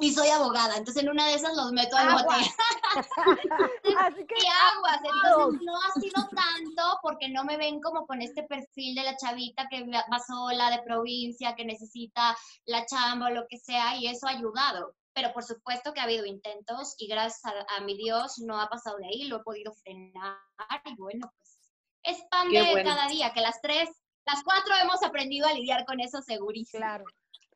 y 0.00 0.12
soy 0.12 0.28
abogada. 0.28 0.76
Entonces, 0.76 1.02
en 1.02 1.10
una 1.10 1.26
de 1.26 1.34
esas 1.34 1.56
los 1.56 1.72
meto 1.72 1.96
al 1.96 2.12
bote. 2.12 2.34
Así 3.98 4.26
que 4.26 4.34
Y 4.38 4.46
aguas, 4.46 5.00
entonces 5.02 5.62
no 5.62 5.76
ha 5.76 6.00
sido 6.00 6.28
tanto 6.28 6.98
porque 7.02 7.28
no 7.28 7.44
me 7.44 7.56
ven 7.56 7.80
como 7.80 8.06
con 8.06 8.22
este 8.22 8.44
perfil 8.44 8.94
de 8.94 9.02
la 9.02 9.16
chavita 9.16 9.66
que 9.68 9.84
va 9.84 10.04
va 10.12 10.18
sola 10.20 10.70
de 10.70 10.82
provincia, 10.82 11.54
que 11.56 11.64
necesita 11.64 12.36
la 12.66 12.86
chamba 12.86 13.26
o 13.26 13.30
lo 13.30 13.46
que 13.48 13.58
sea, 13.58 13.96
y 13.96 14.06
eso 14.06 14.26
ha 14.26 14.30
ayudado. 14.30 14.94
Pero 15.14 15.32
por 15.32 15.42
supuesto 15.42 15.92
que 15.92 16.00
ha 16.00 16.04
habido 16.04 16.24
intentos 16.26 16.94
y 16.98 17.08
gracias 17.08 17.44
a, 17.44 17.76
a 17.76 17.80
mi 17.80 17.96
Dios 17.96 18.38
no 18.38 18.60
ha 18.60 18.68
pasado 18.68 18.98
de 18.98 19.06
ahí, 19.06 19.24
lo 19.24 19.38
he 19.38 19.42
podido 19.42 19.72
frenar 19.72 20.38
y 20.84 20.94
bueno, 20.96 21.32
pues 21.36 21.58
es 22.02 22.22
pan 22.30 22.48
Qué 22.50 22.62
de 22.62 22.70
bueno. 22.72 22.90
cada 22.90 23.08
día, 23.08 23.32
que 23.32 23.40
las 23.40 23.60
tres, 23.60 23.88
las 24.26 24.42
cuatro 24.44 24.74
hemos 24.82 25.02
aprendido 25.02 25.46
a 25.46 25.52
lidiar 25.52 25.84
con 25.84 26.00
eso 26.00 26.22
segurísimo. 26.22 26.80
claro. 26.80 27.04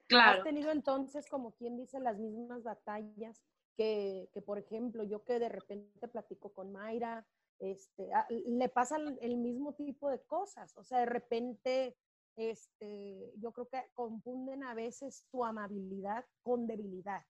Claro. 0.06 0.38
Has 0.38 0.44
tenido 0.44 0.70
entonces, 0.70 1.26
como 1.28 1.52
quien 1.52 1.76
dice, 1.76 2.00
las 2.00 2.18
mismas 2.18 2.62
batallas 2.62 3.42
que, 3.76 4.28
que, 4.32 4.42
por 4.42 4.58
ejemplo, 4.58 5.02
yo 5.04 5.24
que 5.24 5.38
de 5.38 5.48
repente 5.48 6.08
platico 6.08 6.52
con 6.52 6.72
Mayra, 6.72 7.26
este, 7.58 8.12
a- 8.12 8.26
le 8.30 8.68
pasan 8.68 9.18
el 9.20 9.36
mismo 9.36 9.74
tipo 9.74 10.10
de 10.10 10.20
cosas. 10.24 10.76
O 10.76 10.84
sea, 10.84 10.98
de 10.98 11.06
repente, 11.06 11.96
este, 12.36 13.32
yo 13.36 13.52
creo 13.52 13.68
que 13.68 13.82
confunden 13.94 14.64
a 14.64 14.74
veces 14.74 15.26
tu 15.30 15.44
amabilidad 15.44 16.24
con 16.42 16.66
debilidad. 16.66 17.24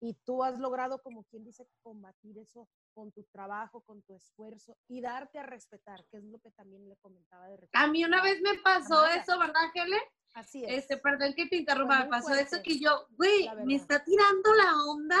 Y 0.00 0.14
tú 0.24 0.42
has 0.42 0.58
logrado, 0.58 1.00
como 1.02 1.24
quien 1.24 1.44
dice, 1.44 1.68
combatir 1.82 2.36
eso 2.38 2.68
con 2.92 3.12
tu 3.12 3.22
trabajo, 3.24 3.82
con 3.82 4.02
tu 4.02 4.14
esfuerzo 4.14 4.76
y 4.88 5.00
darte 5.00 5.38
a 5.38 5.44
respetar, 5.44 6.04
que 6.10 6.16
es 6.18 6.24
lo 6.24 6.38
que 6.40 6.50
también 6.50 6.88
le 6.88 6.96
comentaba 6.96 7.46
de 7.48 7.56
repente. 7.56 7.78
A 7.78 7.86
mí 7.86 8.04
una 8.04 8.22
vez 8.22 8.40
me 8.42 8.58
pasó 8.62 9.06
eso, 9.06 9.38
¿verdad, 9.38 9.62
Helen? 9.74 10.00
Así 10.34 10.64
es. 10.64 10.84
Este, 10.84 10.96
perdón 10.96 11.34
que 11.34 11.46
te 11.46 11.56
interrumpa, 11.56 12.00
me 12.00 12.06
pasó 12.06 12.34
eso 12.34 12.62
que 12.62 12.78
yo, 12.78 13.06
güey, 13.10 13.48
me 13.64 13.74
está 13.74 14.02
tirando 14.02 14.54
la 14.54 14.76
onda. 14.88 15.18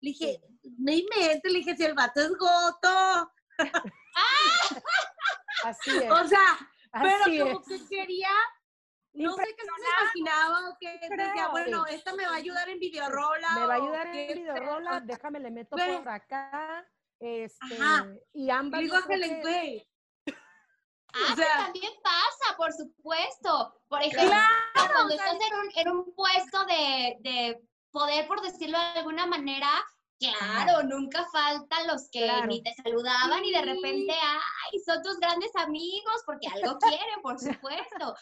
Le 0.00 0.10
dije, 0.10 0.40
no 0.78 0.92
inventes, 0.92 1.52
le 1.52 1.58
dije, 1.58 1.76
si 1.76 1.84
el 1.84 1.94
vato 1.94 2.20
es 2.20 2.32
goto. 2.36 3.32
Así 5.64 5.90
es. 5.90 6.10
O 6.10 6.26
sea, 6.26 6.58
pero 6.92 7.16
así 7.22 7.38
como 7.38 7.60
es. 7.60 7.66
que 7.66 7.88
quería, 7.88 8.30
no 9.12 9.34
sé 9.34 9.44
qué 9.56 9.62
se 9.62 10.00
imaginaba 10.00 10.76
que 10.80 10.92
decía, 10.92 11.08
creo. 11.08 11.50
bueno, 11.50 11.86
esta 11.86 12.14
me 12.14 12.24
va 12.26 12.32
a 12.32 12.36
ayudar 12.36 12.68
en 12.68 12.78
videorola. 12.78 13.54
me 13.54 13.66
va 13.66 13.74
a 13.74 13.76
ayudar 13.76 14.06
en 14.14 14.38
videorola, 14.38 15.00
déjame 15.00 15.40
le 15.40 15.50
meto 15.50 15.76
por 15.76 16.08
acá. 16.08 16.86
Este, 17.18 17.76
Ajá. 17.78 18.06
y 18.32 18.48
ambas 18.48 18.80
digo, 18.80 18.96
que- 19.06 19.40
güey. 19.42 19.89
Ah, 21.12 21.32
O 21.32 21.36
sea- 21.36 21.46
que 21.46 21.62
también 21.64 21.92
pasa, 22.02 22.56
por 22.56 22.72
supuesto. 22.72 23.74
Por 23.88 24.02
ejemplo, 24.02 24.36
cuando 24.92 25.14
estás 25.14 25.34
en 25.34 25.54
un, 25.58 25.68
en 25.74 25.88
un 25.88 26.14
puesto 26.14 26.64
de, 26.66 27.16
de 27.20 27.60
poder, 27.90 28.26
por 28.26 28.40
decirlo 28.40 28.78
de 28.78 28.98
alguna 29.00 29.26
manera, 29.26 29.68
claro, 30.18 30.82
nunca 30.84 31.26
faltan 31.32 31.86
los 31.86 32.08
que 32.10 32.24
Claro. 32.24 32.46
ni 32.46 32.62
te 32.62 32.72
saludaban 32.74 33.44
y 33.44 33.52
de 33.52 33.62
repente, 33.62 34.12
ay, 34.14 34.78
son 34.84 35.02
tus 35.02 35.18
grandes 35.18 35.50
amigos, 35.56 36.22
porque 36.26 36.46
algo 36.48 36.78
quieren, 36.78 37.22
por 37.22 37.38
supuesto. 37.38 38.14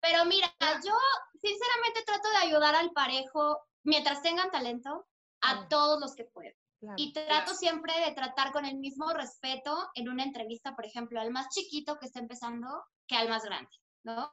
Pero 0.00 0.24
mira, 0.24 0.52
yo 0.84 0.94
sinceramente 1.40 2.02
trato 2.04 2.28
de 2.30 2.36
ayudar 2.38 2.74
al 2.74 2.90
parejo, 2.92 3.60
mientras 3.84 4.22
tengan 4.22 4.50
talento, 4.50 5.06
a 5.42 5.68
todos 5.68 6.00
los 6.00 6.14
que 6.16 6.24
puedo. 6.24 6.54
Claro, 6.82 6.96
Y 6.98 7.12
trato 7.12 7.54
siempre 7.54 7.92
de 8.04 8.12
tratar 8.12 8.50
con 8.52 8.64
el 8.66 8.76
mismo 8.76 9.12
respeto 9.12 9.88
en 9.94 10.08
una 10.08 10.24
entrevista, 10.24 10.74
por 10.74 10.84
ejemplo, 10.84 11.20
al 11.20 11.30
más 11.30 11.46
chiquito 11.54 11.96
que 11.98 12.06
está 12.06 12.18
empezando 12.18 12.66
que 13.06 13.16
al 13.16 13.28
más 13.28 13.44
grande, 13.44 13.70
¿no? 14.02 14.32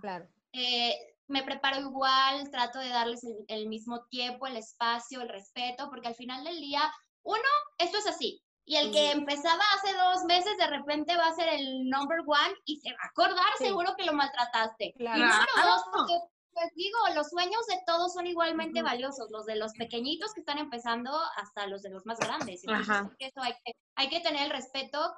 claro, 0.00 0.28
Eh, 0.52 0.94
me 1.28 1.42
preparo 1.42 1.78
igual, 1.80 2.50
trato 2.50 2.78
de 2.80 2.88
darles 2.88 3.22
el, 3.24 3.36
el 3.48 3.68
mismo 3.68 4.04
tiempo, 4.10 4.46
el 4.46 4.56
espacio, 4.56 5.20
el 5.22 5.28
respeto, 5.28 5.88
porque 5.88 6.08
al 6.08 6.14
final 6.16 6.44
del 6.44 6.60
día, 6.60 6.82
uno, 7.22 7.48
esto 7.78 7.98
es 7.98 8.06
así. 8.06 8.40
Y 8.66 8.76
el 8.76 8.90
que 8.92 9.08
Ujú. 9.10 9.18
empezaba 9.20 9.62
hace 9.76 9.94
dos 9.94 10.24
meses, 10.24 10.56
de 10.58 10.66
repente 10.66 11.16
va 11.16 11.26
a 11.28 11.34
ser 11.34 11.48
el 11.48 11.88
number 11.88 12.20
one 12.26 12.54
y 12.64 12.80
se 12.80 12.90
va 12.92 12.98
a 13.04 13.08
acordar 13.08 13.46
Sí. 13.58 13.64
seguro 13.66 13.94
que 13.96 14.04
lo 14.04 14.12
maltrataste. 14.14 14.92
claro. 14.96 15.18
Y 15.18 15.22
número 15.22 15.52
Claro. 15.54 15.70
dos, 15.70 15.82
porque 15.92 16.14
pues 16.54 16.70
digo, 16.74 16.98
los 17.14 17.28
sueños 17.28 17.66
de 17.66 17.80
todos 17.86 18.12
son 18.14 18.26
igualmente 18.26 18.80
Ujú. 18.80 18.88
valiosos, 18.88 19.30
los 19.30 19.44
de 19.46 19.56
los 19.56 19.72
pequeñitos 19.74 20.32
que 20.32 20.40
están 20.40 20.58
empezando 20.58 21.10
hasta 21.36 21.66
los 21.66 21.82
de 21.82 21.90
los 21.90 22.06
más 22.06 22.18
grandes. 22.18 22.62
Entonces, 22.64 22.90
Ajá. 22.90 23.10
eso 23.18 23.42
hay 23.42 23.54
que, 23.64 23.72
hay 23.96 24.08
que 24.08 24.20
tener 24.20 24.44
el 24.44 24.50
respeto. 24.50 25.14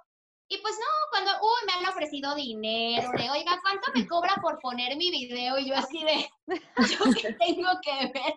Y 0.49 0.59
pues 0.59 0.77
no, 0.79 0.87
cuando, 1.11 1.33
uy, 1.43 1.67
me 1.67 1.73
han 1.73 1.93
ofrecido 1.93 2.35
dinero, 2.37 3.11
de, 3.17 3.29
oiga, 3.31 3.59
¿cuánto 3.63 3.91
me 3.95 4.07
cobra 4.07 4.33
por 4.41 4.61
poner 4.61 4.97
mi 4.97 5.11
video? 5.11 5.59
Y 5.59 5.69
yo 5.69 5.75
así 5.75 6.05
de, 6.05 6.29
¿yo 6.47 6.99
qué 7.21 7.33
tengo 7.41 7.69
que 7.83 8.13
ver 8.15 8.35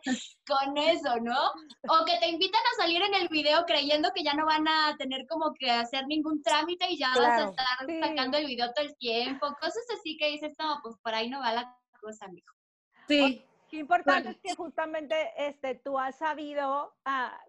con 0.47 0.75
eso, 0.75 1.17
no? 1.21 1.39
O 1.87 2.05
que 2.05 2.17
te 2.17 2.29
invitan 2.29 2.61
a 2.73 2.81
salir 2.81 2.99
en 3.03 3.13
el 3.13 3.27
video 3.27 3.63
creyendo 3.65 4.09
que 4.15 4.23
ya 4.23 4.33
no 4.33 4.47
van 4.47 4.67
a 4.67 4.95
tener 4.97 5.27
como 5.29 5.53
que 5.53 5.69
hacer 5.69 6.07
ningún 6.07 6.41
trámite 6.41 6.87
y 6.89 6.97
ya 6.97 7.09
vas 7.09 7.37
a 7.39 7.43
estar 7.49 7.65
Sí. 7.87 7.99
sacando 8.01 8.39
el 8.39 8.47
video 8.47 8.73
todo 8.73 8.85
el 8.85 8.97
tiempo, 8.97 9.47
cosas 9.61 9.85
así 9.95 10.17
que 10.17 10.29
dices, 10.31 10.53
no, 10.57 10.79
pues 10.81 10.95
por 11.03 11.13
ahí 11.13 11.29
no 11.29 11.39
va 11.41 11.53
la 11.53 11.77
cosa, 12.01 12.27
mijo. 12.29 12.55
Sí. 13.09 13.45
Qué 13.69 13.77
importante 13.77 14.31
es 14.31 14.37
que 14.39 14.55
justamente 14.55 15.15
este, 15.37 15.75
tú 15.75 15.99
has 15.99 16.17
sabido 16.17 16.95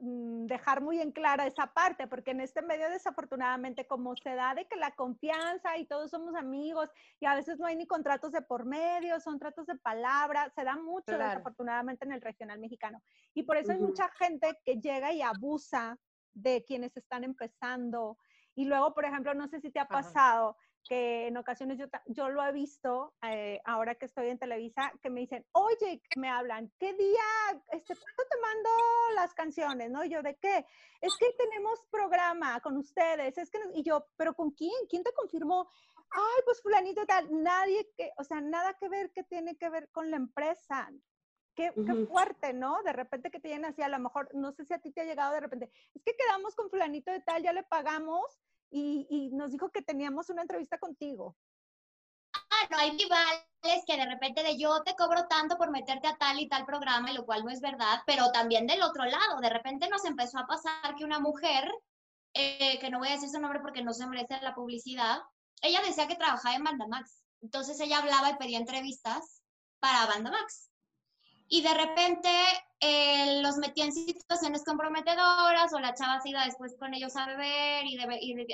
mm, 0.01 0.45
dejar 0.45 0.83
muy 0.83 1.01
en 1.01 1.13
clara 1.13 1.47
esa 1.47 1.69
parte, 1.73 2.07
porque 2.07 2.33
en 2.33 2.43
este 2.43 2.61
medio 2.61 2.91
desafortunadamente 2.91 3.87
como 3.87 4.15
se 4.17 4.35
da 4.35 4.55
de 4.55 4.67
que 4.67 4.77
la 4.77 4.91
confianza 4.91 5.79
y 5.79 5.87
todos 5.87 6.11
somos 6.11 6.35
amigos 6.35 6.91
y 7.21 7.27
a 7.27 7.35
veces 7.35 7.59
no 7.59 7.67
hay 7.67 7.77
ni 7.77 7.87
contratos 7.87 8.33
de 8.33 8.43
por 8.43 8.67
medio, 8.67 9.19
son 9.19 9.39
tratos 9.39 9.67
de 9.67 9.77
palabra, 9.77 10.53
se 10.55 10.63
da 10.63 10.77
mucho 10.77 11.13
desafortunadamente 11.13 12.05
en 12.05 12.13
el 12.13 12.21
regional 12.21 12.59
mexicano. 12.59 13.01
Y 13.33 13.45
por 13.45 13.57
eso 13.57 13.73
hay 13.73 13.79
mucha 13.79 14.11
gente 14.11 14.59
que 14.63 14.79
llega 14.79 15.13
y 15.13 15.23
abusa 15.23 15.99
de 16.35 16.63
quienes 16.65 16.95
están 16.99 17.25
empezando. 17.25 18.19
Y 18.55 18.67
luego, 18.67 18.93
por 18.93 19.07
ejemplo, 19.07 19.33
no 19.33 19.49
sé 19.49 19.61
si 19.61 19.71
te 19.71 19.81
ha 19.81 19.89
pasado 19.89 20.59
que 20.89 21.27
en 21.27 21.37
ocasiones 21.37 21.79
yo, 21.79 21.87
yo 22.07 22.29
lo 22.29 22.45
he 22.45 22.53
visto, 22.53 23.15
eh, 23.23 23.61
ahora 23.65 23.95
que 23.95 24.07
estoy 24.07 24.29
en 24.29 24.39
Televisa, 24.39 24.93
que 25.03 25.11
me 25.11 25.21
dicen, 25.21 25.47
oye, 25.53 26.03
me 26.17 26.29
hablan, 26.29 26.73
¿qué 26.79 26.93
día, 26.95 27.63
este, 27.73 27.95
cuándo 27.95 28.23
te 28.29 28.41
mando 28.41 28.71
las 29.15 29.35
canciones? 29.35 29.91
¿No? 29.91 30.05
Y 30.05 30.11
yo, 30.11 30.23
¿de 30.23 30.37
qué? 30.37 30.67
Es 31.01 31.17
que 31.19 31.33
tenemos 31.39 31.81
programa 31.91 32.61
con 32.61 32.77
ustedes, 32.77 33.39
es 33.39 33.51
que, 33.51 33.59
y 33.75 33.83
yo, 33.83 34.07
¿pero 34.17 34.35
con 34.35 34.51
quién? 34.51 34.73
¿Quién 34.89 35.03
te 35.03 35.13
confirmó? 35.13 35.69
Ay, 36.11 36.43
pues 36.45 36.61
fulanito 36.61 37.07
tal, 37.07 37.29
nadie 37.43 37.89
que, 37.97 38.11
o 38.17 38.25
sea, 38.25 38.41
nada 38.41 38.75
que 38.75 38.89
ver 38.89 39.13
que 39.13 39.23
tiene 39.23 39.57
que 39.57 39.71
ver 39.71 39.89
con 39.91 40.11
la 40.11 40.17
empresa. 40.17 40.91
Qué, 41.55 41.73
qué, 41.75 42.07
fuerte, 42.07 42.53
¿no? 42.55 42.83
De 42.85 42.93
repente 42.93 43.31
que 43.31 43.39
te 43.39 43.49
llenan 43.49 43.73
así, 43.73 43.83
a 43.83 43.89
lo 43.89 43.99
mejor, 43.99 44.35
no 44.35 44.53
sé 44.53 44.65
si 44.65 44.73
a 44.73 44.79
ti 44.79 44.93
te 44.93 45.03
ha 45.03 45.05
llegado 45.05 45.35
de 45.35 45.41
repente, 45.41 45.71
es 45.95 46.03
que 46.03 46.17
quedamos 46.17 46.55
con 46.55 46.71
fulanito 46.71 47.11
de 47.11 47.21
tal, 47.21 47.43
ya 47.43 47.53
le 47.53 47.65
pagamos, 47.65 48.41
y, 48.71 49.31
nos 49.33 49.51
dijo 49.51 49.71
que 49.71 49.83
teníamos 49.83 50.31
una 50.31 50.43
entrevista 50.43 50.79
contigo. 50.79 51.37
Ah, 52.33 52.69
no, 52.71 52.79
hay 52.79 52.97
rivales 52.97 53.85
que 53.87 53.97
de 53.97 54.07
repente 54.07 54.43
de 54.43 54.59
yo 54.59 54.83
te 54.83 54.95
cobro 54.95 55.27
tanto 55.27 55.57
por 55.57 55.71
meterte 55.71 56.09
a 56.09 56.17
tal 56.17 56.39
y 56.39 56.49
tal 56.49 56.65
programa, 56.65 57.13
lo 57.13 57.25
cual 57.25 57.45
no 57.45 57.51
es 57.51 57.61
verdad, 57.61 58.01
pero 58.07 58.31
también 58.33 58.67
del 58.67 58.83
otro 58.83 59.05
lado, 59.05 59.41
de 59.41 59.51
repente 59.51 59.89
nos 59.89 60.05
empezó 60.05 60.39
a 60.39 60.47
pasar 60.47 60.95
que 60.97 61.05
una 61.05 61.19
mujer, 61.19 61.71
eh, 62.35 62.79
que 62.79 62.91
no 62.91 62.99
voy 62.99 63.09
a 63.09 63.13
decir 63.13 63.29
su 63.29 63.41
nombre 63.41 63.61
porque 63.61 63.83
no 63.83 63.93
se 63.93 64.07
merece 64.07 64.41
la 64.43 64.55
publicidad, 64.55 65.21
ella 65.63 65.81
decía 65.83 66.07
que 66.07 66.17
trabajaba 66.17 66.55
en 66.55 66.65
Bandamax. 66.65 67.23
Entonces 67.43 67.81
ella 67.81 67.99
hablaba 67.99 68.31
y 68.31 68.37
pedía 68.37 68.59
entrevistas 68.59 69.43
para 69.81 70.07
Bandamax 70.07 70.70
y 71.53 71.63
de 71.63 71.75
repente 71.75 72.31
eh, 72.79 73.43
los 73.43 73.57
metía 73.57 73.85
en 73.85 73.93
situaciones 73.93 74.65
comprometedoras 74.65 75.73
o 75.75 75.81
la 75.81 75.95
chava 75.95 76.21
se 76.21 76.29
iba 76.29 76.45
después 76.45 76.77
con 76.79 76.95
ellos 76.95 77.17
a 77.17 77.27
beber 77.27 77.87
y, 77.87 77.99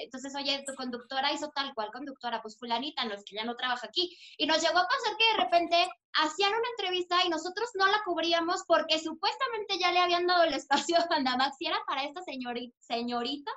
entonces, 0.02 0.34
oye, 0.34 0.64
tu 0.66 0.74
conductora 0.74 1.30
hizo 1.30 1.50
tal 1.50 1.74
cual 1.74 1.90
conductora, 1.92 2.40
pues 2.40 2.58
fulanita, 2.58 3.04
no 3.04 3.12
es 3.12 3.22
que 3.24 3.36
ya 3.36 3.44
no 3.44 3.54
trabaja 3.54 3.86
aquí. 3.86 4.16
Y 4.38 4.46
nos 4.46 4.62
llegó 4.62 4.78
a 4.78 4.88
pasar 4.88 5.16
que 5.18 5.36
de 5.36 5.44
repente 5.44 5.90
hacían 6.14 6.54
una 6.54 6.68
entrevista 6.70 7.22
y 7.22 7.28
nosotros 7.28 7.68
no 7.74 7.86
la 7.86 8.02
cubríamos 8.06 8.64
porque 8.66 8.98
supuestamente 8.98 9.78
ya 9.78 9.92
le 9.92 9.98
habían 9.98 10.26
dado 10.26 10.44
el 10.44 10.54
espacio 10.54 10.96
a 10.96 11.06
Bandamax 11.06 11.56
y 11.60 11.66
era 11.66 11.78
para 11.86 12.02
esta 12.02 12.22
señorita, 12.22 12.74
señorita, 12.80 13.52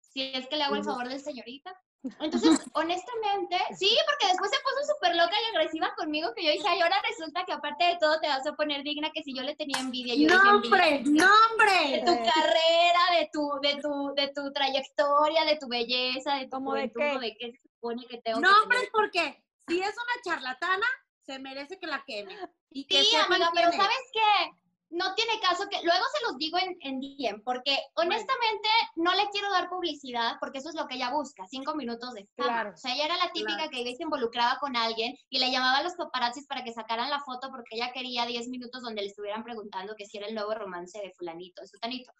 si 0.00 0.32
es 0.34 0.48
que 0.48 0.56
le 0.56 0.64
hago 0.64 0.74
el 0.74 0.84
favor 0.84 1.08
del 1.08 1.20
señorita. 1.20 1.72
Entonces, 2.20 2.60
honestamente, 2.74 3.56
sí, 3.78 3.96
porque 4.06 4.26
después 4.28 4.50
se 4.50 4.58
puso 4.62 4.94
súper 4.94 5.16
loca 5.16 5.32
y 5.32 5.56
agresiva 5.56 5.94
conmigo, 5.96 6.32
que 6.34 6.44
yo 6.44 6.52
dije, 6.52 6.68
ay, 6.68 6.80
ahora 6.80 7.00
resulta 7.08 7.44
que 7.44 7.52
aparte 7.52 7.84
de 7.84 7.96
todo 7.98 8.20
te 8.20 8.28
vas 8.28 8.46
a 8.46 8.52
poner 8.52 8.82
digna, 8.82 9.10
que 9.12 9.22
si 9.22 9.34
yo 9.34 9.42
le 9.42 9.56
tenía 9.56 9.78
envidia, 9.80 10.14
yo 10.14 10.28
¡Nombre! 10.28 11.02
¡Nombre! 11.04 11.90
De 11.90 11.98
tu 12.00 12.12
carrera, 12.12 13.00
de 13.18 13.30
tu, 13.32 13.50
de 13.62 13.80
tu, 13.80 14.14
de 14.14 14.28
tu 14.28 14.52
trayectoria, 14.52 15.44
de 15.44 15.56
tu 15.56 15.68
belleza, 15.68 16.34
de 16.34 16.46
tu 16.46 16.58
juventud, 16.58 17.00
de, 17.00 17.18
de 17.18 17.36
qué 17.38 17.52
se 17.52 17.68
supone 17.68 18.06
que 18.06 18.18
tengo 18.18 18.40
Nombres 18.40 18.88
porque 18.92 19.42
si 19.66 19.80
es 19.80 19.94
una 19.94 20.22
charlatana, 20.22 20.86
se 21.24 21.38
merece 21.38 21.78
que 21.78 21.86
la 21.86 22.04
queme. 22.06 22.36
Y 22.70 22.86
que 22.86 23.02
sí, 23.02 23.16
amiga, 23.16 23.50
pero 23.54 23.72
¿sabes 23.72 24.10
qué? 24.12 24.52
No 24.94 25.12
tiene 25.14 25.40
caso 25.40 25.64
que, 25.68 25.82
luego 25.82 26.04
se 26.12 26.24
los 26.24 26.38
digo 26.38 26.56
en, 26.58 26.76
en 26.80 27.00
DM, 27.00 27.42
porque 27.42 27.76
honestamente 27.96 28.68
no 28.94 29.12
le 29.14 29.28
quiero 29.30 29.50
dar 29.50 29.68
publicidad, 29.68 30.36
porque 30.38 30.58
eso 30.58 30.68
es 30.68 30.76
lo 30.76 30.86
que 30.86 30.94
ella 30.94 31.10
busca, 31.10 31.44
cinco 31.48 31.74
minutos 31.74 32.14
de 32.14 32.28
fama. 32.36 32.72
o 32.72 32.76
sea, 32.76 32.94
ella 32.94 33.06
era 33.06 33.16
la 33.16 33.32
típica 33.32 33.68
que 33.68 33.80
iba 33.80 33.90
y 33.90 33.96
se 33.96 34.04
involucraba 34.04 34.58
con 34.60 34.76
alguien 34.76 35.16
y 35.28 35.40
le 35.40 35.50
llamaba 35.50 35.78
a 35.78 35.82
los 35.82 35.94
paparazzis 35.94 36.46
para 36.46 36.62
que 36.62 36.72
sacaran 36.72 37.10
la 37.10 37.20
foto 37.20 37.50
porque 37.50 37.74
ella 37.74 37.92
quería 37.92 38.24
diez 38.24 38.46
minutos 38.46 38.82
donde 38.82 39.02
le 39.02 39.08
estuvieran 39.08 39.42
preguntando 39.42 39.96
que 39.96 40.06
si 40.06 40.18
era 40.18 40.28
el 40.28 40.34
nuevo 40.34 40.54
romance 40.54 41.00
de 41.00 41.12
fulanito, 41.12 41.62
de 41.62 41.68
sutanito. 41.68 42.12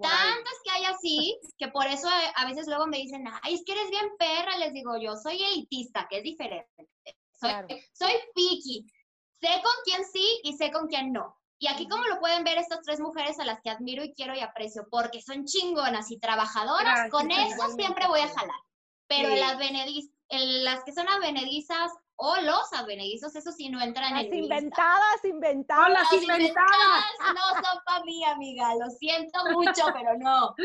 Tantas 0.00 0.54
que 0.64 0.70
hay 0.70 0.84
así, 0.86 1.38
que 1.56 1.68
por 1.68 1.86
eso 1.86 2.08
a, 2.34 2.46
veces 2.46 2.66
luego 2.66 2.86
me 2.86 2.96
dicen, 2.96 3.24
ay, 3.42 3.54
es 3.54 3.62
que 3.64 3.72
eres 3.72 3.90
bien 3.90 4.06
perra, 4.18 4.56
les 4.56 4.72
digo 4.72 4.98
yo, 4.98 5.14
soy 5.16 5.40
elitista, 5.40 6.08
que 6.10 6.18
es 6.18 6.24
diferente. 6.24 6.88
Soy, 7.38 7.52
soy 7.92 8.12
picky. 8.34 8.86
Sé 9.40 9.48
con 9.62 9.72
quién 9.84 10.04
sí 10.04 10.40
y 10.44 10.56
sé 10.56 10.72
con 10.72 10.88
quién 10.88 11.12
no. 11.12 11.41
Y 11.62 11.68
aquí 11.68 11.88
como 11.88 12.04
lo 12.06 12.18
pueden 12.18 12.42
ver 12.42 12.58
estas 12.58 12.82
tres 12.82 12.98
mujeres 12.98 13.38
a 13.38 13.44
las 13.44 13.60
que 13.60 13.70
admiro 13.70 14.02
y 14.02 14.12
quiero 14.14 14.34
y 14.34 14.40
aprecio, 14.40 14.88
porque 14.90 15.22
son 15.22 15.44
chingonas 15.44 16.10
y 16.10 16.18
trabajadoras, 16.18 17.08
con 17.08 17.30
eso 17.30 17.68
siempre 17.76 18.08
voy 18.08 18.18
a 18.18 18.26
jalar. 18.26 18.60
Pero 19.06 19.28
las, 19.28 19.56
las 20.28 20.82
que 20.82 20.92
son 20.92 21.08
advenedizas 21.08 21.92
o 22.16 22.36
los 22.40 22.72
advenedizos, 22.72 23.36
eso 23.36 23.52
sí 23.52 23.68
no 23.68 23.80
entran 23.80 24.12
las 24.12 24.24
en 24.24 24.34
inventadas, 24.34 25.24
inventadas. 25.24 25.88
las, 25.88 26.12
inventadas. 26.12 27.04
no 27.32 27.62
son 27.62 27.78
para 27.86 28.04
mí, 28.06 28.24
amiga, 28.24 28.74
lo 28.74 28.90
siento 28.90 29.38
mucho, 29.52 29.84
pero 29.94 30.18
no. 30.18 30.56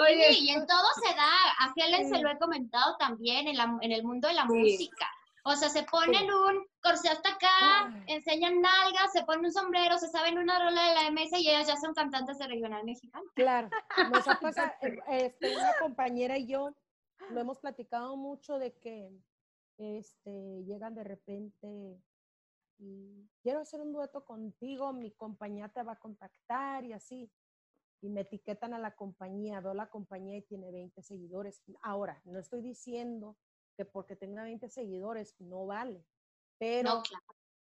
Oye. 0.00 0.32
y 0.32 0.50
en 0.50 0.66
todo 0.66 0.88
se 1.00 1.14
da, 1.14 1.30
a 1.60 1.72
Helen 1.76 2.08
se 2.08 2.20
lo 2.20 2.28
he 2.28 2.36
comentado 2.40 2.96
también 2.98 3.46
en, 3.46 3.56
la, 3.56 3.78
en 3.82 3.92
el 3.92 4.02
mundo 4.02 4.26
de 4.26 4.34
la 4.34 4.46
música. 4.46 5.08
O 5.44 5.54
sea, 5.56 5.68
se 5.68 5.84
ponen 5.84 6.30
un 6.30 6.66
corsé 6.82 7.08
hasta 7.08 7.30
acá, 7.30 8.04
enseñan 8.06 8.60
nalgas, 8.60 9.12
se 9.12 9.24
ponen 9.24 9.46
un 9.46 9.52
sombrero, 9.52 9.96
se 9.98 10.08
saben 10.08 10.38
una 10.38 10.58
rola 10.58 10.88
de 10.88 10.94
la 10.94 11.10
MS 11.10 11.38
y 11.38 11.48
ellas 11.48 11.66
ya 11.66 11.76
son 11.76 11.94
cantantes 11.94 12.38
de 12.38 12.46
regional 12.46 12.84
mexicano. 12.84 13.24
Claro, 13.34 13.70
nos 14.12 14.28
ha 14.28 14.38
pasado, 14.38 14.72
este, 15.08 15.56
una 15.56 15.72
compañera 15.80 16.36
y 16.38 16.46
yo 16.46 16.74
lo 17.30 17.40
hemos 17.40 17.58
platicado 17.58 18.16
mucho 18.16 18.58
de 18.58 18.74
que 18.78 19.10
este, 19.78 20.64
llegan 20.64 20.94
de 20.94 21.04
repente 21.04 22.00
y 22.78 23.28
quiero 23.42 23.60
hacer 23.60 23.80
un 23.80 23.92
dueto 23.92 24.24
contigo, 24.24 24.92
mi 24.92 25.10
compañía 25.12 25.68
te 25.68 25.82
va 25.82 25.92
a 25.92 25.98
contactar 25.98 26.84
y 26.84 26.92
así. 26.92 27.30
Y 28.02 28.08
me 28.08 28.22
etiquetan 28.22 28.72
a 28.72 28.78
la 28.78 28.94
compañía, 28.96 29.60
veo 29.60 29.74
la 29.74 29.90
compañía 29.90 30.38
y 30.38 30.42
tiene 30.42 30.70
20 30.70 31.02
seguidores. 31.02 31.62
Ahora, 31.82 32.22
no 32.24 32.38
estoy 32.38 32.62
diciendo 32.62 33.36
porque 33.84 34.16
tenga 34.16 34.42
20 34.42 34.68
seguidores 34.68 35.34
no 35.40 35.66
vale, 35.66 36.04
pero 36.58 37.02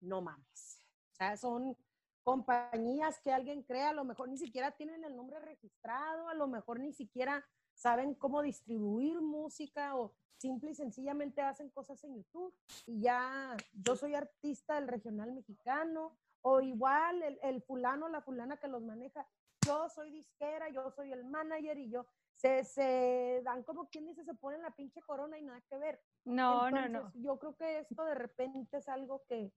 no, 0.01 0.21
mames. 0.21 0.85
O 1.11 1.15
sea, 1.15 1.37
son 1.37 1.77
compañías 2.23 3.19
que 3.19 3.31
alguien 3.31 3.63
crea, 3.63 3.89
a 3.89 3.93
lo 3.93 4.05
mejor 4.05 4.29
ni 4.29 4.37
siquiera 4.37 4.71
tienen 4.71 5.03
el 5.03 5.15
nombre 5.15 5.39
registrado, 5.39 6.27
a 6.29 6.33
lo 6.33 6.47
mejor 6.47 6.79
ni 6.79 6.93
siquiera 6.93 7.45
saben 7.73 8.15
cómo 8.15 8.41
distribuir 8.41 9.21
música 9.21 9.95
o 9.95 10.15
simple 10.37 10.71
y 10.71 10.75
sencillamente 10.75 11.41
hacen 11.41 11.69
cosas 11.69 12.03
en 12.03 12.15
YouTube 12.15 12.53
y 12.85 13.01
ya 13.01 13.55
yo 13.73 13.95
soy 13.95 14.15
artista 14.15 14.75
del 14.75 14.87
regional 14.87 15.31
mexicano 15.31 16.17
o 16.41 16.59
igual 16.61 17.23
el, 17.23 17.39
el 17.43 17.61
fulano, 17.61 18.09
la 18.09 18.21
fulana 18.21 18.57
que 18.57 18.67
los 18.67 18.83
maneja, 18.83 19.25
yo 19.65 19.87
soy 19.89 20.11
disquera, 20.11 20.69
yo 20.69 20.91
soy 20.91 21.11
el 21.13 21.23
manager 21.23 21.77
y 21.77 21.89
yo, 21.89 22.05
se, 22.35 22.63
se 22.63 23.41
dan 23.43 23.63
como 23.63 23.89
quien 23.89 24.05
dice, 24.05 24.23
se 24.23 24.33
ponen 24.35 24.61
la 24.61 24.75
pinche 24.75 25.01
corona 25.01 25.37
y 25.37 25.43
nada 25.43 25.61
que 25.69 25.77
ver. 25.77 26.01
No, 26.25 26.69
no, 26.69 26.87
no. 26.89 27.11
Yo 27.15 27.37
creo 27.39 27.55
que 27.55 27.79
esto 27.79 28.03
de 28.05 28.15
repente 28.15 28.77
es 28.77 28.89
algo 28.89 29.23
que 29.27 29.51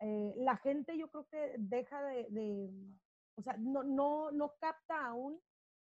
eh, 0.00 0.34
la 0.36 0.56
gente 0.56 0.96
yo 0.96 1.10
creo 1.10 1.26
que 1.26 1.54
deja 1.58 2.02
de, 2.02 2.26
de, 2.30 2.70
o 3.36 3.42
sea, 3.42 3.56
no, 3.58 3.82
no, 3.82 4.30
no 4.30 4.54
capta 4.58 5.06
aún 5.06 5.40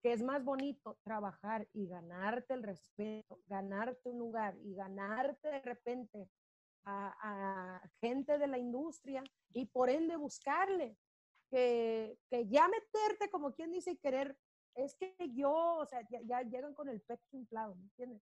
que 0.01 0.13
es 0.13 0.23
más 0.23 0.43
bonito 0.43 0.97
trabajar 1.03 1.67
y 1.73 1.87
ganarte 1.87 2.53
el 2.53 2.63
respeto, 2.63 3.39
ganarte 3.47 4.09
un 4.09 4.19
lugar 4.19 4.55
y 4.63 4.73
ganarte 4.73 5.49
de 5.49 5.61
repente 5.61 6.29
a, 6.85 7.13
a 7.21 7.89
gente 7.99 8.37
de 8.37 8.47
la 8.47 8.57
industria 8.57 9.23
y 9.53 9.65
por 9.65 9.89
ende 9.89 10.15
buscarle 10.15 10.97
que, 11.49 12.17
que 12.29 12.47
ya 12.47 12.67
meterte, 12.67 13.29
como 13.29 13.53
quien 13.53 13.71
dice, 13.71 13.91
y 13.91 13.97
querer 13.97 14.37
es 14.83 14.95
que 14.95 15.13
yo, 15.33 15.51
o 15.51 15.85
sea, 15.85 16.01
ya, 16.09 16.41
llegan 16.41 16.73
con 16.73 16.89
el 16.89 17.01
pecho 17.01 17.37
inflado, 17.37 17.75
¿me 17.75 17.83
entiendes? 17.83 18.21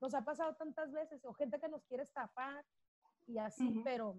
Nos 0.00 0.14
ha 0.14 0.24
pasado 0.24 0.54
tantas 0.54 0.92
veces, 0.92 1.24
o 1.24 1.32
gente 1.32 1.58
que 1.58 1.68
nos 1.68 1.84
quiere 1.84 2.02
estafar 2.02 2.64
y 3.26 3.38
así, 3.38 3.80
pero 3.82 4.16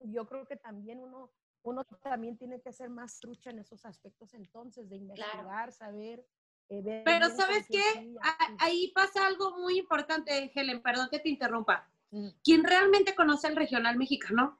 yo 0.00 0.26
creo 0.26 0.46
que 0.46 0.56
también 0.56 1.00
uno, 1.00 1.30
uno 1.62 1.84
también 2.02 2.36
tiene 2.38 2.60
que 2.60 2.72
ser 2.72 2.88
más 2.88 3.18
trucha 3.18 3.50
en 3.50 3.58
esos 3.58 3.84
aspectos 3.84 4.32
entonces, 4.34 4.88
de 4.88 4.96
investigar, 4.96 5.72
saber. 5.72 6.26
Eh, 6.68 6.82
ver 6.82 7.04
pero 7.04 7.28
sabes 7.30 7.66
qué, 7.68 8.16
ahí 8.58 8.92
pasa 8.92 9.26
algo 9.26 9.58
muy 9.58 9.78
importante, 9.78 10.50
Helen, 10.54 10.82
perdón 10.82 11.08
que 11.10 11.20
te 11.20 11.28
interrumpa. 11.28 11.88
Quien 12.42 12.64
realmente 12.64 13.14
conoce 13.14 13.48
el 13.48 13.56
regional 13.56 13.98
mexicano, 13.98 14.58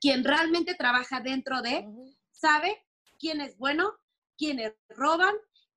quien 0.00 0.24
realmente 0.24 0.74
trabaja 0.74 1.20
dentro 1.20 1.62
de, 1.62 1.86
sabe 2.32 2.84
quién 3.18 3.40
es 3.40 3.56
bueno, 3.56 3.94
quiénes 4.36 4.74
roban, 4.88 5.34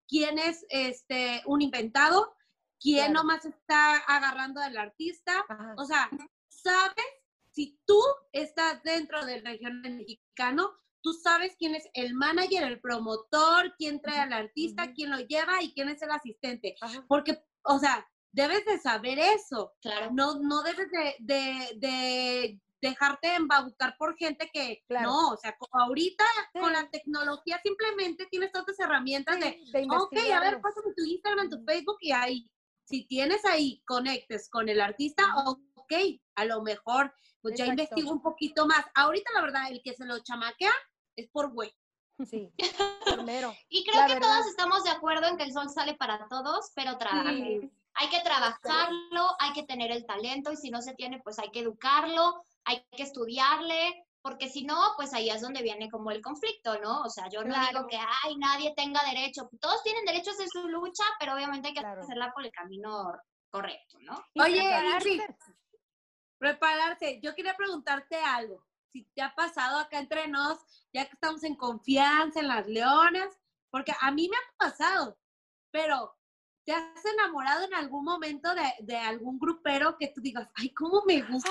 quién 0.09 0.39
es 0.39 0.65
este, 0.69 1.43
un 1.45 1.61
inventado, 1.61 2.35
quién 2.79 3.13
nomás 3.13 3.45
está 3.45 3.97
agarrando 3.97 4.59
al 4.59 4.75
artista. 4.77 5.45
O 5.77 5.85
sea, 5.85 6.09
sabes, 6.49 7.05
si 7.51 7.79
tú 7.85 8.01
estás 8.33 8.81
dentro 8.83 9.25
del 9.25 9.45
regional 9.45 9.95
mexicano, 9.97 10.71
tú 11.01 11.13
sabes 11.13 11.55
quién 11.57 11.75
es 11.75 11.87
el 11.93 12.13
manager, 12.13 12.63
el 12.63 12.81
promotor, 12.81 13.75
quién 13.77 14.01
trae 14.01 14.19
al 14.19 14.33
artista, 14.33 14.91
quién 14.93 15.11
lo 15.11 15.19
lleva 15.19 15.61
y 15.61 15.73
quién 15.73 15.89
es 15.89 16.01
el 16.01 16.11
asistente. 16.11 16.75
Ajá. 16.81 17.05
Porque, 17.07 17.41
o 17.63 17.79
sea, 17.79 18.05
debes 18.31 18.65
de 18.65 18.79
saber 18.79 19.19
eso. 19.19 19.73
Claro. 19.81 20.09
No, 20.11 20.39
no 20.39 20.63
debes 20.63 20.89
de, 20.91 21.15
de, 21.19 21.77
de 21.77 22.61
dejarte 22.81 23.35
embabucar 23.35 23.95
por 23.97 24.15
gente 24.17 24.49
que 24.53 24.83
Claro. 24.87 25.09
no, 25.09 25.29
o 25.29 25.37
sea, 25.37 25.55
como 25.57 25.83
ahorita 25.83 26.23
con 26.53 26.71
la 26.73 26.89
tecnología 26.89 27.59
simplemente 27.63 28.25
tienes 28.27 28.51
todas 28.51 28.67
las 28.69 28.79
herramientas 28.79 29.39
de, 29.39 29.59
Sí, 29.65 29.71
de 29.71 29.87
ok, 29.89 30.17
a 30.33 30.39
ver, 30.39 30.61
pásame 30.61 30.93
tu 30.95 31.03
Instagram, 31.03 31.49
tu. 31.49 31.63
Facebook 31.65 31.97
y 32.01 32.11
ahí, 32.11 32.49
si 32.85 33.05
tienes 33.05 33.43
ahí 33.45 33.81
conectes 33.85 34.49
con 34.49 34.69
el 34.69 34.81
artista, 34.81 35.23
ok, 35.75 35.93
a 36.35 36.45
lo 36.45 36.61
mejor, 36.61 37.13
pues 37.41 37.55
ya 37.57 37.65
investigo 37.65 38.11
un 38.11 38.21
poquito 38.21 38.65
más. 38.65 38.85
Ahorita 38.95 39.31
la 39.33 39.41
verdad, 39.41 39.71
el 39.71 39.81
que 39.83 39.93
se 39.93 40.05
lo 40.05 40.19
chamaquea 40.19 40.71
es 41.15 41.27
por 41.29 41.51
güey. 41.51 41.73
Sí, 42.25 42.51
primero. 43.05 43.55
Y 43.69 43.83
creo 43.85 44.01
La 44.01 44.07
que 44.07 44.13
verdad. 44.15 44.27
todos 44.29 44.47
estamos 44.47 44.83
de 44.83 44.89
acuerdo 44.89 45.27
en 45.27 45.37
que 45.37 45.43
el 45.43 45.53
sol 45.53 45.69
sale 45.69 45.95
para 45.95 46.27
todos, 46.27 46.71
pero. 46.75 46.97
Sí. 47.33 47.71
Hay 47.95 48.09
que 48.09 48.21
trabajarlo, 48.21 49.27
hay 49.39 49.51
que 49.53 49.63
tener 49.63 49.91
el 49.91 50.05
talento 50.05 50.51
y 50.51 50.55
si 50.57 50.69
no 50.69 50.81
se 50.81 50.93
tiene, 50.93 51.19
pues 51.21 51.37
hay 51.39 51.49
que 51.51 51.59
educarlo, 51.61 52.45
hay 52.69 52.85
que 52.91 53.03
estudiarle, 53.03 54.05
porque 54.21 54.49
si 54.49 54.63
no, 54.63 54.93
pues 54.95 55.13
ahí 55.13 55.29
es 55.29 55.41
donde 55.41 55.63
viene 55.63 55.89
como 55.89 56.11
el 56.11 56.21
conflicto, 56.21 56.77
¿no? 56.79 57.01
O 57.01 57.09
sea, 57.09 57.29
yo 57.29 57.41
no 57.43 57.53
Claro. 57.53 57.67
digo 57.69 57.87
que, 57.87 57.97
ay, 57.97 58.35
nadie 58.37 58.73
tenga 58.75 59.01
derecho. 59.03 59.49
Todos 59.59 59.81
tienen 59.83 60.05
derecho 60.05 60.31
a 60.31 60.33
hacer 60.33 60.47
su 60.49 60.67
lucha, 60.67 61.03
pero 61.19 61.33
obviamente 61.33 61.69
hay 61.69 61.73
que 61.73 61.79
Claro. 61.79 62.01
hacerla 62.01 62.31
por 62.33 62.45
el 62.45 62.51
camino 62.51 63.11
correcto, 63.49 63.97
¿no? 64.01 64.23
Y 64.33 64.41
Oye. 64.41 64.61
Ingrid, 64.61 65.21
prepararse. 66.37 67.19
Yo 67.21 67.33
quería 67.35 67.55
preguntarte 67.55 68.17
algo. 68.17 68.65
Si 68.91 69.03
te 69.15 69.21
ha 69.21 69.33
pasado 69.35 69.79
acá 69.79 69.99
entre 69.99 70.27
nos, 70.27 70.59
ya 70.93 71.05
que 71.05 71.13
estamos 71.13 71.43
en 71.43 71.55
confianza 71.55 72.39
en 72.39 72.47
las 72.47 72.67
leonas, 72.67 73.39
porque 73.69 73.93
a 73.99 74.11
mí 74.11 74.29
me 74.29 74.37
ha 74.37 74.69
pasado, 74.69 75.19
pero 75.71 76.18
¿te 76.69 76.75
has 76.75 77.03
enamorado 77.03 77.65
en 77.65 77.73
algún 77.73 78.05
momento 78.05 78.53
de, 78.53 78.61
de 78.81 78.95
algún 78.95 79.39
grupero 79.39 79.97
que 79.97 80.09
tú 80.09 80.21
digas, 80.21 80.47
ay, 80.53 80.69
cómo 80.69 81.01
me 81.07 81.23
gusta? 81.23 81.49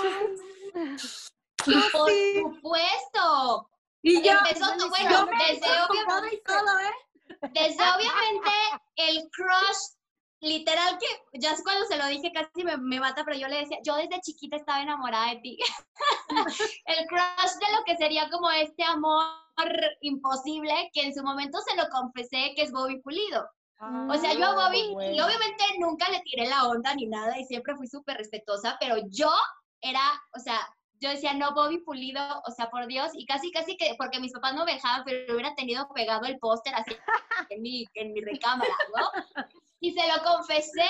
Por 1.93 2.09
sí. 2.09 2.41
supuesto. 2.41 3.69
Y 4.01 4.23
yo, 4.23 4.31
Empezó, 4.31 4.77
yo 4.79 4.89
bueno, 4.89 5.27
me 5.27 5.55
desde 5.55 5.67
obviamente, 5.83 6.43
todo, 6.47 6.79
¿eh? 6.79 7.51
desde 7.53 7.83
obviamente 7.83 8.51
el 8.95 9.29
crush, 9.31 9.97
literal 10.41 10.97
que 10.99 11.41
ya 11.41 11.51
es 11.51 11.65
cuando 11.65 11.85
se 11.87 11.97
lo 11.97 12.07
dije 12.07 12.31
casi 12.33 12.63
me, 12.63 12.77
me 12.77 13.01
mata, 13.01 13.25
pero 13.25 13.37
yo 13.37 13.49
le 13.49 13.57
decía, 13.57 13.79
yo 13.83 13.97
desde 13.97 14.21
chiquita 14.21 14.55
estaba 14.55 14.83
enamorada 14.83 15.31
de 15.31 15.41
ti. 15.41 15.59
el 16.87 17.07
crush 17.09 17.55
de 17.59 17.77
lo 17.77 17.83
que 17.85 17.97
sería 17.97 18.31
como 18.31 18.53
este 18.53 18.85
amor 18.85 19.27
imposible, 20.01 20.91
que 20.93 21.03
en 21.03 21.13
su 21.13 21.25
momento 21.25 21.59
se 21.63 21.75
lo 21.75 21.89
confesé 21.89 22.53
que 22.55 22.63
es 22.63 22.71
Bobby 22.71 23.01
Pulido. 23.01 23.51
O 23.81 24.15
sea, 24.15 24.35
yo 24.35 24.45
a 24.47 24.55
Bobby, 24.55 24.81
y 24.81 25.21
obviamente 25.21 25.65
nunca 25.79 26.09
le 26.11 26.21
tiré 26.23 26.49
la 26.49 26.67
onda 26.67 26.95
ni 26.95 27.07
nada 27.07 27.39
y 27.39 27.45
siempre 27.45 27.77
fui 27.77 27.87
súper 27.87 28.17
respetuosa, 28.17 28.77
pero 28.81 28.97
yo 29.09 29.31
era, 29.81 30.01
o 30.35 30.41
sea, 30.41 30.59
yo 31.01 31.11
decía, 31.11 31.33
no, 31.35 31.55
Bobby 31.55 31.79
Pulido, 31.79 32.21
o 32.45 32.51
sea, 32.51 32.71
por 32.71 32.87
Dios, 32.89 33.13
y 33.15 33.25
casi, 33.25 33.53
casi 33.53 33.77
que, 33.77 33.95
porque 33.97 34.19
mis 34.19 34.33
papás 34.33 34.55
no 34.55 34.65
me 34.65 34.75
dejaban, 34.75 35.05
pero 35.05 35.33
hubiera 35.33 35.55
tenido 35.55 35.89
pegado 35.95 36.27
el 36.27 36.39
póster 36.39 36.75
así 36.75 36.91
en 37.51 37.63
mi, 37.63 37.87
en 37.95 38.13
mi 38.13 38.21
recámara, 38.21 38.75
¿no? 38.97 39.45
Y 39.81 39.93
se 39.93 40.01
lo 40.09 40.25
confesé. 40.25 40.89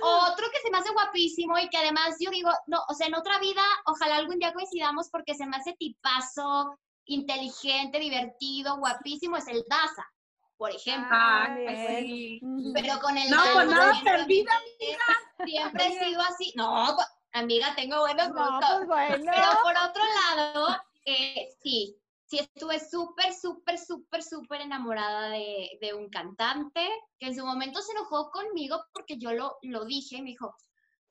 Otro 0.00 0.46
que 0.52 0.60
se 0.62 0.70
me 0.70 0.78
hace 0.78 0.92
guapísimo 0.92 1.58
y 1.58 1.68
que 1.68 1.78
además 1.78 2.16
yo 2.20 2.30
digo, 2.30 2.50
no, 2.68 2.82
o 2.88 2.94
sea, 2.94 3.08
en 3.08 3.16
otra 3.16 3.40
vida, 3.40 3.62
ojalá 3.86 4.16
algún 4.16 4.38
día 4.38 4.52
coincidamos 4.52 5.10
porque 5.10 5.34
se 5.34 5.44
me 5.46 5.56
hace 5.56 5.72
tipazo, 5.72 6.78
inteligente, 7.06 7.98
divertido, 7.98 8.76
guapísimo, 8.76 9.36
es 9.36 9.48
el 9.48 9.64
Daza, 9.68 10.06
por 10.62 10.70
ejemplo. 10.70 11.08
Ah, 11.10 11.52
sí. 11.98 12.40
Pero 12.72 13.00
con 13.00 13.18
el 13.18 13.28
No, 13.28 13.42
pues 13.52 13.68
nada 13.68 13.92
siempre- 13.94 15.86
he 15.86 16.04
sido 16.04 16.20
así. 16.22 16.52
No, 16.54 16.96
amiga, 17.32 17.74
tengo 17.74 17.98
buenos 17.98 18.28
No, 18.28 18.34
gustos. 18.60 18.70
pues 18.76 18.86
bueno. 18.86 19.32
Pero 19.34 19.48
por 19.64 19.74
otro 19.90 20.02
lado, 20.36 20.76
eh, 21.04 21.48
sí, 21.64 21.96
sí 22.26 22.38
estuve 22.38 22.78
súper, 22.78 23.34
súper, 23.34 23.76
súper, 23.76 24.22
súper 24.22 24.60
enamorada 24.60 25.30
de, 25.30 25.78
de 25.80 25.94
un 25.94 26.08
cantante 26.10 26.88
que 27.18 27.26
en 27.26 27.34
su 27.34 27.44
momento 27.44 27.82
se 27.82 27.90
enojó 27.90 28.30
conmigo 28.30 28.84
porque 28.92 29.18
yo 29.18 29.32
lo, 29.32 29.58
lo 29.62 29.84
dije 29.84 30.18
y 30.18 30.22
me 30.22 30.30
dijo, 30.30 30.54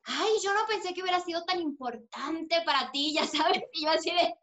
ay, 0.04 0.30
yo 0.42 0.54
no 0.54 0.66
pensé 0.66 0.94
que 0.94 1.02
hubiera 1.02 1.20
sido 1.20 1.44
tan 1.44 1.60
importante 1.60 2.62
para 2.64 2.90
ti, 2.90 3.12
ya 3.18 3.26
sabes, 3.26 3.62
y 3.74 3.84
yo 3.84 3.90
así 3.90 4.10
de 4.12 4.34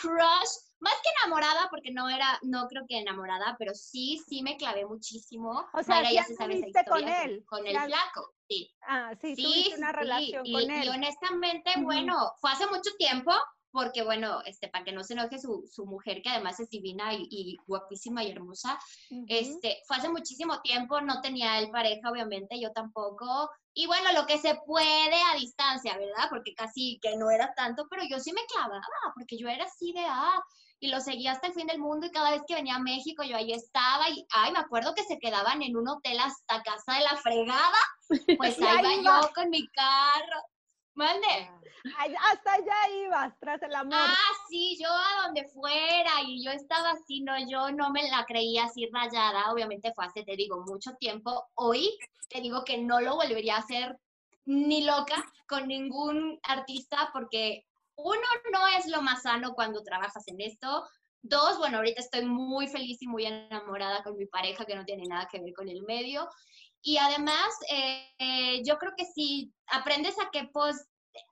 crush, 0.00 0.52
más 0.80 0.94
que 1.02 1.08
enamorada, 1.22 1.68
porque 1.70 1.90
no 1.90 2.08
era, 2.08 2.38
no 2.42 2.66
creo 2.68 2.84
que 2.88 2.98
enamorada, 2.98 3.56
pero 3.58 3.74
sí, 3.74 4.20
sí 4.28 4.42
me 4.42 4.56
clavé 4.56 4.84
muchísimo. 4.86 5.66
O 5.72 5.82
sea, 5.82 5.96
Mayra 5.96 6.12
ya 6.12 6.24
se 6.24 6.34
sabe 6.34 6.54
esa 6.54 6.66
anduviste 6.66 6.90
con 6.90 6.98
historia, 7.00 7.24
él, 7.24 7.44
Con 7.46 7.66
el 7.66 7.78
flaco, 7.80 8.34
sí. 8.48 8.74
Ah, 8.82 9.12
sí, 9.20 9.34
Sí, 9.34 9.42
tuviste 9.42 9.76
una 9.76 9.90
sí, 9.90 9.96
relación 9.96 10.46
y, 10.46 10.52
con 10.52 10.62
y 10.70 10.82
él. 10.82 10.88
honestamente, 10.90 11.70
Ujú. 11.76 11.84
bueno, 11.84 12.32
fue 12.40 12.50
hace 12.50 12.66
mucho 12.66 12.90
tiempo, 12.98 13.32
porque 13.70 14.02
bueno, 14.02 14.40
este, 14.46 14.68
para 14.68 14.84
que 14.84 14.92
no 14.92 15.04
se 15.04 15.12
enoje 15.14 15.38
su, 15.38 15.68
su 15.70 15.84
mujer, 15.86 16.22
que 16.22 16.30
además 16.30 16.58
es 16.60 16.70
divina 16.70 17.12
y, 17.12 17.26
y 17.30 17.56
guapísima 17.66 18.24
y 18.24 18.30
hermosa, 18.30 18.78
este, 19.28 19.82
fue 19.86 19.96
hace 19.98 20.08
muchísimo 20.08 20.60
tiempo, 20.62 21.00
no 21.00 21.20
tenía 21.20 21.58
él 21.58 21.70
pareja, 21.70 22.10
obviamente, 22.10 22.58
yo 22.60 22.72
tampoco. 22.72 23.50
Y 23.74 23.86
bueno, 23.86 24.12
lo 24.14 24.24
que 24.26 24.38
se 24.38 24.58
puede 24.66 25.16
a 25.30 25.36
distancia, 25.36 25.96
¿verdad? 25.98 26.28
Porque 26.30 26.54
casi 26.54 26.98
que 27.02 27.16
no 27.16 27.30
era 27.30 27.52
tanto, 27.54 27.86
pero 27.90 28.02
yo 28.08 28.18
sí 28.18 28.32
me 28.32 28.40
clavaba, 28.46 28.80
porque 29.14 29.36
yo 29.36 29.48
era 29.48 29.64
así 29.66 29.92
de, 29.92 30.04
ah, 30.06 30.40
y 30.78 30.88
lo 30.88 31.00
seguía 31.00 31.32
hasta 31.32 31.48
el 31.48 31.54
fin 31.54 31.66
del 31.66 31.78
mundo 31.78 32.06
y 32.06 32.10
cada 32.10 32.30
vez 32.30 32.42
que 32.46 32.54
venía 32.54 32.76
a 32.76 32.80
México 32.80 33.22
yo 33.22 33.36
ahí 33.36 33.52
estaba 33.52 34.10
y, 34.10 34.26
ay, 34.30 34.52
me 34.52 34.58
acuerdo 34.58 34.94
que 34.94 35.04
se 35.04 35.18
quedaban 35.18 35.62
en 35.62 35.76
un 35.76 35.88
hotel 35.88 36.18
hasta 36.20 36.62
casa 36.62 36.98
de 36.98 37.04
la 37.04 37.16
fregada, 37.16 37.78
pues 38.36 38.58
ahí 38.62 39.02
va 39.02 39.22
yo 39.22 39.32
con 39.34 39.50
mi 39.50 39.66
carro. 39.68 40.42
Mande. 40.94 41.50
Ay, 41.98 42.14
hasta 42.32 42.54
allá 42.54 42.88
ibas, 43.04 43.38
tras 43.38 43.62
el 43.62 43.74
amor. 43.74 43.98
Ah, 44.00 44.32
sí, 44.48 44.78
yo 44.80 44.88
a 44.88 45.26
donde 45.26 45.44
fuera 45.48 46.22
y 46.26 46.42
yo 46.42 46.50
estaba 46.50 46.92
así, 46.92 47.20
no, 47.20 47.34
yo 47.48 47.70
no 47.70 47.90
me 47.90 48.08
la 48.08 48.24
creía 48.24 48.64
así 48.64 48.88
rayada, 48.90 49.52
obviamente 49.52 49.92
fue 49.94 50.06
hace, 50.06 50.24
te 50.24 50.36
digo, 50.36 50.64
mucho 50.66 50.94
tiempo. 50.94 51.48
Hoy 51.54 51.98
te 52.30 52.40
digo 52.40 52.64
que 52.64 52.78
no 52.78 53.00
lo 53.00 53.16
volvería 53.16 53.56
a 53.56 53.60
hacer 53.60 53.98
ni 54.46 54.84
loca 54.84 55.22
con 55.46 55.68
ningún 55.68 56.40
artista 56.42 57.10
porque 57.12 57.66
uno 57.96 58.20
no 58.52 58.66
es 58.68 58.86
lo 58.86 59.02
más 59.02 59.22
sano 59.22 59.54
cuando 59.54 59.82
trabajas 59.82 60.26
en 60.28 60.40
esto. 60.40 60.86
Dos, 61.22 61.58
bueno, 61.58 61.78
ahorita 61.78 62.00
estoy 62.00 62.24
muy 62.24 62.68
feliz 62.68 63.02
y 63.02 63.08
muy 63.08 63.26
enamorada 63.26 64.02
con 64.02 64.16
mi 64.16 64.26
pareja 64.26 64.64
que 64.64 64.76
no 64.76 64.84
tiene 64.84 65.04
nada 65.08 65.26
que 65.30 65.40
ver 65.40 65.52
con 65.54 65.68
el 65.68 65.82
medio. 65.82 66.28
Y 66.82 66.98
además, 66.98 67.48
eh, 67.70 68.14
eh, 68.18 68.62
yo 68.64 68.78
creo 68.78 68.92
que 68.96 69.04
si 69.06 69.52
aprendes 69.66 70.14
a 70.20 70.30
que, 70.30 70.44
pues, 70.52 70.88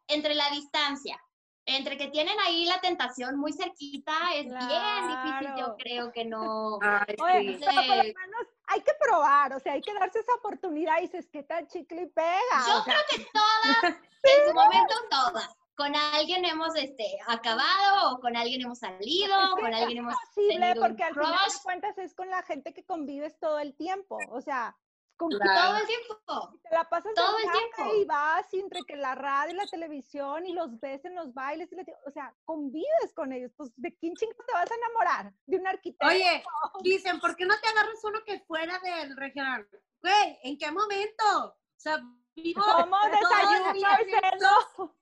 entre 0.08 0.34
la 0.34 0.50
distancia, 0.50 1.20
entre 1.66 1.96
que 1.96 2.08
tienen 2.08 2.38
ahí 2.40 2.66
la 2.66 2.80
tentación 2.80 3.38
muy 3.38 3.52
cerquita, 3.52 4.12
es 4.34 4.44
bien 4.46 5.08
difícil, 5.08 5.54
yo 5.56 5.76
creo 5.78 6.12
que 6.12 6.24
no. 6.24 6.78
Ay, 6.82 7.14
Oye, 7.20 7.58
sí. 7.58 7.64
pero 7.64 7.86
por 7.86 7.96
lo 7.96 8.02
Sí. 8.02 8.14
menos 8.14 8.46
hay 8.66 8.80
que 8.82 8.92
probar, 9.00 9.52
o 9.54 9.60
sea, 9.60 9.74
hay 9.74 9.80
que 9.80 9.94
darse 9.94 10.18
esa 10.18 10.34
oportunidad 10.34 10.98
y 10.98 11.02
dices, 11.02 11.28
¿qué 11.30 11.42
tal 11.42 11.66
chicle 11.68 12.02
y 12.02 12.06
pega? 12.06 12.40
Yo 12.66 12.78
o 12.80 12.84
sea, 12.84 12.94
creo 12.94 13.04
que 13.10 13.30
todas, 13.32 13.96
en 14.24 14.48
su 14.48 14.54
momento 14.54 14.94
todas, 15.10 15.48
con 15.76 15.94
alguien 15.96 16.44
hemos 16.44 16.74
este, 16.76 17.18
acabado, 17.26 18.12
o 18.14 18.20
con 18.20 18.36
alguien 18.36 18.62
hemos 18.62 18.78
salido, 18.78 19.34
es 19.42 19.54
que 19.56 19.60
con 19.62 19.74
alguien 19.74 19.98
hemos 19.98 20.14
posible 20.26 20.58
tenido 20.58 20.80
porque 20.80 21.02
al 21.04 21.14
final 21.14 21.32
de 21.32 21.62
cuentas 21.62 21.98
es 21.98 22.14
con 22.14 22.30
la 22.30 22.42
gente 22.42 22.72
que 22.72 22.84
convives 22.84 23.38
todo 23.40 23.58
el 23.58 23.74
tiempo, 23.74 24.18
o 24.30 24.40
sea, 24.40 24.76
con 25.16 25.30
Claro. 25.30 25.70
todo 25.70 25.76
el 25.80 25.86
tiempo. 25.86 26.58
te 26.62 26.74
la 26.74 26.88
pasas 26.88 27.12
todo 27.14 27.36
el 27.38 27.50
tiempo. 27.50 27.94
y 27.96 28.04
vas 28.04 28.52
y 28.52 28.58
entre 28.60 28.82
que 28.82 28.96
la 28.96 29.14
radio 29.14 29.52
y 29.54 29.56
la 29.56 29.66
televisión 29.66 30.44
y 30.46 30.52
los 30.52 30.78
ves 30.80 31.04
en 31.04 31.14
los 31.14 31.32
bailes, 31.32 31.72
y 31.72 31.76
te- 31.84 31.94
o 32.06 32.10
sea, 32.10 32.34
convives 32.44 33.12
con 33.14 33.32
ellos, 33.32 33.52
pues 33.56 33.70
¿de 33.76 33.94
quién 33.96 34.14
chingo 34.14 34.34
te 34.46 34.52
vas 34.52 34.70
a 34.70 34.74
enamorar? 34.74 35.32
¿De 35.46 35.56
un 35.56 35.66
arquitecto? 35.68 36.06
Oye, 36.06 36.42
dicen, 36.82 37.20
¿por 37.20 37.36
qué 37.36 37.46
no 37.46 37.54
te 37.60 37.68
agarras 37.68 38.02
uno 38.04 38.24
que 38.24 38.40
fuera 38.40 38.78
del 38.80 39.16
regional? 39.16 39.68
Güey, 40.02 40.38
¿en 40.42 40.58
qué 40.58 40.70
momento? 40.72 41.24
O 41.46 41.56
sea, 41.80 42.00
vivo. 42.42 42.62
¿Cómo 42.64 42.96
desayuno. 43.10 43.72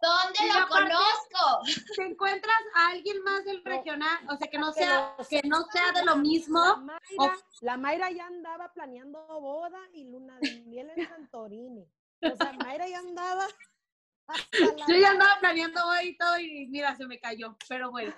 ¿Dónde 0.01 0.39
Y 0.41 0.49
lo 0.49 0.55
aparte- 0.55 0.69
conozco? 0.69 1.63
Te 1.97 2.03
encuentras 2.05 2.57
a 2.75 2.89
alguien 2.89 3.23
más 3.23 3.45
del 3.45 3.65
regional, 3.65 4.19
o 4.29 4.37
sea, 4.37 4.49
que 4.49 4.59
no 4.59 4.73
sea, 4.73 5.17
que 5.29 5.43
no 5.45 5.65
sea 5.73 5.93
de 5.93 6.05
lo 6.05 6.17
mismo. 6.17 6.61
La 6.61 6.77
Mayra, 6.77 7.01
o- 7.19 7.33
la 7.63 7.77
Mayra 7.77 8.11
ya 8.11 8.27
andaba 8.27 8.73
planeando 8.73 9.25
boda 9.41 9.81
y 9.93 10.05
luna 10.05 10.39
de 10.41 10.61
miel 10.67 10.91
en 10.97 11.09
Santorini. 11.09 11.89
O 12.23 12.37
sea, 12.37 12.53
Mayra 12.53 12.87
ya 12.89 12.99
andaba 12.99 13.47
Yo 14.87 14.97
ya 14.97 15.11
andaba 15.11 15.39
planeando 15.41 15.85
hoy 15.87 16.09
y 16.09 16.17
todo 16.17 16.39
y 16.39 16.67
mira, 16.69 16.95
se 16.97 17.07
me 17.07 17.19
cayó, 17.19 17.57
pero 17.69 17.91
bueno. 17.91 18.15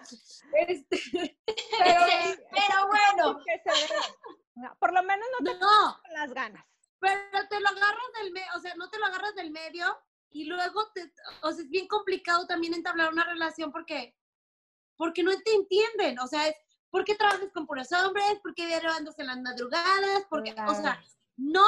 Este, 0.68 1.00
Pero, 1.78 2.00
Pero 2.50 2.86
bueno, 2.88 3.40
Por 4.78 4.92
lo 4.92 5.02
menos 5.02 5.26
no 5.40 5.50
te 5.52 5.58
no, 5.58 6.00
con 6.02 6.12
las 6.12 6.32
ganas. 6.32 6.64
Pero 7.00 7.48
te 7.48 7.60
lo 7.60 7.68
agarras 7.68 8.12
del 8.20 8.32
medio, 8.32 8.48
o 8.56 8.60
sea, 8.60 8.74
no 8.76 8.88
te 8.90 8.98
lo 8.98 9.06
agarras 9.06 9.34
del 9.34 9.50
medio 9.50 9.86
y 10.30 10.44
luego 10.44 10.90
te, 10.94 11.12
o 11.42 11.52
sea, 11.52 11.62
es 11.62 11.70
bien 11.70 11.86
complicado 11.86 12.46
también 12.46 12.74
entablar 12.74 13.12
una 13.12 13.24
relación 13.24 13.70
porque, 13.70 14.16
porque 14.96 15.22
no 15.22 15.30
te 15.42 15.54
entienden, 15.54 16.18
o 16.18 16.26
sea, 16.26 16.48
es, 16.48 16.56
¿por 16.90 17.04
qué 17.04 17.14
trabajas 17.14 17.50
con 17.52 17.66
puros 17.66 17.90
hombres? 17.92 18.38
¿Por 18.42 18.54
qué 18.54 18.74
andas 18.74 19.18
en 19.18 19.26
las 19.26 19.40
madrugadas? 19.40 20.26
Porque, 20.30 20.54
o 20.66 20.74
sea, 20.74 21.02
no 21.36 21.66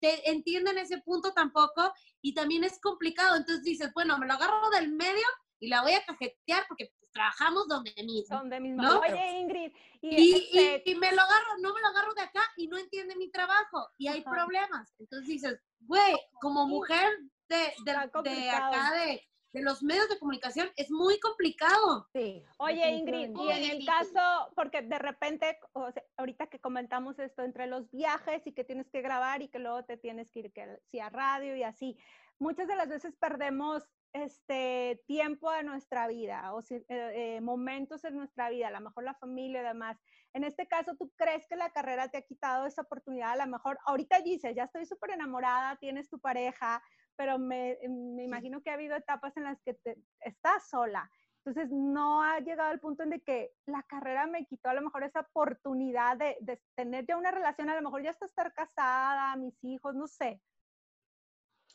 te 0.00 0.30
entienden 0.30 0.78
ese 0.78 0.98
punto 0.98 1.32
tampoco 1.32 1.92
y 2.20 2.34
también 2.34 2.64
es 2.64 2.80
complicado. 2.80 3.36
Entonces 3.36 3.64
dices, 3.64 3.90
bueno, 3.94 4.18
me 4.18 4.26
lo 4.26 4.32
agarro 4.32 4.70
del 4.70 4.90
medio 4.92 5.26
y 5.60 5.68
la 5.68 5.82
voy 5.82 5.92
a 5.92 6.04
cajetear 6.04 6.64
porque 6.68 6.92
trabajamos 7.12 7.68
donde 7.68 7.92
mismo. 8.02 8.36
Donde 8.36 8.60
mismo. 8.60 8.82
¿No? 8.82 9.00
Oye, 9.00 9.40
Ingrid, 9.40 9.72
y, 10.00 10.08
Y, 10.08 10.58
este, 10.58 10.90
y 10.90 10.94
me 10.96 11.12
lo 11.12 11.20
agarro, 11.22 11.58
no 11.60 11.72
me 11.72 11.80
lo 11.80 11.86
agarro 11.88 12.14
de 12.14 12.22
acá 12.22 12.42
y 12.56 12.66
no 12.66 12.78
entiende 12.78 13.14
mi 13.16 13.30
trabajo 13.30 13.88
y 13.98 14.08
hay 14.08 14.20
Ajá. 14.20 14.30
problemas. 14.30 14.94
Entonces 14.98 15.28
dices, 15.28 15.60
güey, 15.80 16.14
como 16.40 16.66
mujer 16.66 17.08
de, 17.48 17.72
de, 17.84 17.92
de 18.24 18.50
acá, 18.50 18.92
de, 18.92 19.22
de 19.52 19.62
los 19.62 19.82
medios 19.82 20.08
de 20.08 20.18
comunicación, 20.18 20.70
es 20.76 20.90
muy 20.90 21.20
complicado. 21.20 22.08
Sí. 22.12 22.42
Oye, 22.58 22.90
Ingrid, 22.90 23.30
y 23.36 23.50
en 23.50 23.70
el 23.70 23.86
caso, 23.86 24.50
porque 24.56 24.82
de 24.82 24.98
repente, 24.98 25.58
o 25.72 25.92
sea, 25.92 26.02
ahorita 26.16 26.46
que 26.48 26.58
comentamos 26.58 27.18
esto 27.18 27.42
entre 27.42 27.66
los 27.66 27.90
viajes 27.90 28.46
y 28.46 28.52
que 28.52 28.64
tienes 28.64 28.88
que 28.90 29.02
grabar 29.02 29.42
y 29.42 29.48
que 29.48 29.58
luego 29.58 29.84
te 29.84 29.96
tienes 29.98 30.30
que 30.30 30.40
ir 30.40 30.52
que, 30.52 30.78
sí, 30.90 31.00
a 31.00 31.10
radio 31.10 31.54
y 31.54 31.62
así, 31.62 31.98
muchas 32.38 32.66
de 32.66 32.76
las 32.76 32.88
veces 32.88 33.14
perdemos 33.20 33.82
este 34.12 35.02
tiempo 35.06 35.50
de 35.50 35.62
nuestra 35.62 36.06
vida 36.06 36.54
o 36.54 36.60
eh, 36.60 36.84
eh, 36.88 37.40
momentos 37.40 38.04
en 38.04 38.16
nuestra 38.16 38.50
vida, 38.50 38.68
a 38.68 38.72
lo 38.72 38.80
mejor 38.80 39.04
la 39.04 39.14
familia 39.14 39.62
y 39.62 39.64
demás. 39.64 39.98
En 40.34 40.44
este 40.44 40.66
caso, 40.66 40.94
¿tú 40.96 41.10
crees 41.16 41.46
que 41.46 41.56
la 41.56 41.70
carrera 41.70 42.08
te 42.08 42.18
ha 42.18 42.22
quitado 42.22 42.66
esa 42.66 42.82
oportunidad? 42.82 43.32
A 43.32 43.46
lo 43.46 43.50
mejor 43.50 43.78
ahorita 43.86 44.20
dices, 44.20 44.54
ya 44.54 44.64
estoy 44.64 44.86
súper 44.86 45.10
enamorada, 45.10 45.76
tienes 45.76 46.08
tu 46.08 46.18
pareja, 46.18 46.82
pero 47.16 47.38
me, 47.38 47.78
me 47.88 48.24
imagino 48.24 48.62
que 48.62 48.70
ha 48.70 48.74
habido 48.74 48.96
etapas 48.96 49.36
en 49.36 49.44
las 49.44 49.60
que 49.62 49.74
te, 49.74 49.96
estás 50.20 50.68
sola. 50.68 51.10
Entonces, 51.44 51.70
no 51.72 52.22
ha 52.22 52.38
llegado 52.38 52.70
al 52.70 52.78
punto 52.78 53.02
en 53.02 53.10
de 53.10 53.20
que 53.20 53.50
la 53.66 53.82
carrera 53.82 54.26
me 54.28 54.46
quitó 54.46 54.68
a 54.68 54.74
lo 54.74 54.82
mejor 54.82 55.02
esa 55.02 55.20
oportunidad 55.20 56.16
de, 56.16 56.36
de 56.40 56.62
tener 56.76 57.04
ya 57.04 57.16
una 57.16 57.32
relación, 57.32 57.68
a 57.68 57.74
lo 57.74 57.82
mejor 57.82 58.02
ya 58.02 58.10
hasta 58.10 58.26
estar 58.26 58.54
casada, 58.54 59.34
mis 59.36 59.62
hijos, 59.64 59.94
no 59.96 60.06
sé. 60.06 60.40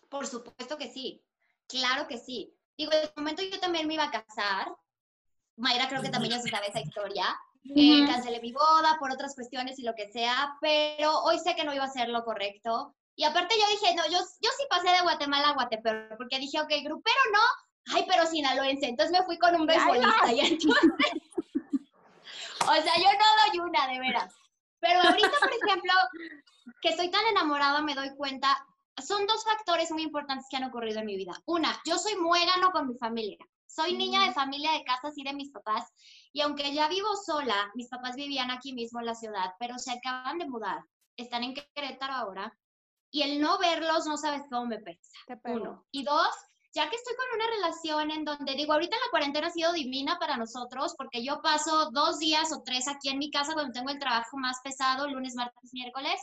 Por 0.10 0.26
supuesto 0.26 0.78
que 0.78 0.88
sí, 0.88 1.26
claro 1.67 2.08
que 2.08 2.17
sí. 2.17 2.53
Digo, 2.77 2.91
en 2.93 3.03
el 3.03 3.12
momento 3.15 3.41
yo 3.43 3.60
también 3.60 3.88
me 3.88 3.95
iba 3.95 4.06
a 4.06 4.12
casar. 4.12 4.75
Mayra 5.56 5.88
creo 5.88 6.01
que 6.01 6.10
también 6.10 6.34
ya 6.34 6.41
se 6.41 6.49
sabe 6.49 6.67
esa 6.67 6.82
historia. 6.82 7.25
Eh, 7.75 8.06
cancelé 8.08 8.39
mi 8.39 8.53
boda 8.53 8.97
por 8.99 9.12
otras 9.12 9.36
cuestiones 9.36 9.77
y 9.80 9.84
lo 9.84 9.93
que 9.93 10.12
sea, 10.12 10.56
pero 10.62 11.19
hoy 11.23 11.38
sé 11.39 11.56
que 11.56 11.65
no 11.65 11.73
iba 11.73 11.84
a 11.84 11.89
ser 11.89 12.10
lo 12.10 12.23
correcto. 12.23 12.95
Y 13.15 13.23
aparte 13.23 13.56
yo 13.60 13.67
dije, 13.67 13.95
no, 13.95 14.03
yo, 14.06 14.19
yo 14.19 14.49
sí 14.58 14.63
pasé 14.69 14.89
de 14.89 15.01
Guatemala 15.01 15.49
a 15.49 15.53
Guatepeor, 15.53 16.15
porque 16.17 16.39
dije, 16.39 16.62
ok, 16.62 16.69
grupero 16.84 17.19
no, 17.34 17.95
ay, 17.95 18.06
pero 18.08 18.25
sinaloense. 18.27 18.88
Entonces 18.88 19.12
me 19.12 19.25
fui 19.25 19.38
con 19.39 19.56
un 19.56 19.65
beisbolista. 19.65 20.32
Y 20.32 20.39
entonces, 20.39 20.91
o 22.62 22.73
sea, 22.73 22.95
yo 22.97 23.10
no 23.12 23.51
doy 23.51 23.60
una, 23.60 23.88
de 23.88 23.99
veras. 23.99 24.34
Pero 24.80 25.01
ahorita, 25.01 25.32
por 25.39 25.51
ejemplo, 25.51 25.93
que 26.82 26.89
estoy 26.89 27.10
tan 27.10 27.25
enamorada, 27.27 27.82
me 27.82 27.95
doy 27.95 28.15
cuenta, 28.15 28.56
son 29.05 29.25
dos 29.27 29.43
factores 29.43 29.91
muy 29.91 30.03
importantes 30.03 30.47
que 30.49 30.57
han 30.57 30.63
ocurrido 30.63 30.99
en 30.99 31.05
mi 31.05 31.17
vida. 31.17 31.33
Una, 31.45 31.79
yo 31.86 31.97
soy 31.97 32.15
muégano 32.15 32.71
con 32.71 32.88
mi 32.88 32.97
familia. 32.97 33.38
Soy 33.67 33.93
niña 33.95 34.23
de 34.23 34.33
familia 34.33 34.71
de 34.71 34.83
casa, 34.83 35.10
así 35.10 35.23
de 35.23 35.33
mis 35.33 35.51
papás. 35.51 35.83
Y 36.33 36.41
aunque 36.41 36.73
ya 36.73 36.88
vivo 36.88 37.15
sola, 37.15 37.71
mis 37.75 37.89
papás 37.89 38.15
vivían 38.15 38.49
aquí 38.49 38.73
mismo 38.73 38.99
en 38.99 39.05
la 39.05 39.15
ciudad, 39.15 39.53
pero 39.60 39.77
se 39.77 39.91
acaban 39.91 40.39
de 40.39 40.47
mudar. 40.47 40.83
Están 41.15 41.43
en 41.43 41.53
Querétaro 41.53 42.13
ahora. 42.13 42.57
Y 43.12 43.21
el 43.21 43.39
no 43.39 43.57
verlos, 43.60 44.05
no 44.05 44.17
sabes 44.17 44.43
cómo 44.49 44.65
me 44.65 44.79
pesa. 44.79 45.17
Uno. 45.45 45.86
Y 45.91 46.03
dos, 46.03 46.29
ya 46.73 46.89
que 46.89 46.95
estoy 46.95 47.15
con 47.15 47.25
una 47.36 47.47
relación 47.55 48.12
en 48.12 48.25
donde 48.25 48.55
digo, 48.55 48.73
ahorita 48.73 48.95
la 48.97 49.10
cuarentena 49.12 49.47
ha 49.47 49.51
sido 49.51 49.71
divina 49.73 50.17
para 50.19 50.38
nosotros 50.38 50.93
porque 50.97 51.23
yo 51.23 51.41
paso 51.41 51.89
dos 51.91 52.19
días 52.19 52.51
o 52.51 52.63
tres 52.63 52.88
aquí 52.88 53.10
en 53.10 53.19
mi 53.19 53.31
casa 53.31 53.53
cuando 53.53 53.71
tengo 53.73 53.89
el 53.89 53.99
trabajo 53.99 54.38
más 54.38 54.60
pesado, 54.63 55.07
lunes, 55.07 55.36
martes, 55.36 55.73
miércoles. 55.73 56.19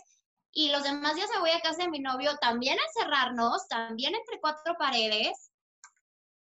Y 0.55 0.71
los 0.71 0.85
demás 0.85 1.17
días 1.17 1.29
me 1.35 1.41
voy 1.41 1.51
a 1.51 1.61
casa 1.61 1.83
de 1.83 1.91
mi 1.91 1.99
novio 1.99 2.37
también 2.41 2.79
a 2.79 2.83
encerrarnos, 2.85 3.67
también 3.69 4.15
entre 4.15 4.41
cuatro 4.41 4.77
paredes. 4.79 5.51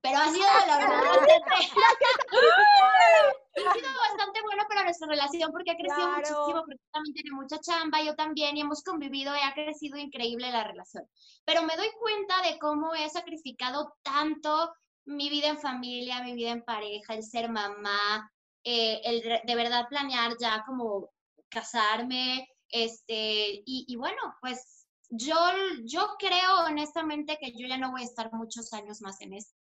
Pero 0.02 0.18
ha 0.18 0.28
sido, 0.28 0.46
la 0.66 0.78
verdad, 0.78 1.00
ha 3.66 3.72
sido 3.72 3.88
bastante 4.00 4.42
bueno 4.42 4.64
para 4.68 4.84
nuestra 4.84 5.08
relación 5.08 5.50
porque 5.52 5.70
ha 5.70 5.76
crecido 5.76 5.94
Claro. 5.94 6.16
muchísimo, 6.16 6.64
porque 6.66 6.82
también 6.92 7.14
tiene 7.14 7.30
mucha 7.30 7.58
chamba, 7.60 8.02
yo 8.02 8.14
también, 8.14 8.56
y 8.56 8.60
hemos 8.60 8.82
convivido 8.82 9.34
y 9.34 9.40
ha 9.40 9.54
crecido 9.54 9.96
increíble 9.96 10.50
la 10.50 10.64
relación. 10.64 11.08
Pero 11.44 11.62
me 11.62 11.76
doy 11.76 11.88
cuenta 11.98 12.42
de 12.42 12.58
cómo 12.58 12.94
he 12.94 13.08
sacrificado 13.08 13.94
tanto 14.02 14.74
mi 15.04 15.30
vida 15.30 15.48
en 15.48 15.58
familia, 15.58 16.22
mi 16.22 16.34
vida 16.34 16.50
en 16.50 16.64
pareja, 16.64 17.14
el 17.14 17.22
ser 17.22 17.48
mamá, 17.48 18.30
eh, 18.64 19.00
el 19.04 19.40
de 19.44 19.54
verdad 19.54 19.86
planear 19.88 20.36
ya 20.38 20.62
como 20.66 21.10
casarme, 21.48 22.48
este, 22.72 23.62
y, 23.64 23.84
y 23.86 23.96
bueno, 23.96 24.20
pues 24.40 24.88
yo, 25.10 25.36
yo 25.84 26.16
creo 26.18 26.64
honestamente 26.66 27.38
que 27.40 27.52
yo 27.52 27.68
ya 27.68 27.76
no 27.78 27.92
voy 27.92 28.02
a 28.02 28.06
estar 28.06 28.32
muchos 28.32 28.72
años 28.72 29.00
más 29.02 29.20
en 29.20 29.34
esto. 29.34 29.54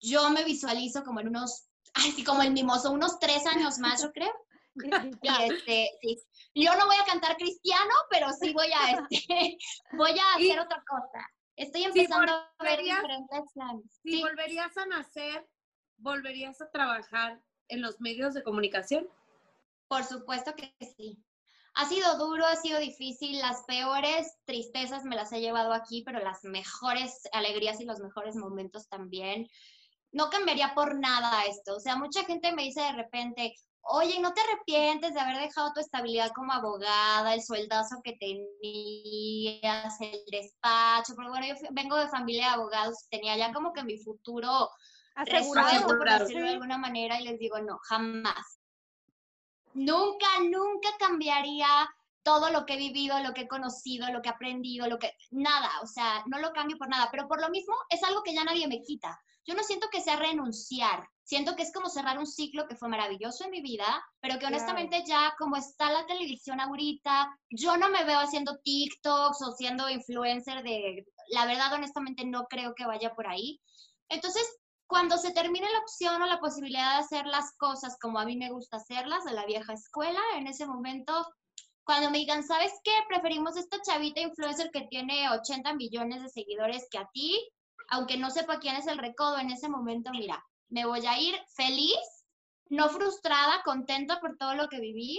Yo 0.00 0.30
me 0.30 0.44
visualizo 0.44 1.02
como 1.02 1.20
en 1.20 1.28
unos, 1.28 1.68
ay, 1.94 2.12
sí, 2.12 2.22
como 2.22 2.42
el 2.42 2.52
mimoso, 2.52 2.92
unos 2.92 3.18
tres 3.18 3.46
años 3.46 3.78
más, 3.78 4.02
yo 4.02 4.12
creo. 4.12 4.32
Y 5.22 5.28
este, 5.44 5.90
sí. 6.02 6.18
Yo 6.54 6.74
no 6.76 6.86
voy 6.86 6.96
a 7.02 7.06
cantar 7.06 7.36
cristiano, 7.38 7.94
pero 8.10 8.28
sí 8.38 8.52
voy 8.52 8.68
a, 8.72 8.92
este, 8.92 9.56
voy 9.92 10.10
a 10.12 10.38
Y- 10.40 10.50
hacer 10.50 10.60
otra 10.60 10.84
cosa. 10.86 11.26
Estoy 11.56 11.84
empezando 11.84 12.30
a 12.32 12.52
ver 12.62 12.80
diferentes 12.82 13.52
planes. 13.54 13.86
Si 14.02 14.10
Sí, 14.12 14.20
volverías 14.20 14.76
a 14.76 14.84
nacer, 14.84 15.48
¿volverías 15.96 16.60
a 16.60 16.70
trabajar 16.70 17.40
en 17.68 17.80
los 17.80 17.98
medios 18.00 18.34
de 18.34 18.42
comunicación? 18.42 19.08
por 19.88 20.04
supuesto 20.04 20.54
que 20.56 20.74
sí. 20.96 21.24
Ha 21.78 21.86
sido 21.86 22.16
duro, 22.16 22.46
ha 22.46 22.56
sido 22.56 22.78
difícil, 22.78 23.38
las 23.38 23.62
peores 23.64 24.34
tristezas 24.46 25.04
me 25.04 25.14
las 25.14 25.30
he 25.32 25.40
llevado 25.40 25.74
aquí, 25.74 26.02
pero 26.04 26.20
las 26.20 26.42
mejores 26.42 27.20
alegrías 27.32 27.78
y 27.80 27.84
los 27.84 28.00
mejores 28.00 28.34
momentos 28.34 28.88
también. 28.88 29.46
No 30.10 30.30
cambiaría 30.30 30.74
por 30.74 30.98
nada 30.98 31.44
esto. 31.44 31.76
O 31.76 31.80
sea, 31.80 31.96
mucha 31.96 32.24
gente 32.24 32.52
me 32.52 32.62
dice 32.62 32.80
de 32.80 32.92
repente, 32.92 33.54
oye, 33.82 34.18
¿no 34.20 34.32
te 34.32 34.40
arrepientes 34.40 35.12
de 35.12 35.20
haber 35.20 35.36
dejado 35.38 35.72
tu 35.74 35.80
estabilidad 35.80 36.30
como 36.34 36.52
abogada, 36.54 37.34
el 37.34 37.42
sueldazo 37.42 37.96
que 38.02 38.16
tenías, 38.18 40.00
el 40.00 40.20
despacho? 40.30 41.14
Porque 41.14 41.28
bueno, 41.30 41.46
yo 41.46 41.56
fui- 41.56 41.68
vengo 41.72 41.96
de 41.96 42.08
familia 42.08 42.46
de 42.48 42.54
abogados, 42.54 43.06
tenía 43.10 43.36
ya 43.36 43.52
como 43.52 43.74
que 43.74 43.84
mi 43.84 43.98
futuro 43.98 44.70
Asegurado. 45.14 45.68
resuelto, 45.68 45.98
por 45.98 46.08
decirlo 46.20 46.46
de 46.46 46.52
alguna 46.52 46.78
manera, 46.78 47.20
y 47.20 47.24
les 47.24 47.38
digo, 47.38 47.58
no, 47.60 47.78
jamás. 47.88 48.60
Nunca, 49.76 50.26
nunca 50.40 50.88
cambiaría 50.98 51.68
todo 52.22 52.50
lo 52.50 52.66
que 52.66 52.74
he 52.74 52.78
vivido, 52.78 53.18
lo 53.20 53.32
que 53.32 53.42
he 53.42 53.48
conocido, 53.48 54.10
lo 54.10 54.20
que 54.20 54.28
he 54.28 54.32
aprendido, 54.32 54.88
lo 54.88 54.98
que... 54.98 55.12
Nada, 55.30 55.70
o 55.82 55.86
sea, 55.86 56.24
no 56.26 56.38
lo 56.40 56.52
cambio 56.52 56.76
por 56.76 56.88
nada, 56.88 57.08
pero 57.10 57.28
por 57.28 57.40
lo 57.40 57.50
mismo 57.50 57.74
es 57.88 58.02
algo 58.02 58.22
que 58.22 58.34
ya 58.34 58.42
nadie 58.42 58.66
me 58.66 58.82
quita. 58.82 59.20
Yo 59.44 59.54
no 59.54 59.62
siento 59.62 59.88
que 59.92 60.00
sea 60.00 60.16
renunciar, 60.16 61.08
siento 61.22 61.54
que 61.54 61.62
es 61.62 61.72
como 61.72 61.88
cerrar 61.88 62.18
un 62.18 62.26
ciclo 62.26 62.66
que 62.66 62.74
fue 62.74 62.88
maravilloso 62.88 63.44
en 63.44 63.52
mi 63.52 63.60
vida, 63.60 64.04
pero 64.20 64.40
que 64.40 64.46
honestamente 64.46 65.04
ya 65.06 65.36
como 65.38 65.56
está 65.56 65.92
la 65.92 66.04
televisión 66.06 66.60
ahorita, 66.60 67.38
yo 67.50 67.76
no 67.76 67.90
me 67.90 68.02
veo 68.04 68.18
haciendo 68.18 68.58
TikToks 68.64 69.42
o 69.42 69.52
siendo 69.52 69.88
influencer 69.88 70.64
de... 70.64 71.06
La 71.28 71.46
verdad, 71.46 71.74
honestamente, 71.74 72.24
no 72.24 72.46
creo 72.46 72.74
que 72.74 72.86
vaya 72.86 73.14
por 73.14 73.28
ahí. 73.28 73.60
Entonces, 74.08 74.58
cuando 74.86 75.18
se 75.18 75.32
termine 75.32 75.70
la 75.70 75.80
opción 75.80 76.22
o 76.22 76.26
la 76.26 76.40
posibilidad 76.40 76.94
de 76.94 77.04
hacer 77.04 77.26
las 77.26 77.56
cosas 77.56 77.98
como 78.00 78.18
a 78.18 78.24
mí 78.24 78.36
me 78.36 78.50
gusta 78.50 78.76
hacerlas, 78.76 79.24
de 79.24 79.32
la 79.32 79.44
vieja 79.44 79.72
escuela, 79.72 80.20
en 80.36 80.46
ese 80.46 80.66
momento, 80.66 81.26
cuando 81.84 82.10
me 82.10 82.18
digan, 82.18 82.44
¿sabes 82.44 82.72
qué? 82.84 82.92
Preferimos 83.08 83.56
esta 83.56 83.80
chavita 83.82 84.20
influencer 84.20 84.70
que 84.72 84.82
tiene 84.82 85.30
80 85.30 85.74
millones 85.74 86.22
de 86.22 86.28
seguidores 86.28 86.86
que 86.90 86.98
a 86.98 87.08
ti, 87.12 87.36
aunque 87.88 88.16
no 88.16 88.30
sepa 88.30 88.58
quién 88.58 88.76
es 88.76 88.86
el 88.86 88.98
recodo 88.98 89.38
en 89.38 89.50
ese 89.50 89.68
momento, 89.68 90.10
mira, 90.10 90.44
me 90.68 90.86
voy 90.86 91.06
a 91.06 91.18
ir 91.18 91.34
feliz, 91.54 92.26
no 92.68 92.88
frustrada, 92.88 93.62
contenta 93.64 94.20
por 94.20 94.36
todo 94.36 94.54
lo 94.54 94.68
que 94.68 94.80
viví 94.80 95.18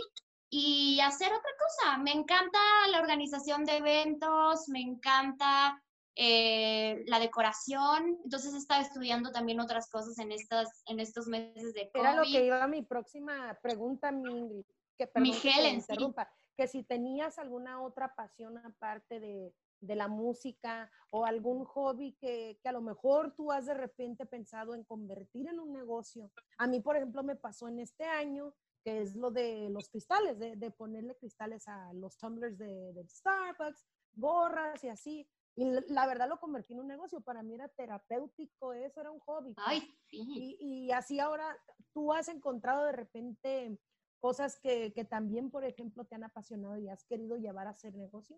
y 0.50 1.00
hacer 1.02 1.28
otra 1.28 1.52
cosa. 1.60 1.98
Me 1.98 2.12
encanta 2.12 2.60
la 2.90 3.00
organización 3.00 3.66
de 3.66 3.78
eventos, 3.78 4.68
me 4.68 4.82
encanta 4.82 5.82
eh, 6.20 7.04
la 7.06 7.20
decoración, 7.20 8.20
entonces 8.24 8.52
he 8.56 8.58
estado 8.58 8.82
estudiando 8.82 9.32
también 9.32 9.60
otras 9.60 9.88
cosas 9.88 10.18
en, 10.18 10.32
estas, 10.32 10.82
en 10.88 11.00
estos 11.00 11.28
meses 11.28 11.74
de 11.74 11.92
COVID. 11.92 12.00
Era 12.02 12.16
lo 12.16 12.24
que 12.24 12.44
iba 12.44 12.68
mi 12.68 12.82
próxima 12.82 13.56
pregunta, 13.62 14.12
mi. 14.12 14.66
Que, 14.98 15.06
perdón 15.06 15.30
Mi 15.30 15.32
que 15.36 15.42
te 15.42 15.60
Helen, 15.60 15.82
sí. 15.82 15.92
interrumpa, 15.92 16.28
que 16.58 16.68
si 16.68 16.82
tenías 16.84 17.38
alguna 17.38 17.84
otra 17.84 18.16
pasión 18.16 18.58
aparte 18.58 19.20
de, 19.20 19.54
de 19.80 19.96
la 19.96 20.08
música 20.08 20.90
o 21.12 21.24
algún 21.24 21.66
hobby 21.66 22.18
que, 22.20 22.58
que 22.64 22.70
a 22.70 22.72
lo 22.72 22.82
mejor 22.82 23.36
tú 23.36 23.52
has 23.52 23.68
de 23.68 23.76
repente 23.76 24.26
pensado 24.26 24.74
en 24.74 24.84
convertir 24.86 25.48
en 25.48 25.60
un 25.60 25.72
negocio. 25.72 26.32
A 26.58 26.66
mí, 26.66 26.80
por 26.80 26.96
ejemplo, 26.98 27.22
me 27.22 27.36
pasó 27.36 27.68
en 27.68 27.80
este 27.80 28.06
año, 28.06 28.56
que 28.84 29.04
es 29.04 29.16
lo 29.16 29.30
de 29.30 29.70
los 29.70 29.88
cristales, 29.88 30.40
de, 30.40 30.56
de 30.56 30.72
ponerle 30.72 31.16
cristales 31.16 31.68
a 31.68 31.94
los 31.94 32.18
tumblers 32.18 32.58
de, 32.58 32.92
de 32.94 33.08
Starbucks, 33.08 33.86
gorras 34.16 34.84
y 34.84 34.90
así. 34.90 35.30
Y 35.58 35.66
la 35.92 36.06
verdad 36.06 36.30
lo 36.30 36.40
convertí 36.40 36.74
en 36.74 36.82
un 36.82 36.88
negocio. 36.88 37.20
Para 37.20 37.42
mí 37.42 37.56
era 37.56 37.68
terapéutico, 37.68 38.74
eso 38.74 39.02
era 39.02 39.10
un 39.12 39.20
hobby. 39.22 39.56
pues. 39.56 39.68
Ay, 39.68 39.82
sí. 40.08 40.22
Y, 40.22 40.58
y 40.60 40.92
así 40.92 41.20
ahora 41.20 41.58
tú 41.94 42.14
has 42.14 42.28
encontrado 42.28 42.86
de 42.86 42.92
repente 42.92 43.80
cosas 44.20 44.60
que, 44.60 44.94
que 44.94 45.04
también, 45.04 45.50
por 45.50 45.66
ejemplo, 45.66 46.06
te 46.06 46.14
han 46.14 46.24
apasionado 46.24 46.78
y 46.78 46.90
has 46.90 47.04
querido 47.06 47.38
llevar 47.38 47.66
a 47.66 47.72
hacer 47.72 47.96
negocio. 47.96 48.38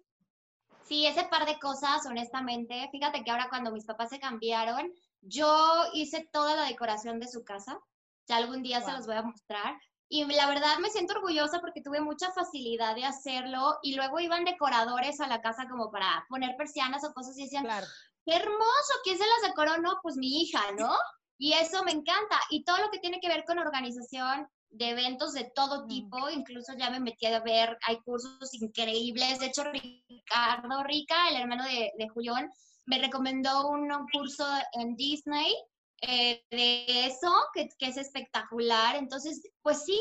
Sí, 0.84 1.06
ese 1.06 1.26
par 1.26 1.46
de 1.46 1.60
cosas, 1.60 2.06
honestamente. 2.06 2.88
Fíjate 2.90 3.22
que 3.24 3.32
ahora 3.32 3.50
cuando 3.50 3.72
mis 3.74 3.86
papás 3.86 4.10
se 4.10 4.20
cambiaron, 4.20 4.90
yo 5.22 5.84
hice 5.94 6.28
toda 6.32 6.56
la 6.56 6.64
decoración 6.68 7.20
de 7.20 7.28
su 7.28 7.44
casa. 7.44 7.80
Ya 8.28 8.38
algún 8.38 8.64
día 8.64 8.80
se 8.80 8.94
los 8.94 9.06
voy 9.06 9.16
a 9.16 9.24
mostrar. 9.24 9.78
Y 10.12 10.26
la 10.26 10.48
verdad 10.48 10.80
me 10.80 10.90
siento 10.90 11.14
orgullosa 11.14 11.60
porque 11.62 11.82
tuve 11.82 12.02
mucha 12.02 12.32
facilidad 12.32 12.96
de 12.96 13.06
hacerlo 13.06 13.78
y 13.84 13.96
luego 13.96 14.20
iban 14.20 14.44
decoradores 14.44 15.20
a 15.22 15.28
la 15.28 15.40
casa 15.42 15.68
como 15.70 15.92
para 15.92 16.26
poner 16.30 16.58
persianas 16.58 17.04
o 17.04 17.14
cosas 17.14 17.38
y 17.38 17.44
decían, 17.44 17.64
Claro. 17.64 17.86
qué 18.26 18.36
hermoso, 18.36 18.94
¿quién 19.04 19.18
se 19.20 19.24
las 19.26 19.50
decoró? 19.50 19.78
No, 19.78 20.00
pues 20.02 20.16
mi 20.18 20.42
hija, 20.42 20.62
¿no? 20.78 20.92
Y 21.38 21.54
eso 21.54 21.84
me 21.84 21.92
encanta. 21.92 22.40
Y 22.50 22.64
todo 22.64 22.80
lo 22.80 22.90
que 22.90 22.98
tiene 23.00 23.20
que 23.20 23.28
ver 23.30 23.46
con 23.46 23.60
organización 23.60 24.48
de 24.72 24.90
eventos 24.90 25.34
de 25.34 25.52
todo 25.56 25.86
tipo, 25.86 26.30
incluso 26.30 26.74
ya 26.78 26.90
me 26.90 27.00
metí 27.00 27.28
a 27.28 27.40
ver, 27.42 27.78
hay 27.88 27.98
cursos 28.02 28.54
increíbles. 28.54 29.40
De 29.40 29.46
hecho, 29.48 29.64
Ricardo 29.64 30.84
Rica, 30.84 31.30
el 31.30 31.38
hermano 31.38 31.64
de, 31.66 31.92
de 31.98 32.10
Julián, 32.10 32.52
me 32.86 33.00
recomendó 33.00 33.68
un, 33.70 33.92
un 33.92 34.08
curso 34.12 34.46
en 34.74 34.96
Disney 34.96 35.54
eh, 36.02 36.44
de 36.52 37.06
eso, 37.06 37.32
que, 37.54 37.70
que 37.78 37.88
es 37.88 37.98
espectacular. 37.98 38.96
Entonces, 38.96 39.42
pues 39.62 39.84
sí, 39.86 40.00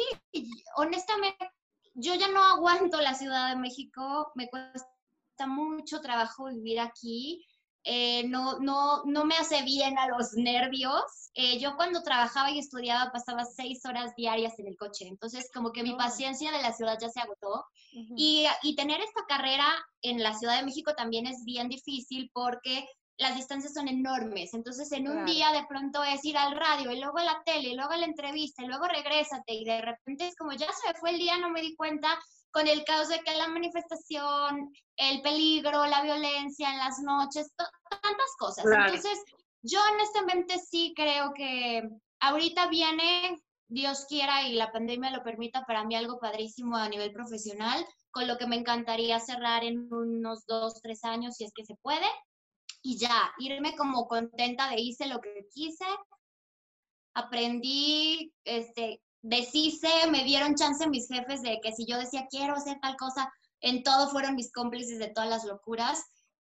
honestamente, 0.77 1.51
yo 1.95 2.15
ya 2.15 2.29
no 2.29 2.43
aguanto 2.43 3.01
la 3.01 3.15
Ciudad 3.15 3.51
de 3.51 3.61
México, 3.61 4.31
me 4.35 4.49
cuesta 4.49 4.87
mucho 5.47 6.01
trabajo 6.01 6.47
vivir 6.47 6.81
aquí 6.81 7.45
eh, 7.91 8.25
no, 8.29 8.59
no, 8.59 9.03
no 9.07 9.25
me 9.25 9.35
hace 9.37 9.63
bien 9.63 9.99
a 9.99 10.09
los 10.09 10.35
nervios. 10.35 11.31
Eh, 11.33 11.59
yo 11.59 11.75
cuando 11.77 12.03
trabajaba 12.03 12.51
y 12.51 12.59
estudiaba 12.59 13.11
pasaba 13.13 13.47
seis 13.47 13.83
horas 13.87 14.15
diarias 14.15 14.59
en 14.59 14.67
el 14.67 14.77
coche, 14.77 15.07
entonces 15.07 15.49
como 15.55 15.73
que 15.73 15.83
mi 15.83 15.93
No. 15.93 15.97
paciencia 15.97 16.51
de 16.53 16.61
la 16.61 16.75
ciudad 16.75 16.99
ya 17.01 17.09
se 17.09 17.21
agotó. 17.21 17.65
Y, 18.15 18.47
y 18.63 18.77
tener 18.77 19.01
esta 19.01 19.25
carrera 19.27 19.65
en 20.03 20.23
la 20.23 20.35
Ciudad 20.35 20.59
de 20.59 20.67
México 20.67 20.93
también 20.95 21.27
es 21.27 21.45
bien 21.47 21.69
difícil 21.69 22.31
porque 22.35 22.87
las 23.19 23.35
distancias 23.35 23.75
son 23.75 23.89
enormes. 23.89 24.55
Entonces, 24.55 24.91
en 24.93 25.09
un 25.09 25.15
Claro. 25.15 25.33
día 25.33 25.53
de 25.53 25.67
pronto 25.67 26.03
es 26.05 26.25
ir 26.25 26.39
al 26.39 26.57
radio 26.57 26.93
y 26.93 27.01
luego 27.01 27.19
a 27.19 27.25
la 27.25 27.43
tele 27.45 27.71
y 27.71 27.75
luego 27.75 27.91
a 27.91 27.97
la 27.97 28.07
entrevista 28.07 28.63
y 28.63 28.67
luego 28.67 28.87
regrésate 28.87 29.55
y 29.55 29.65
de 29.65 29.81
repente 29.83 30.29
es 30.29 30.37
como 30.37 30.53
ya 30.53 30.73
se 30.73 30.89
me 30.89 30.95
fue 30.95 31.11
el 31.11 31.19
día, 31.19 31.37
no 31.39 31.51
me 31.51 31.61
di 31.61 31.75
cuenta 31.75 32.09
con 32.51 32.67
el 32.67 32.85
caos 32.85 33.09
de 33.09 33.19
que 33.21 33.35
la 33.35 33.49
manifestación, 33.49 34.73
el 34.97 35.21
peligro, 35.23 35.85
la 35.87 36.03
violencia 36.03 36.71
en 36.71 36.79
las 36.79 36.99
noches, 37.01 37.53
tantas 37.57 38.37
cosas. 38.39 38.65
Claro. 38.65 38.87
Entonces, 38.87 39.23
yo 39.63 39.81
honestamente 39.93 40.59
sí 40.59 40.93
creo 40.97 41.33
que 41.35 41.83
ahorita 42.21 42.69
viene, 42.69 43.37
Dios 43.69 44.07
quiera 44.09 44.47
y 44.47 44.55
la 44.55 44.73
pandemia 44.73 45.11
lo 45.11 45.23
permita, 45.25 45.65
para 45.67 45.85
mí 45.85 45.95
algo 45.95 46.19
padrísimo 46.21 46.77
a 46.77 46.89
nivel 46.89 47.13
profesional, 47.13 47.85
con 48.11 48.27
lo 48.27 48.39
que 48.39 48.47
me 48.47 48.57
encantaría 48.57 49.21
cerrar 49.21 49.65
en 49.65 49.93
unos 49.93 50.47
dos, 50.47 50.81
tres 50.81 51.05
años, 51.05 51.35
si 51.35 51.45
es 51.45 51.53
que 51.55 51.65
se 51.65 51.75
puede. 51.83 52.07
Y 52.83 52.99
ya, 52.99 53.33
irme 53.39 53.77
como 53.77 54.07
contenta 54.07 54.71
de 54.71 54.81
hice 54.81 55.07
lo 55.07 55.21
que 55.21 55.47
quise, 55.53 55.85
aprendí, 57.15 58.33
este, 58.45 59.03
deshice, 59.23 59.89
me 60.11 60.25
dieron 60.25 60.55
chance 60.55 60.89
mis 60.89 61.09
jefes 61.09 61.43
de 61.43 61.59
que 61.61 61.73
si 61.73 61.87
yo 61.87 61.99
decía 61.99 62.27
quiero 62.31 62.55
hacer 62.55 62.79
tal 62.81 62.97
cosa, 62.97 63.33
en 63.61 63.83
todo 63.83 64.09
fueron 64.09 64.37
mis 64.37 64.53
cómplices 64.53 64.99
de 64.99 65.09
todas 65.09 65.29
las 65.29 65.45
locuras. 65.45 66.05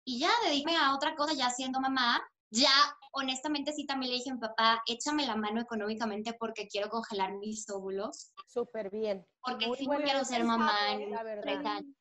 Y 0.06 0.20
ya 0.20 0.30
dediqué 0.46 0.76
a 0.76 0.96
otra 0.96 1.16
cosa, 1.16 1.34
ya 1.34 1.50
siendo 1.50 1.80
mamá, 1.80 2.22
ya 2.52 2.72
honestamente 3.12 3.74
sí 3.74 3.86
también 3.86 4.12
le 4.12 4.18
dije 4.18 4.32
a 4.32 4.34
mi 4.34 4.40
papá, 4.40 4.82
échame 4.88 5.26
la 5.26 5.36
mano 5.36 5.62
económicamente 5.62 6.34
porque 6.34 6.68
quiero 6.68 6.90
congelar 6.90 7.34
mis 7.38 7.70
óvulos, 7.70 8.32
Súper 8.48 8.90
bien. 8.90 9.26
porque 9.42 9.68
Muy 9.68 9.78
sí 9.78 9.88
quiero 9.88 10.24
ser 10.26 10.44
mamá 10.44 10.94
en 10.94 11.12
la 11.12 11.24
verdad. 11.24 11.42
30 11.44 11.72
años. 11.72 11.96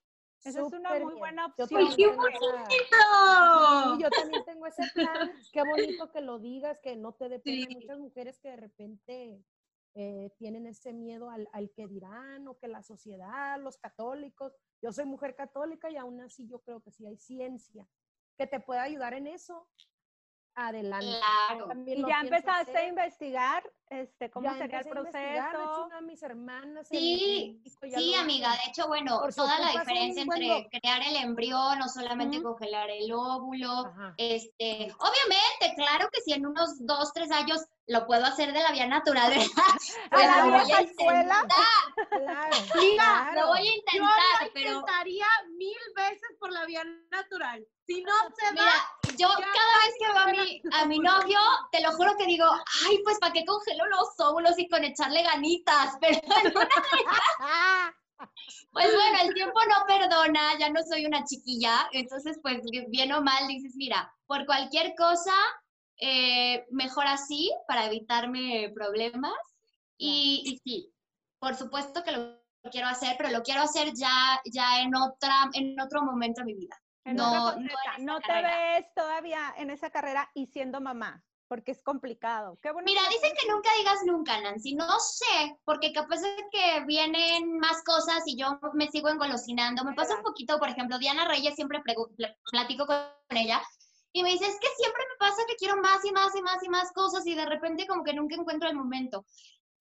Esa 0.48 0.60
es 0.66 0.72
una 0.72 0.90
muy 0.90 0.98
bien. 0.98 1.18
buena 1.18 1.54
Yo 1.56 1.64
opción. 1.64 1.82
esa- 1.86 1.96
¡Qué 1.96 2.04
Sí, 3.96 4.02
yo 4.02 4.10
también 4.10 4.44
tengo 4.44 4.66
ese 4.66 4.82
plan. 4.94 5.32
Qué 5.52 5.62
bonito 5.62 6.10
que 6.10 6.20
lo 6.20 6.38
digas, 6.38 6.78
que 6.82 6.96
no 6.96 7.12
te 7.12 7.28
dé. 7.28 7.42
Hay 7.44 7.66
muchas 7.74 7.98
mujeres 7.98 8.38
que 8.38 8.48
de 8.50 8.56
repente 8.56 9.44
eh, 9.94 10.30
tienen 10.38 10.66
ese 10.66 10.92
miedo 10.92 11.28
al, 11.30 11.48
al 11.52 11.70
que 11.72 11.86
dirán 11.88 12.46
o 12.46 12.56
que 12.58 12.68
la 12.68 12.82
sociedad, 12.82 13.58
los 13.60 13.78
católicos. 13.78 14.52
Yo 14.80 14.92
soy 14.92 15.06
mujer 15.06 15.34
católica 15.34 15.90
y 15.90 15.96
aún 15.96 16.20
así 16.20 16.46
yo 16.46 16.60
creo 16.60 16.80
que 16.80 16.92
sí 16.92 17.04
hay 17.06 17.16
ciencia 17.16 17.88
que 18.36 18.46
te 18.46 18.60
puede 18.60 18.80
ayudar 18.80 19.14
en 19.14 19.26
eso. 19.26 19.68
Adelante. 20.54 21.06
Claro. 21.48 21.68
Y 21.86 22.06
ya 22.06 22.20
empezaste 22.20 22.76
a 22.78 22.86
investigar 22.86 23.62
este, 23.90 24.30
cómo 24.30 24.50
Ya 24.50 24.58
sería 24.58 24.80
el 24.80 24.88
proceso. 24.88 25.84
una 25.86 25.96
de 25.96 26.02
mis 26.02 26.22
hermanas 26.22 26.88
Sí, 26.88 27.60
ya 27.90 27.98
Sí, 27.98 28.12
lo 28.14 28.20
amiga, 28.20 28.50
de 28.52 28.70
hecho, 28.70 28.86
bueno, 28.88 29.18
Por 29.20 29.34
toda 29.34 29.58
la 29.58 29.70
diferencia 29.70 30.22
entre 30.22 30.68
crear 30.80 31.02
el 31.02 31.16
embrión 31.16 31.80
o 31.82 31.88
solamente 31.88 32.42
congelar 32.42 32.90
el 32.90 33.12
óvulo, 33.12 33.86
Ajá. 33.86 34.14
este, 34.16 34.92
obviamente, 34.98 35.74
claro 35.76 36.08
que 36.12 36.20
si 36.20 36.32
en 36.32 36.46
unos 36.46 36.70
dos, 36.86 37.12
tres 37.12 37.30
años 37.30 37.64
lo 37.86 38.06
puedo 38.06 38.24
hacer 38.26 38.52
de 38.52 38.62
la 38.62 38.70
vía 38.72 38.86
natural, 38.86 39.30
¿verdad? 39.30 39.46
A 40.10 40.14
Pues 40.14 40.26
la 40.26 40.36
lo 40.44 40.50
voy 40.50 40.72
a 40.72 40.80
escuela. 40.80 41.20
intentar, 41.42 42.08
Claro, 42.10 42.56
Amiga, 42.74 43.32
lo 43.34 43.46
voy 43.48 43.58
a 43.58 43.62
Yo 43.64 43.72
intentar, 43.76 44.42
lo 44.46 44.52
pero 44.52 44.70
intentaría 44.70 45.26
mil 45.56 45.76
veces 45.96 46.36
por 46.38 46.52
la 46.52 46.64
vía 46.66 46.84
natural. 47.10 47.66
Si 47.86 48.02
no 48.02 48.12
se 48.38 48.52
mira, 48.52 48.64
da, 48.64 49.16
yo 49.16 49.28
cada 49.28 49.78
vez 49.78 49.94
que 49.98 50.06
veo 50.06 50.18
a 50.18 50.26
mi, 50.26 50.62
a 50.72 50.84
mi 50.84 50.98
novio, 50.98 51.38
te 51.72 51.80
lo 51.80 51.92
juro 51.92 52.14
que 52.18 52.26
digo, 52.26 52.44
ay, 52.86 52.98
pues, 53.02 53.18
¿para 53.18 53.32
qué 53.32 53.44
los 53.86 54.08
óvulos 54.18 54.58
y 54.58 54.68
con 54.68 54.84
echarle 54.84 55.22
ganitas? 55.22 55.96
Pero 56.00 56.18
en 56.44 56.56
una 56.56 56.68
Pues 58.72 58.92
bueno, 58.94 59.18
el 59.22 59.34
tiempo 59.34 59.58
no 59.68 59.86
perdona, 59.86 60.58
ya 60.58 60.70
no 60.70 60.80
soy 60.82 61.06
una 61.06 61.24
chiquilla, 61.24 61.88
entonces 61.92 62.38
pues 62.42 62.60
bien 62.88 63.12
o 63.12 63.22
mal 63.22 63.46
dices, 63.46 63.74
mira, 63.76 64.12
por 64.26 64.44
cualquier 64.46 64.94
cosa, 64.96 65.34
eh, 66.00 66.66
mejor 66.70 67.06
así 67.06 67.52
para 67.66 67.86
evitarme 67.86 68.70
problemas. 68.74 69.32
Y, 69.96 70.42
y 70.46 70.58
sí, 70.58 70.92
por 71.40 71.56
supuesto 71.56 72.04
que 72.04 72.12
lo 72.12 72.38
quiero 72.70 72.88
hacer, 72.88 73.16
pero 73.18 73.30
lo 73.30 73.42
quiero 73.42 73.62
hacer 73.62 73.92
ya, 73.94 74.40
ya 74.44 74.80
en, 74.80 74.94
otra, 74.94 75.34
en 75.54 75.80
otro 75.80 76.02
momento 76.02 76.40
de 76.42 76.46
mi 76.46 76.54
vida. 76.54 76.76
En 77.04 77.16
No, 77.16 77.56
no 78.00 78.20
te 78.20 78.26
carrera. 78.26 78.74
ves 78.74 78.86
todavía 78.94 79.54
en 79.56 79.70
esa 79.70 79.90
carrera 79.90 80.30
y 80.34 80.46
siendo 80.46 80.80
mamá, 80.80 81.22
porque 81.48 81.72
es 81.72 81.82
complicado. 81.82 82.58
Qué 82.62 82.72
Mira, 82.84 83.00
que 83.08 83.16
dicen 83.16 83.32
que 83.40 83.48
nunca 83.50 83.70
digas 83.78 84.00
nunca, 84.04 84.40
Nancy. 84.40 84.74
No 84.74 85.00
sé, 85.00 85.58
porque 85.64 85.92
capaz 85.92 86.20
de 86.20 86.46
que 86.50 86.84
vienen 86.86 87.58
más 87.58 87.82
cosas 87.84 88.22
y 88.26 88.36
yo 88.36 88.58
me 88.74 88.88
sigo 88.88 89.08
engolosinando. 89.08 89.84
Me 89.84 89.94
pasa 89.94 90.16
un 90.16 90.22
poquito, 90.22 90.58
por 90.58 90.68
ejemplo, 90.68 90.98
Diana 90.98 91.26
Reyes, 91.26 91.54
siempre 91.54 91.82
platico 92.50 92.86
con 92.86 92.98
ella 93.30 93.60
y 94.12 94.22
me 94.22 94.30
dice, 94.30 94.46
es 94.46 94.58
que 94.58 94.68
siempre 94.76 95.02
me 95.08 95.16
pasa 95.18 95.42
que 95.46 95.56
quiero 95.56 95.76
más 95.80 96.04
y 96.04 96.12
más 96.12 96.34
y 96.34 96.42
más 96.42 96.62
y 96.62 96.68
más 96.68 96.92
cosas 96.92 97.26
y 97.26 97.34
de 97.34 97.46
repente 97.46 97.86
como 97.86 98.04
que 98.04 98.14
nunca 98.14 98.36
encuentro 98.36 98.68
el 98.68 98.76
momento. 98.76 99.24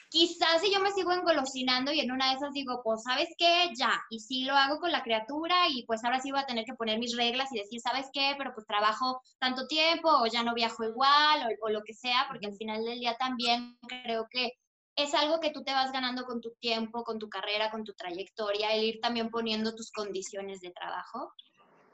Quizás 0.10 0.62
si 0.62 0.72
yo 0.72 0.80
me 0.80 0.91
sigo 0.91 1.12
engolosinando 1.12 1.91
y 1.91 1.99
en 1.99 2.12
una 2.12 2.30
de 2.30 2.38
esas 2.38 2.53
digo, 2.53 2.82
pues, 2.84 3.03
¿sabes 3.03 3.30
qué? 3.38 3.72
Ya. 3.78 4.01
Y 4.10 4.20
sí 4.20 4.45
lo 4.45 4.55
hago 4.55 4.80
con 4.80 4.91
la 4.91 5.03
criatura 5.03 5.68
y 5.70 5.86
pues 5.86 6.03
ahora 6.03 6.20
sí 6.20 6.32
voy 6.32 6.39
a 6.39 6.45
tener 6.45 6.66
que 6.66 6.76
poner 6.76 6.97
mis 6.97 7.16
reglas 7.16 7.51
y 7.51 7.60
decir, 7.60 7.82
¿sabes 7.82 8.08
qué? 8.14 8.36
Pero 8.38 8.53
pues 8.53 8.66
trabajo 8.66 9.22
tanto 9.39 9.68
tiempo 9.68 10.10
o 10.10 10.26
ya 10.28 10.43
no 10.43 10.53
viajo 10.53 10.84
igual 10.86 11.43
o, 11.43 11.66
o 11.66 11.70
lo 11.70 11.84
que 11.84 11.93
sea, 11.93 12.26
porque 12.30 12.47
al 12.47 12.55
final 12.55 12.86
del 12.86 12.99
día 12.99 13.18
también 13.18 13.78
creo 13.88 14.28
que 14.30 14.53
es 14.97 15.14
algo 15.14 15.39
que 15.39 15.51
tú 15.51 15.64
te 15.64 15.74
vas 15.74 15.91
ganando 15.91 16.26
con 16.26 16.41
tu 16.41 16.51
tiempo, 16.60 17.03
con 17.03 17.20
tu 17.20 17.30
carrera, 17.30 17.70
con 17.70 17.84
tu 17.84 17.93
trayectoria, 17.93 18.74
el 18.74 18.84
ir 18.84 18.99
también 18.99 19.30
poniendo 19.30 19.76
tus 19.76 19.91
condiciones 19.91 20.60
de 20.62 20.72
trabajo. 20.72 21.32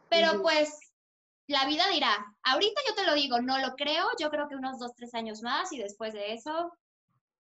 Pero 0.07 0.41
pues 0.41 0.79
la 1.47 1.65
vida 1.65 1.89
dirá, 1.89 2.25
ahorita 2.43 2.81
yo 2.87 2.95
te 2.95 3.05
lo 3.05 3.13
digo, 3.13 3.41
no 3.41 3.57
lo 3.57 3.75
creo, 3.75 4.05
yo 4.19 4.29
creo 4.29 4.47
que 4.47 4.55
unos 4.55 4.79
dos, 4.79 4.93
tres 4.95 5.13
años 5.13 5.41
más 5.41 5.73
y 5.73 5.79
después 5.79 6.13
de 6.13 6.33
eso, 6.33 6.71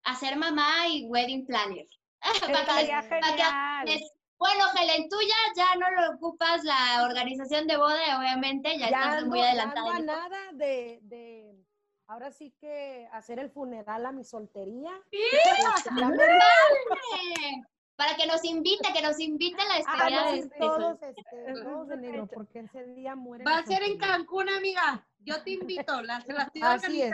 hacer 0.04 0.36
mamá 0.38 0.88
y 0.88 1.06
wedding 1.06 1.46
planner. 1.46 1.88
Para 2.42 2.66
que 2.66 3.10
para 3.10 3.84
que 3.86 4.00
bueno, 4.38 4.66
Helen, 4.78 5.08
tú 5.10 5.16
ya, 5.22 5.54
ya 5.56 5.76
no 5.80 5.90
lo 5.92 6.16
ocupas 6.16 6.64
la 6.66 7.04
organización 7.06 7.66
de 7.66 7.78
boda, 7.78 8.20
obviamente, 8.20 8.78
ya, 8.78 8.88
estás 8.88 9.24
ando- 9.24 9.28
muy 9.28 9.40
ya 9.40 9.46
adelantada. 9.50 9.96
a 9.96 10.00
nada 10.00 10.40
de, 10.52 11.00
de, 11.04 11.66
ahora 12.08 12.30
sí 12.32 12.54
que 12.60 13.08
hacer 13.14 13.40
el 13.40 13.52
funeral 13.52 14.06
a 14.06 14.12
mi 14.12 14.26
soltería. 14.26 14.92
Ya 15.14 15.96
¡Padre! 15.96 17.64
Para 17.96 18.16
que 18.16 18.26
nos 18.26 18.44
invite, 18.44 18.92
que 18.92 19.02
nos 19.02 19.20
invite 19.20 19.62
a 19.62 19.66
la 19.66 19.76
despedida 19.76 20.04
Vamos 20.10 20.24
a 20.28 20.32
de 20.32 20.40
este. 20.40 20.58
todos, 20.60 21.02
este, 21.04 21.54
todos 21.64 21.88
de 21.88 21.98
negro, 21.98 22.28
porque 22.28 22.60
ese 22.60 22.86
día 22.88 23.16
muere. 23.16 23.44
va 23.46 23.60
a 23.60 23.64
ser 23.64 23.84
en. 23.84 23.98
Cancún, 23.98 24.50
amiga. 24.50 25.08
Yo 25.20 25.42
te 25.44 25.52
invito, 25.52 26.02
la, 26.02 26.20
se 26.22 26.34
la 26.34 26.44
estoy 26.44 26.62
Así 26.64 27.02
es. 27.02 27.14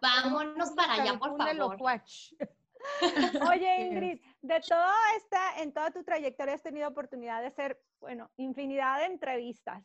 Vámonos 0.00 0.70
para 0.72 0.94
allá, 0.94 1.18
por 1.18 1.36
favor. 1.36 1.76
Oye. 3.52 3.86
Ingrid, 3.86 4.20
de 4.42 4.60
toda 4.60 4.94
esta, 5.16 5.60
en 5.60 5.72
toda 5.72 5.90
tu 5.90 6.02
trayectoria 6.02 6.54
has 6.54 6.62
tenido 6.62 6.88
oportunidad 6.88 7.40
de 7.40 7.48
hacer, 7.48 7.80
bueno, 8.00 8.30
infinidad 8.36 8.98
de 9.00 9.06
entrevistas. 9.06 9.84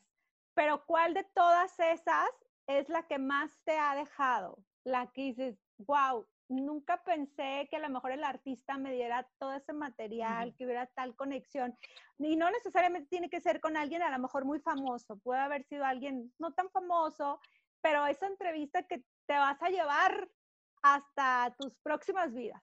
pero 0.54 0.86
¿cuál 0.86 1.14
de 1.14 1.26
todas 1.36 1.78
esas 1.80 2.30
es 2.68 2.88
la 2.88 3.04
que 3.04 3.20
más 3.20 3.60
te 3.66 3.78
ha 3.78 3.96
dejado? 3.96 4.58
La 4.86 5.12
que 5.12 5.24
dices, 5.24 5.60
wow, 5.80 6.26
nunca 6.48 7.04
pensé 7.04 7.68
que 7.70 7.76
a 7.76 7.80
lo 7.80 7.90
mejor 7.90 8.12
el 8.12 8.24
artista 8.24 8.78
me 8.78 8.94
diera 8.94 9.28
todo 9.40 9.54
ese 9.54 9.74
material, 9.74 10.56
que 10.56 10.66
hubiera 10.66 10.86
tal 10.88 11.16
conexión. 11.16 11.78
Y 12.20 12.36
no 12.36 12.50
necesariamente 12.50 13.10
tiene 13.10 13.30
que 13.30 13.42
ser 13.42 13.60
con 13.60 13.76
alguien 13.76 14.02
a 14.02 14.12
lo 14.12 14.20
mejor 14.20 14.46
muy 14.46 14.60
famoso, 14.60 15.18
puede 15.18 15.42
haber 15.42 15.64
sido 15.66 15.84
alguien 15.84 16.34
no 16.40 16.54
tan 16.54 16.70
famoso, 16.70 17.40
pero 17.82 18.06
esa 18.06 18.28
entrevista 18.28 18.84
que 18.84 19.04
te 19.28 19.34
vas 19.34 19.62
a 19.62 19.70
llevar 19.70 20.30
hasta 20.82 21.56
tus 21.58 21.74
próximas 21.84 22.34
vidas. 22.34 22.62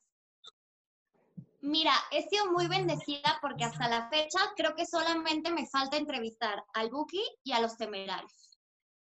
Mira, 1.61 1.93
he 2.11 2.23
sido 2.29 2.51
muy 2.51 2.67
bendecida 2.67 3.39
porque 3.41 3.65
hasta 3.65 3.89
la 3.89 4.09
fecha 4.09 4.41
creo 4.57 4.75
que 4.75 4.85
solamente 4.85 5.53
me 5.53 5.67
falta 5.67 5.97
entrevistar 5.97 6.63
al 6.75 6.91
Buki 6.91 7.23
y 7.45 7.53
a 7.53 7.61
los 7.61 7.77
temerarios. 7.77 8.59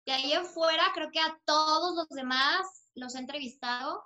De 0.07 0.13
ahí 0.13 0.33
en 0.33 0.47
fuera, 0.47 0.85
creo 0.95 1.11
que 1.11 1.21
a 1.21 1.37
todos 1.45 1.97
los 1.97 2.09
demás 2.11 2.89
los 2.95 3.15
he 3.15 3.19
entrevistado 3.19 4.05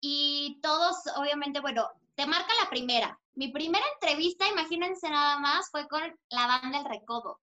y 0.00 0.58
todos, 0.60 0.96
obviamente, 1.16 1.60
bueno, 1.60 1.88
te 2.16 2.26
marca 2.26 2.52
la 2.60 2.68
primera. 2.68 3.20
Mi 3.34 3.52
primera 3.52 3.84
entrevista, 3.94 4.48
imagínense 4.48 5.08
nada 5.08 5.38
más, 5.38 5.70
fue 5.70 5.86
con 5.86 6.02
la 6.30 6.46
banda 6.46 6.78
El 6.78 6.84
Recodo. 6.84 7.40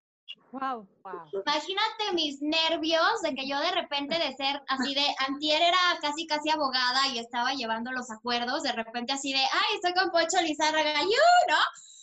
Wow. 0.52 0.88
Imagínate 1.34 2.14
mis 2.14 2.42
nervios 2.42 3.22
de 3.22 3.36
que 3.36 3.48
yo 3.48 3.60
de 3.60 3.72
repente 3.72 4.18
de 4.18 4.34
ser 4.36 4.62
así 4.70 4.96
de, 4.96 5.06
antier 5.28 5.62
era 5.62 5.78
casi 6.02 6.26
casi 6.28 6.50
abogada 6.50 7.08
y 7.14 7.20
estaba 7.20 7.54
llevando 7.54 7.92
los 7.92 8.10
acuerdos, 8.10 8.64
de 8.64 8.72
repente 8.72 9.14
así 9.14 9.34
de, 9.34 9.40
ay, 9.40 9.76
estoy 9.76 9.94
con 9.94 10.12
Pocho 10.12 10.42
Lizárraga, 10.42 11.02
you, 11.02 11.10
¿no? 11.50 11.58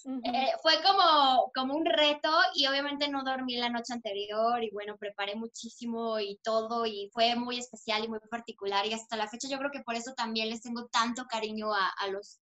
Eh, 0.04 0.52
fue 0.60 0.74
como, 0.82 1.50
como 1.54 1.74
un 1.74 1.86
reto 1.86 2.28
y 2.54 2.66
obviamente 2.66 3.08
no 3.08 3.22
dormí 3.22 3.56
la 3.56 3.68
noche 3.68 3.92
anterior 3.92 4.62
y 4.62 4.70
bueno, 4.70 4.96
preparé 4.98 5.36
muchísimo 5.36 6.18
y 6.18 6.38
todo 6.42 6.86
y 6.86 7.08
fue 7.12 7.36
muy 7.36 7.58
especial 7.58 8.04
y 8.04 8.08
muy 8.08 8.18
particular 8.28 8.84
y 8.84 8.94
hasta 8.94 9.16
la 9.16 9.28
fecha 9.28 9.48
yo 9.48 9.58
creo 9.58 9.70
que 9.70 9.82
por 9.82 9.94
eso 9.94 10.12
también 10.14 10.50
les 10.50 10.60
tengo 10.60 10.86
tanto 10.88 11.24
cariño 11.26 11.72
a, 11.72 11.88
a 11.88 12.08
los 12.08 12.40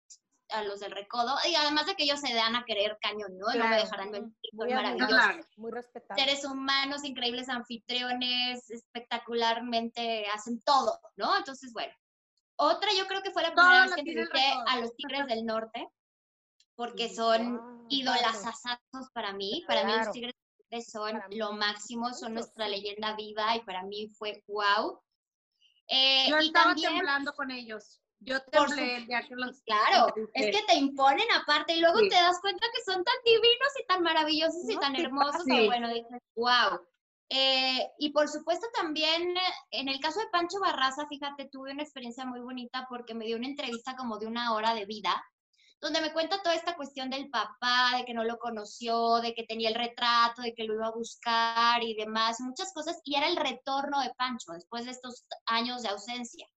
a 0.50 0.64
los 0.64 0.80
del 0.80 0.92
recodo, 0.92 1.36
y 1.50 1.56
además 1.56 1.86
de 1.88 1.96
que 1.96 2.04
ellos 2.04 2.20
se 2.20 2.34
dan 2.34 2.56
a 2.56 2.64
querer 2.66 2.98
cañón, 3.02 3.38
¿no? 3.38 3.48
No 3.54 3.68
me 3.68 3.78
dejarán 3.78 4.12
mentir, 4.12 4.52
Muy 4.54 4.74
maravillosos. 4.74 5.46
muy 5.58 5.72
respetable. 5.72 6.24
Seres 6.24 6.46
humanos, 6.46 7.04
increíbles 7.04 7.50
anfitriones, 7.50 8.70
espectacularmente 8.70 10.28
hacen 10.34 10.62
todo, 10.62 11.00
¿no? 11.16 11.36
Entonces, 11.38 11.72
bueno. 11.74 11.94
Otra 12.56 12.92
yo 12.96 13.08
creo 13.08 13.24
que 13.24 13.32
fue 13.32 13.42
la 13.42 13.54
primera 13.54 13.82
vez 13.86 13.96
que 13.96 14.14
recodo. 14.14 14.68
a 14.68 14.80
los 14.80 14.96
Tigres 14.96 15.26
del 15.28 15.44
Norte, 15.44 15.88
porque 16.76 17.14
son 17.14 17.58
Wow, 17.58 17.86
ídolasazos 17.90 19.10
para 19.14 19.34
mí. 19.34 19.64
Para 19.68 19.84
mí 19.86 19.94
los 19.98 20.12
Tigres 20.12 20.36
del 20.36 20.80
Norte 20.80 20.90
son 20.90 21.22
lo 21.32 21.54
máximo, 21.54 22.14
son 22.14 22.36
nuestra 22.36 22.68
leyenda 22.68 23.16
viva 23.16 23.56
y 23.56 23.62
para 23.62 23.84
mí 23.84 24.08
fue 24.10 24.44
wow. 24.48 25.02
Eh, 25.88 26.30
Yo 26.30 26.40
y 26.42 26.48
estaba 26.48 26.68
también 26.68 26.94
temblando 26.94 27.34
con 27.34 27.50
ellos. 27.50 28.03
Yo 28.26 28.42
temblé 28.44 28.98
el 28.98 29.08
día 29.08 29.22
que 29.28 29.36
los 29.36 29.62
Claro, 29.62 30.14
es 30.34 30.56
que 30.56 30.64
te 30.66 30.76
imponen 30.76 31.30
aparte 31.32 31.76
y 31.76 31.80
luego 31.80 32.00
Sí. 32.00 32.10
te 32.10 32.16
das 32.16 32.40
cuenta 32.42 32.66
que 32.74 32.82
son 32.84 33.04
tan 33.04 33.16
divinos 33.26 33.74
y 33.82 33.86
tan 33.86 34.04
maravillosos 34.04 34.70
y 34.70 34.78
tan 34.78 34.96
hermosos 34.96 35.44
que 35.46 35.66
bueno, 35.66 35.90
dices, 35.90 36.22
wow. 36.36 36.80
y 38.00 38.10
por 38.12 38.28
supuesto 38.30 38.68
también 38.74 39.36
eh, 39.36 39.42
en 39.72 39.90
el 39.90 40.00
caso 40.00 40.20
de 40.20 40.28
Pancho 40.28 40.60
Barraza, 40.60 41.08
fíjate, 41.08 41.50
tuve 41.50 41.72
una 41.72 41.84
experiencia 41.84 42.26
muy 42.26 42.40
bonita 42.40 42.86
porque 42.90 43.14
me 43.14 43.26
dio 43.26 43.38
una 43.38 43.48
entrevista 43.48 43.96
como 43.96 44.20
de 44.20 44.28
una 44.28 44.54
hora 44.54 44.74
de 44.74 44.86
vida, 44.86 45.24
donde 45.82 46.00
me 46.00 46.14
cuenta 46.14 46.42
toda 46.42 46.56
esta 46.56 46.78
cuestión 46.78 47.10
del 47.10 47.30
papá, 47.30 47.98
de 47.98 48.06
que 48.06 48.14
no 48.14 48.24
lo 48.24 48.38
conoció, 48.38 49.18
de 49.18 49.34
que 49.34 49.44
tenía 49.44 49.68
el 49.68 49.76
retrato, 49.76 50.42
de 50.42 50.54
que 50.54 50.64
lo 50.64 50.76
iba 50.76 50.88
a 50.88 50.92
buscar 50.92 51.84
y 51.84 51.94
demás, 51.96 52.40
muchas 52.40 52.72
cosas, 52.74 53.02
y 53.04 53.16
era 53.18 53.28
el 53.28 53.36
retorno 53.36 54.00
de 54.00 54.14
Pancho 54.14 54.54
después 54.54 54.86
de 54.86 54.92
estos 54.92 55.26
años 55.46 55.82
de 55.82 55.90
ausencia. 55.90 56.48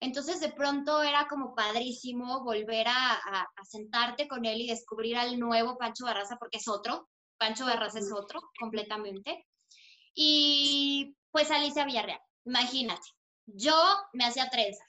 Entonces 0.00 0.40
de 0.40 0.52
pronto 0.52 1.02
era 1.02 1.26
como 1.28 1.54
padrísimo 1.54 2.44
volver 2.44 2.88
a, 2.88 3.14
a- 3.14 3.48
a 3.56 3.64
sentarte 3.64 4.28
con 4.28 4.44
él 4.44 4.60
y 4.60 4.68
descubrir 4.68 5.16
al 5.16 5.38
nuevo 5.38 5.78
Pancho 5.78 6.04
Barraza, 6.04 6.36
porque 6.38 6.58
es 6.58 6.68
otro, 6.68 7.08
Pancho 7.38 7.64
Barraza 7.64 7.98
es 8.00 8.12
otro 8.12 8.40
completamente. 8.60 9.46
Y 10.14 11.16
pues 11.30 11.50
Alicia 11.50 11.84
Villarreal, 11.84 12.20
imagínate, 12.44 13.06
yo 13.46 13.74
me 14.12 14.24
hacía 14.24 14.48
trenzas. 14.50 14.86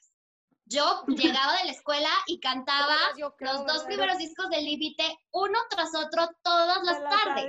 Yo 0.68 1.04
llegaba 1.08 1.58
de 1.60 1.66
la 1.66 1.72
escuela 1.72 2.10
y 2.26 2.40
cantaba 2.40 2.96
Yo 3.18 3.36
creo, 3.36 3.54
los 3.54 3.66
dos 3.66 3.74
¿verdad? 3.84 3.88
primeros 3.88 4.18
discos 4.18 4.50
del 4.50 4.66
límite 4.66 5.18
uno 5.32 5.60
tras 5.70 5.94
otro 5.96 6.28
todas 6.44 6.84
las 6.84 6.98
tardes 7.10 7.46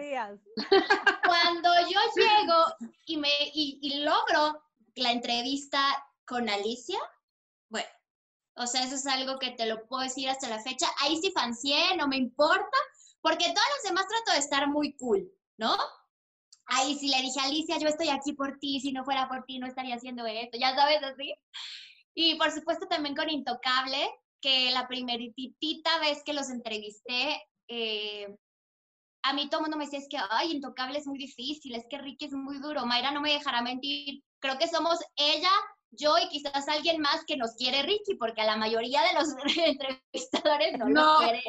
cuando 1.24 1.70
yo 1.90 1.98
llego 2.14 2.90
y, 3.06 3.16
me, 3.16 3.30
y, 3.54 3.78
y 3.82 4.00
logro 4.04 4.62
la 4.96 5.12
entrevista 5.12 5.80
con 6.26 6.48
Alicia, 6.50 6.98
bueno, 7.68 7.88
o 8.56 8.66
sea, 8.66 8.84
eso 8.84 8.94
es 8.94 9.06
algo 9.06 9.38
que 9.38 9.50
te 9.50 9.66
lo 9.66 9.86
puedo 9.86 10.02
decir 10.02 10.28
hasta 10.28 10.48
la 10.48 10.62
fecha. 10.62 10.86
Ahí 11.00 11.18
sí 11.20 11.30
fancié, 11.32 11.96
no 11.96 12.08
me 12.08 12.16
importa, 12.16 12.78
porque 13.20 13.44
todas 13.44 13.68
las 13.74 13.82
demás 13.84 14.06
trato 14.08 14.32
de 14.32 14.38
estar 14.38 14.68
muy 14.68 14.96
cool, 14.96 15.30
¿no? 15.58 15.76
Ahí 16.66 16.96
sí 16.96 17.08
le 17.08 17.22
dije 17.22 17.38
Alicia, 17.40 17.78
yo 17.78 17.88
estoy 17.88 18.08
aquí 18.08 18.32
por 18.32 18.58
ti, 18.58 18.80
si 18.80 18.92
no 18.92 19.04
fuera 19.04 19.28
por 19.28 19.44
ti 19.44 19.58
no 19.58 19.66
estaría 19.66 19.94
haciendo 19.94 20.26
esto, 20.26 20.58
ya 20.58 20.74
sabes, 20.74 21.02
así. 21.02 21.34
Y 22.14 22.36
por 22.36 22.50
supuesto 22.50 22.86
también 22.88 23.14
con 23.14 23.30
Intocable, 23.30 24.10
que 24.40 24.70
la 24.70 24.88
primeritita 24.88 25.98
vez 26.00 26.22
que 26.24 26.32
los 26.32 26.50
entrevisté, 26.50 27.42
eh, 27.68 28.36
a 29.22 29.32
mí 29.32 29.48
todo 29.48 29.60
el 29.60 29.64
mundo 29.64 29.76
me 29.76 29.84
decía, 29.84 29.98
es 29.98 30.08
que, 30.08 30.18
ay, 30.30 30.52
Intocable 30.52 30.98
es 30.98 31.06
muy 31.06 31.18
difícil, 31.18 31.74
es 31.74 31.84
que 31.88 31.98
Ricky 31.98 32.26
es 32.26 32.32
muy 32.32 32.58
duro, 32.58 32.86
Mayra 32.86 33.10
no 33.10 33.20
me 33.20 33.32
dejará 33.32 33.60
mentir, 33.60 34.24
creo 34.40 34.58
que 34.58 34.68
somos 34.68 34.98
ella, 35.16 35.50
yo 35.90 36.16
y 36.18 36.28
quizás 36.28 36.68
alguien 36.68 37.00
más 37.00 37.24
que 37.26 37.36
nos 37.36 37.54
quiere 37.56 37.82
Ricky, 37.82 38.14
porque 38.16 38.42
a 38.42 38.46
la 38.46 38.56
mayoría 38.56 39.02
de 39.02 39.14
los 39.14 39.28
entrevistadores 40.12 40.78
no, 40.78 40.88
No. 40.88 41.12
lo 41.12 41.18
quiere. 41.18 41.42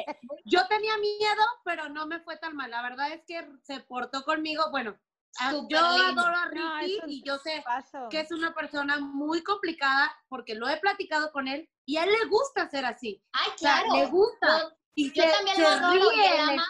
Yo 0.44 0.66
tenía 0.68 0.96
miedo, 0.98 1.42
pero 1.64 1.88
no 1.88 2.06
me 2.06 2.20
fue 2.20 2.36
tan 2.38 2.56
mal. 2.56 2.70
La 2.70 2.82
verdad 2.82 3.12
es 3.12 3.22
que 3.26 3.46
se 3.62 3.80
portó 3.80 4.22
conmigo. 4.24 4.64
Bueno, 4.70 4.98
yo 5.52 5.60
lindo. 5.62 6.20
adoro 6.22 6.36
a 6.36 6.46
Ricky 6.48 7.00
y 7.06 7.22
yo 7.22 7.38
sé 7.38 7.62
Paso. 7.64 8.08
que 8.10 8.20
es 8.20 8.32
una 8.32 8.54
persona 8.54 8.98
muy 8.98 9.42
complicada 9.42 10.10
porque 10.28 10.54
lo 10.54 10.68
he 10.68 10.78
platicado 10.78 11.30
con 11.32 11.46
él 11.48 11.68
y 11.84 11.96
a 11.98 12.04
él 12.04 12.10
le 12.12 12.26
gusta 12.26 12.68
ser 12.70 12.84
así. 12.86 13.22
Ay, 13.32 13.50
O 13.54 13.58
sea, 13.58 13.82
claro. 13.82 13.94
le 13.94 14.06
gusta. 14.06 14.60
Yo, 14.62 14.70
Y 14.94 15.12
yo 15.12 15.22
se- 15.22 15.30
también 15.30 15.56
se 15.56 15.62
lo 15.62 15.68
adoro 15.68 15.94
y 16.12 16.16
ríe, 16.16 16.26
él 16.40 16.46
le- 16.46 16.52
ama, 16.54 16.66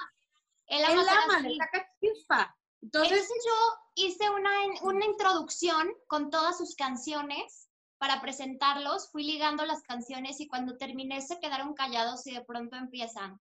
él 0.66 0.84
ama 0.84 0.92
Él 1.00 1.08
ser 1.08 1.18
ama, 1.18 1.36
así. 1.38 1.48
le 1.48 1.56
saca 1.56 1.90
chispa. 2.00 2.57
Entonces, 2.80 3.28
yo 3.28 3.54
hice 3.94 4.30
una, 4.30 4.50
una 4.82 5.04
introducción 5.04 5.92
con 6.06 6.30
todas 6.30 6.58
sus 6.58 6.74
canciones 6.76 7.68
para 7.98 8.20
presentarlos, 8.20 9.10
fui 9.10 9.24
ligando 9.24 9.64
las 9.66 9.82
canciones 9.82 10.40
y 10.40 10.46
cuando 10.46 10.76
terminé 10.76 11.20
se 11.20 11.40
quedaron 11.40 11.74
callados 11.74 12.26
y 12.26 12.34
de 12.34 12.44
pronto 12.44 12.76
empiezan. 12.76 13.40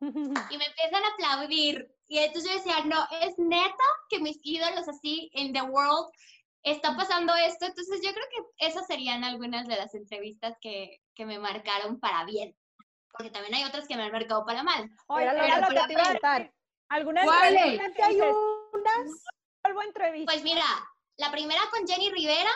Y 0.50 0.58
me 0.58 0.66
empiezan 0.66 1.02
a 1.02 1.08
aplaudir. 1.14 1.90
Y 2.08 2.18
entonces 2.18 2.50
yo 2.50 2.58
decía, 2.58 2.84
no, 2.84 3.06
es 3.22 3.34
neta 3.38 3.84
que 4.10 4.20
mis 4.20 4.38
ídolos 4.42 4.86
así 4.86 5.30
en 5.32 5.54
the 5.54 5.62
world 5.62 6.10
está 6.62 6.94
pasando 6.94 7.34
esto. 7.34 7.64
Entonces 7.64 8.00
yo 8.04 8.12
creo 8.12 8.26
que 8.30 8.66
esas 8.66 8.86
serían 8.86 9.24
algunas 9.24 9.66
de 9.66 9.76
las 9.76 9.94
entrevistas 9.94 10.56
que, 10.60 11.00
que 11.14 11.24
me 11.24 11.38
marcaron 11.38 11.98
para 11.98 12.24
bien. 12.26 12.54
Porque 13.10 13.30
también 13.30 13.54
hay 13.54 13.64
otras 13.64 13.88
que 13.88 13.96
me 13.96 14.02
han 14.02 14.12
marcado 14.12 14.44
para 14.44 14.62
mal. 14.62 14.90
Oye, 15.06 15.22
Era 15.22 15.32
lo 15.32 15.42
era 15.42 15.54
que 15.54 15.60
lo 15.60 15.68
te 15.68 15.74
que 15.74 15.74
iba 15.74 15.86
te 15.86 15.92
a 15.92 15.92
iba 15.92 16.02
a 16.02 16.20
preguntar. 16.20 16.54
Decir. 16.94 17.00
¿Alguna 17.00 17.24
¿Cuál 17.24 17.54
es? 17.54 17.62
entrevista 17.62 17.86
Que 17.88 17.94
que 17.94 18.02
hay 18.02 18.14
dices, 18.14 18.34
unas 18.72 19.86
entrevista? 19.86 20.32
Pues 20.32 20.44
mira, 20.44 20.64
la 21.16 21.30
primera 21.30 21.60
con 21.70 21.86
Jenny 21.86 22.10
Rivera, 22.10 22.50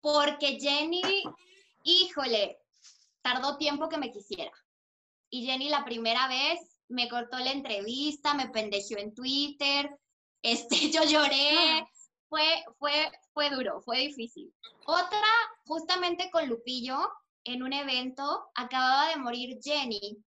porque 0.00 0.58
Jenny, 0.60 1.02
híjole, 1.84 2.58
tardó 3.22 3.56
tiempo 3.56 3.88
que 3.88 3.98
me 3.98 4.10
quisiera. 4.10 4.52
Y 5.30 5.46
Jenny 5.46 5.68
la 5.68 5.84
primera 5.84 6.28
vez 6.28 6.60
me 6.88 7.08
cortó 7.08 7.38
la 7.38 7.52
entrevista, 7.52 8.34
me 8.34 8.48
pendejeó 8.48 8.98
en 8.98 9.14
Twitter, 9.14 9.90
este, 10.42 10.90
yo 10.90 11.04
lloré, 11.04 11.86
fue, 12.28 12.64
fue, 12.78 13.12
fue 13.32 13.50
duro, 13.50 13.80
fue 13.82 13.98
difícil. 13.98 14.52
Otra, 14.86 15.28
justamente 15.64 16.30
con 16.30 16.48
Lupillo, 16.48 16.98
en 17.44 17.62
un 17.62 17.72
evento, 17.72 18.50
acababa 18.54 19.08
de 19.08 19.16
morir 19.16 19.58
Jenny. 19.62 20.22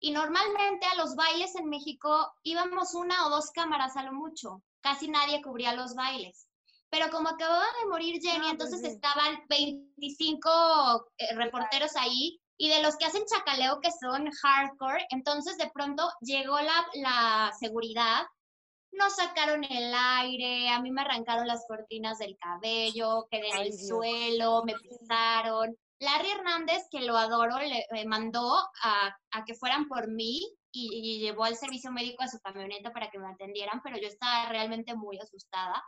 Y 0.00 0.12
normalmente 0.12 0.86
a 0.86 0.94
los 0.96 1.16
bailes 1.16 1.54
en 1.56 1.68
México 1.68 2.32
íbamos 2.42 2.94
una 2.94 3.26
o 3.26 3.30
dos 3.30 3.50
cámaras 3.50 3.96
a 3.96 4.04
lo 4.04 4.12
mucho. 4.12 4.62
Casi 4.80 5.08
nadie 5.08 5.42
cubría 5.42 5.74
los 5.74 5.94
bailes. 5.94 6.48
Pero 6.90 7.10
como 7.10 7.28
acababa 7.28 7.66
de 7.82 7.88
morir 7.88 8.20
Jenny, 8.22 8.38
pues 8.40 8.52
entonces 8.52 8.80
sí. 8.80 8.86
estaban 8.86 9.42
25 9.48 11.06
eh, 11.18 11.34
reporteros 11.34 11.96
ahí 11.96 12.40
y 12.56 12.68
de 12.68 12.82
los 12.82 12.96
que 12.96 13.04
hacen 13.06 13.24
chacaleo 13.26 13.80
que 13.80 13.90
son 13.92 14.30
hardcore, 14.30 15.06
entonces 15.10 15.56
de 15.58 15.70
pronto 15.70 16.10
llegó 16.20 16.58
la, 16.60 16.86
la 16.94 17.52
seguridad, 17.58 18.22
nos 18.90 19.14
sacaron 19.14 19.62
el 19.64 19.94
aire, 19.94 20.68
a 20.70 20.80
mí 20.80 20.90
me 20.90 21.02
arrancaron 21.02 21.46
las 21.46 21.64
cortinas 21.68 22.18
del 22.18 22.36
cabello, 22.38 23.28
quedé 23.30 23.48
en 23.50 23.58
el 23.58 23.78
suelo, 23.78 24.64
me 24.64 24.74
pisaron. 24.74 25.76
Larry 26.00 26.30
Hernández, 26.30 26.84
que 26.90 27.00
lo 27.00 27.16
adoro, 27.16 27.58
le 27.58 27.86
me 27.90 28.04
mandó 28.04 28.56
a, 28.82 29.16
a 29.32 29.44
que 29.44 29.54
fueran 29.54 29.88
por 29.88 30.08
mí 30.08 30.40
y, 30.70 30.90
y 30.92 31.18
llevó 31.20 31.44
al 31.44 31.56
servicio 31.56 31.90
médico 31.90 32.22
a 32.22 32.28
su 32.28 32.38
camioneta 32.40 32.92
para 32.92 33.10
que 33.10 33.18
me 33.18 33.28
atendieran, 33.28 33.80
pero 33.82 33.98
yo 33.98 34.06
estaba 34.06 34.48
realmente 34.48 34.94
muy 34.94 35.18
asustada. 35.18 35.82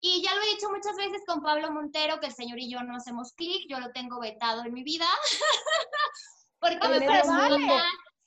Y 0.00 0.22
ya 0.22 0.34
lo 0.34 0.42
he 0.42 0.54
dicho 0.54 0.70
muchas 0.70 0.96
veces 0.96 1.22
con 1.26 1.42
Pablo 1.42 1.70
Montero, 1.70 2.20
que 2.20 2.26
el 2.26 2.34
señor 2.34 2.58
y 2.58 2.70
yo 2.70 2.82
no 2.82 2.96
hacemos 2.96 3.32
clic, 3.34 3.66
yo 3.68 3.78
lo 3.80 3.92
tengo 3.92 4.18
vetado 4.18 4.64
en 4.64 4.72
mi 4.72 4.82
vida, 4.82 5.06
porque 6.58 6.88
me 6.88 6.98
Tiene 6.98 7.06
parece 7.06 7.28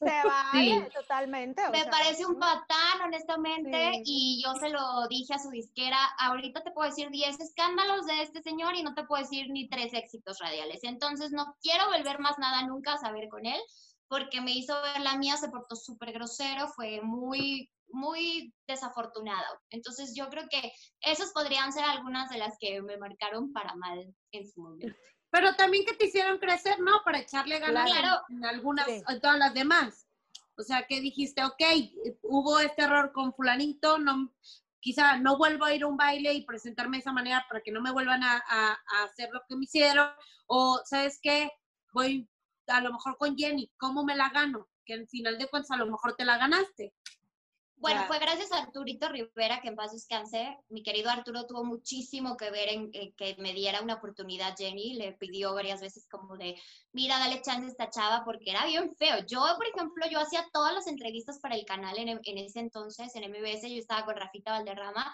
vale. 0.03 0.69
Se 0.69 0.75
vale 0.79 0.89
totalmente. 0.91 1.69
me 1.69 1.81
sea, 1.81 1.91
parece 1.91 2.25
un 2.25 2.39
patán, 2.39 3.01
honestamente, 3.05 3.91
Sí. 3.93 4.01
y 4.05 4.43
yo 4.43 4.53
se 4.55 4.69
lo 4.69 5.07
dije 5.07 5.33
a 5.33 5.39
su 5.39 5.49
disquera, 5.49 5.97
ahorita 6.19 6.63
te 6.63 6.71
puedo 6.71 6.89
decir 6.89 7.09
10 7.09 7.39
escándalos 7.39 8.05
de 8.05 8.21
este 8.21 8.41
señor 8.41 8.75
y 8.75 8.83
no 8.83 8.93
te 8.93 9.03
puedo 9.05 9.21
decir 9.21 9.47
ni 9.49 9.67
tres 9.69 9.93
éxitos 9.93 10.39
radiales, 10.39 10.79
entonces 10.83 11.31
no 11.31 11.55
quiero 11.61 11.85
volver 11.89 12.19
más 12.19 12.37
nada 12.37 12.65
nunca 12.65 12.93
a 12.93 12.97
saber 12.97 13.29
con 13.29 13.45
él, 13.45 13.59
porque 14.07 14.41
me 14.41 14.51
hizo 14.51 14.79
ver 14.81 15.01
la 15.01 15.17
mía, 15.17 15.37
se 15.37 15.49
portó 15.49 15.75
súper 15.75 16.11
grosero, 16.11 16.67
fue 16.69 17.01
muy, 17.01 17.69
muy 17.87 18.53
desafortunado. 18.67 19.45
Entonces 19.69 20.13
yo 20.15 20.29
creo 20.29 20.43
que 20.49 20.71
esas 21.01 21.31
podrían 21.31 21.71
ser 21.73 21.83
algunas 21.83 22.29
de 22.29 22.37
las 22.37 22.55
que 22.59 22.81
me 22.81 22.97
marcaron 22.97 23.51
para 23.53 23.73
mal 23.75 24.13
en 24.31 24.47
su 24.47 24.61
momento. 24.61 24.95
Pero 25.33 25.55
también 25.55 25.83
que 25.83 25.93
te 25.95 26.05
hicieron 26.05 26.37
crecer, 26.37 26.79
¿no? 26.79 27.01
Para 27.03 27.17
echarle 27.17 27.57
ganas 27.57 27.89
Claro. 27.89 28.21
en, 28.29 28.37
en 28.37 28.45
algunas, 28.45 28.85
Sí. 28.85 29.01
en 29.07 29.19
todas 29.19 29.39
las 29.39 29.51
demás. 29.55 30.07
O 30.55 30.61
sea, 30.61 30.85
que 30.87 31.01
dijiste, 31.01 31.43
ok, 31.43 31.59
hubo 32.21 32.59
este 32.59 32.83
error 32.83 33.11
con 33.11 33.33
fulanito, 33.33 33.97
no, 33.97 34.31
quizá 34.79 35.17
no 35.17 35.35
vuelvo 35.39 35.65
a 35.65 35.73
ir 35.73 35.81
a 35.81 35.87
un 35.87 35.97
baile 35.97 36.33
y 36.33 36.45
presentarme 36.45 36.97
de 36.97 37.01
esa 37.01 37.11
manera 37.11 37.43
para 37.49 37.61
que 37.61 37.71
no 37.71 37.81
me 37.81 37.89
vuelvan 37.91 38.21
a, 38.23 38.43
a- 38.47 38.73
a 38.73 39.03
hacer 39.05 39.29
lo 39.33 39.41
que 39.49 39.55
me 39.55 39.63
hicieron. 39.63 40.07
O, 40.45 40.79
¿sabes 40.85 41.17
qué? 41.19 41.49
Voy 41.93 42.29
a 42.67 42.79
lo 42.81 42.91
mejor 42.93 43.17
con 43.17 43.35
Jenny, 43.35 43.71
¿cómo 43.77 44.03
me 44.05 44.15
la 44.15 44.29
gano? 44.29 44.67
Que 44.85 44.93
al 44.93 45.07
final 45.07 45.39
de 45.39 45.47
cuentas 45.47 45.71
a 45.71 45.77
lo 45.77 45.87
mejor 45.87 46.15
te 46.15 46.25
la 46.25 46.37
ganaste. 46.37 46.93
Bueno, 47.75 48.05
Claro. 48.05 48.07
fue 48.07 48.19
gracias 48.19 48.51
a 48.51 48.59
Arturito 48.59 49.09
Rivera, 49.09 49.59
que 49.61 49.67
en 49.67 49.75
paz 49.75 49.91
descanse. 49.91 50.57
Mi 50.69 50.83
querido 50.83 51.09
Arturo 51.09 51.45
tuvo 51.45 51.65
muchísimo 51.65 52.37
que 52.37 52.49
ver 52.49 52.69
en, 52.69 52.89
en 52.93 53.13
que 53.13 53.35
me 53.39 53.53
diera 53.53 53.81
una 53.81 53.95
oportunidad. 53.95 54.55
Jenny 54.57 54.93
le 54.93 55.13
pidió 55.13 55.53
varias 55.53 55.81
veces 55.81 56.07
como 56.09 56.37
de, 56.37 56.55
mira, 56.93 57.19
dale 57.19 57.41
chance 57.41 57.65
a 57.65 57.69
esta 57.69 57.89
chava, 57.89 58.23
porque 58.23 58.51
era 58.51 58.65
bien 58.65 58.95
feo. 58.95 59.25
Yo, 59.27 59.41
por 59.57 59.67
ejemplo, 59.67 60.05
yo 60.09 60.19
hacía 60.19 60.47
todas 60.53 60.73
las 60.73 60.87
entrevistas 60.87 61.39
para 61.39 61.55
el 61.55 61.65
canal 61.65 61.97
en, 61.97 62.07
en 62.09 62.37
ese 62.37 62.59
entonces, 62.59 63.13
en 63.15 63.29
MBS, 63.29 63.69
yo 63.69 63.77
estaba 63.77 64.05
con 64.05 64.15
Rafita 64.15 64.51
Valderrama, 64.51 65.13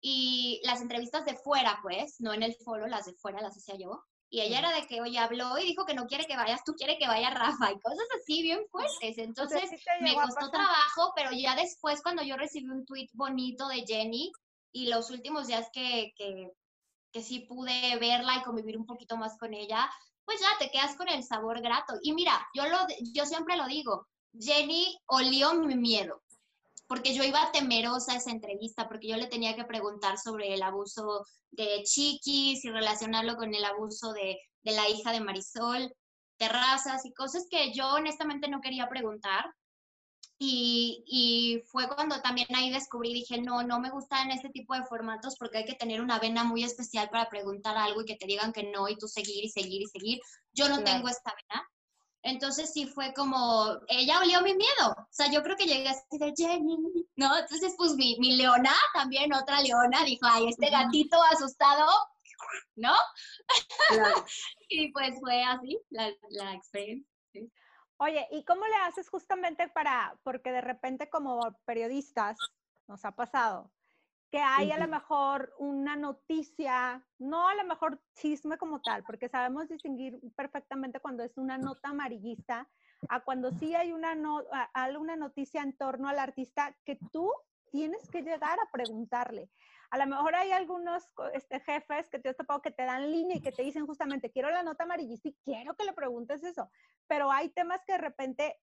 y 0.00 0.60
las 0.64 0.80
entrevistas 0.80 1.24
de 1.24 1.34
fuera, 1.34 1.78
pues, 1.82 2.20
no 2.20 2.32
en 2.32 2.42
el 2.42 2.54
foro, 2.64 2.86
las 2.86 3.06
de 3.06 3.14
fuera 3.14 3.40
las 3.40 3.56
hacía 3.56 3.76
yo. 3.76 4.04
Y 4.28 4.40
ella 4.40 4.58
era 4.58 4.72
de 4.72 4.86
que, 4.86 5.00
oye, 5.00 5.18
habló 5.18 5.56
y 5.58 5.64
dijo 5.64 5.84
que 5.84 5.94
no 5.94 6.06
quiere 6.06 6.26
que 6.26 6.36
vayas, 6.36 6.64
tú 6.64 6.72
quiere 6.74 6.98
que 6.98 7.06
vaya 7.06 7.30
Rafa, 7.30 7.70
y 7.70 7.80
cosas 7.80 8.06
así 8.20 8.42
bien 8.42 8.60
fuertes. 8.70 9.18
Entonces, 9.18 9.70
sí 9.70 9.76
me 10.00 10.14
costó 10.14 10.50
trabajo, 10.50 11.12
pero 11.14 11.30
ya 11.32 11.54
después 11.54 12.02
cuando 12.02 12.22
yo 12.22 12.36
recibí 12.36 12.68
un 12.68 12.84
tweet 12.84 13.08
bonito 13.12 13.68
de 13.68 13.84
Jenny 13.86 14.32
y 14.72 14.88
los 14.88 15.10
últimos 15.10 15.46
días 15.46 15.68
que, 15.72 16.12
que, 16.16 16.50
que 17.12 17.22
sí 17.22 17.40
pude 17.40 17.96
verla 17.98 18.36
y 18.36 18.42
convivir 18.42 18.76
un 18.76 18.86
poquito 18.86 19.16
más 19.16 19.38
con 19.38 19.54
ella, 19.54 19.88
pues 20.24 20.40
ya 20.40 20.48
te 20.58 20.70
quedas 20.70 20.96
con 20.96 21.08
el 21.08 21.22
sabor 21.22 21.62
grato. 21.62 21.94
Y 22.02 22.12
mira, 22.12 22.46
yo, 22.52 22.66
lo, 22.66 22.78
yo 23.14 23.24
siempre 23.24 23.56
lo 23.56 23.66
digo, 23.66 24.06
Jenny 24.38 24.98
olió 25.06 25.54
mi 25.54 25.76
miedo, 25.76 26.22
porque 26.86 27.14
yo 27.14 27.24
iba 27.24 27.50
temerosa 27.52 28.12
a 28.12 28.16
esa 28.16 28.30
entrevista, 28.30 28.88
porque 28.88 29.08
yo 29.08 29.16
le 29.16 29.26
tenía 29.26 29.56
que 29.56 29.64
preguntar 29.64 30.18
sobre 30.18 30.54
el 30.54 30.62
abuso 30.62 31.24
de 31.50 31.82
Chiquis 31.84 32.64
y 32.64 32.70
relacionarlo 32.70 33.36
con 33.36 33.54
el 33.54 33.64
abuso 33.64 34.12
de, 34.12 34.38
de 34.62 34.72
la 34.72 34.88
hija 34.88 35.12
de 35.12 35.20
Marisol, 35.20 35.92
terrazas 36.38 37.04
y 37.04 37.12
cosas 37.12 37.46
que 37.50 37.72
yo 37.72 37.94
honestamente 37.94 38.48
no 38.48 38.60
quería 38.60 38.88
preguntar. 38.88 39.46
Y, 40.38 41.02
y 41.06 41.62
fue 41.70 41.88
cuando 41.88 42.20
también 42.20 42.46
ahí 42.54 42.70
descubrí, 42.70 43.14
dije, 43.14 43.40
no, 43.40 43.62
no 43.62 43.80
me 43.80 43.88
gustan 43.90 44.30
este 44.30 44.50
tipo 44.50 44.74
de 44.74 44.84
formatos 44.84 45.34
porque 45.38 45.58
hay 45.58 45.64
que 45.64 45.76
tener 45.76 46.02
una 46.02 46.18
vena 46.18 46.44
muy 46.44 46.62
especial 46.62 47.08
para 47.08 47.30
preguntar 47.30 47.76
algo 47.78 48.02
y 48.02 48.04
que 48.04 48.16
te 48.16 48.26
digan 48.26 48.52
que 48.52 48.70
no 48.70 48.86
y 48.88 48.96
tú 48.98 49.08
seguir 49.08 49.44
y 49.44 49.48
seguir 49.48 49.80
y 49.80 49.86
seguir. 49.86 50.20
Yo 50.52 50.68
no 50.68 50.76
Claro. 50.76 50.92
tengo 50.92 51.08
esta 51.08 51.32
vena. 51.34 51.66
Entonces 52.22 52.72
sí 52.72 52.86
fue 52.86 53.14
como, 53.14 53.78
ella 53.88 54.20
olió 54.20 54.42
mi 54.42 54.54
miedo. 54.54 54.96
O 54.98 55.08
sea, 55.10 55.30
yo 55.30 55.42
creo 55.42 55.56
que 55.56 55.66
llegué 55.66 55.88
así 55.88 56.18
de 56.18 56.32
Jenny, 56.36 56.76
¿no? 57.16 57.38
Entonces, 57.38 57.74
pues 57.76 57.94
mi, 57.94 58.16
mi 58.18 58.36
leona, 58.36 58.72
también 58.94 59.32
otra 59.32 59.60
leona, 59.60 60.02
dijo, 60.04 60.26
ay, 60.28 60.48
este 60.48 60.70
gatito 60.70 61.22
asustado, 61.22 61.86
¿no? 62.74 62.94
Y 64.68 64.90
pues 64.90 65.20
fue 65.20 65.44
así 65.44 65.78
la, 65.90 66.10
la 66.30 66.54
experiencia. 66.54 67.08
Oye, 67.98 68.26
¿y 68.32 68.44
cómo 68.44 68.66
le 68.66 68.76
haces 68.76 69.08
justamente 69.08 69.68
para, 69.68 70.18
porque 70.22 70.50
de 70.50 70.60
repente 70.60 71.08
como 71.08 71.40
periodistas 71.64 72.36
nos 72.88 73.04
ha 73.04 73.12
pasado, 73.12 73.70
que 74.36 74.42
hay 74.42 74.70
a 74.70 74.78
lo 74.78 74.86
mejor 74.86 75.54
una 75.58 75.96
noticia, 75.96 77.02
no 77.18 77.48
a 77.48 77.54
lo 77.54 77.64
mejor 77.64 78.02
chisme 78.16 78.58
como 78.58 78.82
tal, 78.82 79.02
porque 79.04 79.30
sabemos 79.30 79.66
distinguir 79.66 80.20
perfectamente 80.36 81.00
cuando 81.00 81.22
es 81.22 81.38
una 81.38 81.56
nota 81.56 81.88
amarillista 81.88 82.68
a 83.08 83.20
cuando 83.20 83.50
sí 83.52 83.74
hay 83.74 83.92
una, 83.92 84.14
no, 84.14 84.42
alguna 84.74 85.16
noticia 85.16 85.62
en 85.62 85.74
torno 85.74 86.08
al 86.08 86.18
artista 86.18 86.76
que 86.84 86.98
tú 87.12 87.32
tienes 87.70 88.10
que 88.10 88.20
llegar 88.20 88.58
a 88.60 88.70
preguntarle. 88.70 89.48
A 89.90 89.96
lo 89.96 90.06
mejor 90.06 90.34
hay 90.34 90.50
algunos 90.50 91.08
este, 91.32 91.60
jefes 91.60 92.10
que 92.10 92.18
te 92.18 92.28
has 92.28 92.36
topado 92.36 92.60
que 92.60 92.72
te 92.72 92.84
dan 92.84 93.10
línea 93.10 93.38
y 93.38 93.40
que 93.40 93.52
te 93.52 93.62
dicen 93.62 93.86
justamente, 93.86 94.30
quiero 94.30 94.50
la 94.50 94.62
nota 94.62 94.84
amarillista 94.84 95.28
y 95.28 95.36
quiero 95.44 95.74
que 95.76 95.84
le 95.84 95.94
preguntes 95.94 96.42
eso 96.44 96.70
pero 97.06 97.30
hay 97.30 97.48
temas 97.50 97.80
que 97.86 97.92
de 97.92 97.98
repente, 97.98 98.60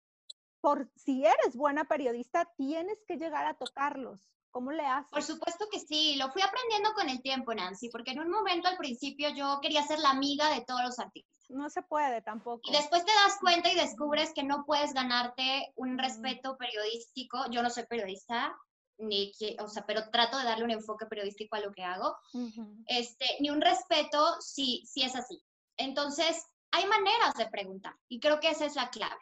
por 0.61 0.89
si 0.95 1.25
eres 1.25 1.57
buena 1.57 1.83
periodista, 1.85 2.45
tienes 2.55 3.03
que 3.05 3.17
llegar 3.17 3.45
a 3.45 3.55
tocarlos. 3.55 4.36
¿Cómo 4.57 4.71
le 4.71 4.87
haces? 4.87 5.11
Por 5.11 5.21
supuesto 5.21 5.67
que 5.71 5.79
sí, 5.79 6.15
lo 6.15 6.31
fui 6.31 6.41
aprendiendo 6.41 6.91
con 6.95 7.07
el 7.09 7.21
tiempo, 7.21 7.53
Nancy, 7.53 7.89
porque 7.89 8.13
en 8.13 8.21
un 8.21 8.31
momento 8.31 8.67
al 8.67 8.75
principio 8.75 9.29
yo 9.29 9.59
quería 9.61 9.83
ser 9.83 9.99
la 9.99 10.09
amiga 10.09 10.49
de 10.49 10.65
todos 10.65 10.81
los 10.81 10.97
artistas. 10.97 11.45
No 11.49 11.69
se 11.69 11.83
puede 11.83 12.23
tampoco. 12.23 12.61
Y 12.63 12.71
después 12.71 13.05
te 13.05 13.11
das 13.11 13.37
cuenta 13.39 13.71
y 13.71 13.75
descubres 13.75 14.33
que 14.33 14.41
no 14.41 14.65
puedes 14.65 14.95
ganarte 14.95 15.71
un 15.75 15.99
respeto 15.99 16.57
periodístico. 16.57 17.45
Yo 17.51 17.61
no 17.61 17.69
soy 17.69 17.85
periodista, 17.85 18.51
ni 18.97 19.31
que, 19.37 19.57
o 19.59 19.67
sea, 19.67 19.85
pero 19.85 20.09
trato 20.09 20.39
de 20.39 20.45
darle 20.45 20.63
un 20.63 20.71
enfoque 20.71 21.05
periodístico 21.05 21.55
a 21.55 21.59
lo 21.59 21.71
que 21.71 21.83
hago. 21.83 22.17
Ujú. 22.33 22.83
Este, 22.87 23.27
ni 23.39 23.51
un 23.51 23.61
respeto 23.61 24.41
si, 24.41 24.83
si 24.87 25.03
es 25.03 25.15
así. 25.15 25.39
Entonces, 25.77 26.43
hay 26.71 26.87
maneras 26.87 27.35
de 27.37 27.45
preguntar 27.45 27.93
y 28.07 28.19
creo 28.19 28.39
que 28.39 28.49
esa 28.49 28.65
es 28.65 28.75
la 28.75 28.89
clave. 28.89 29.21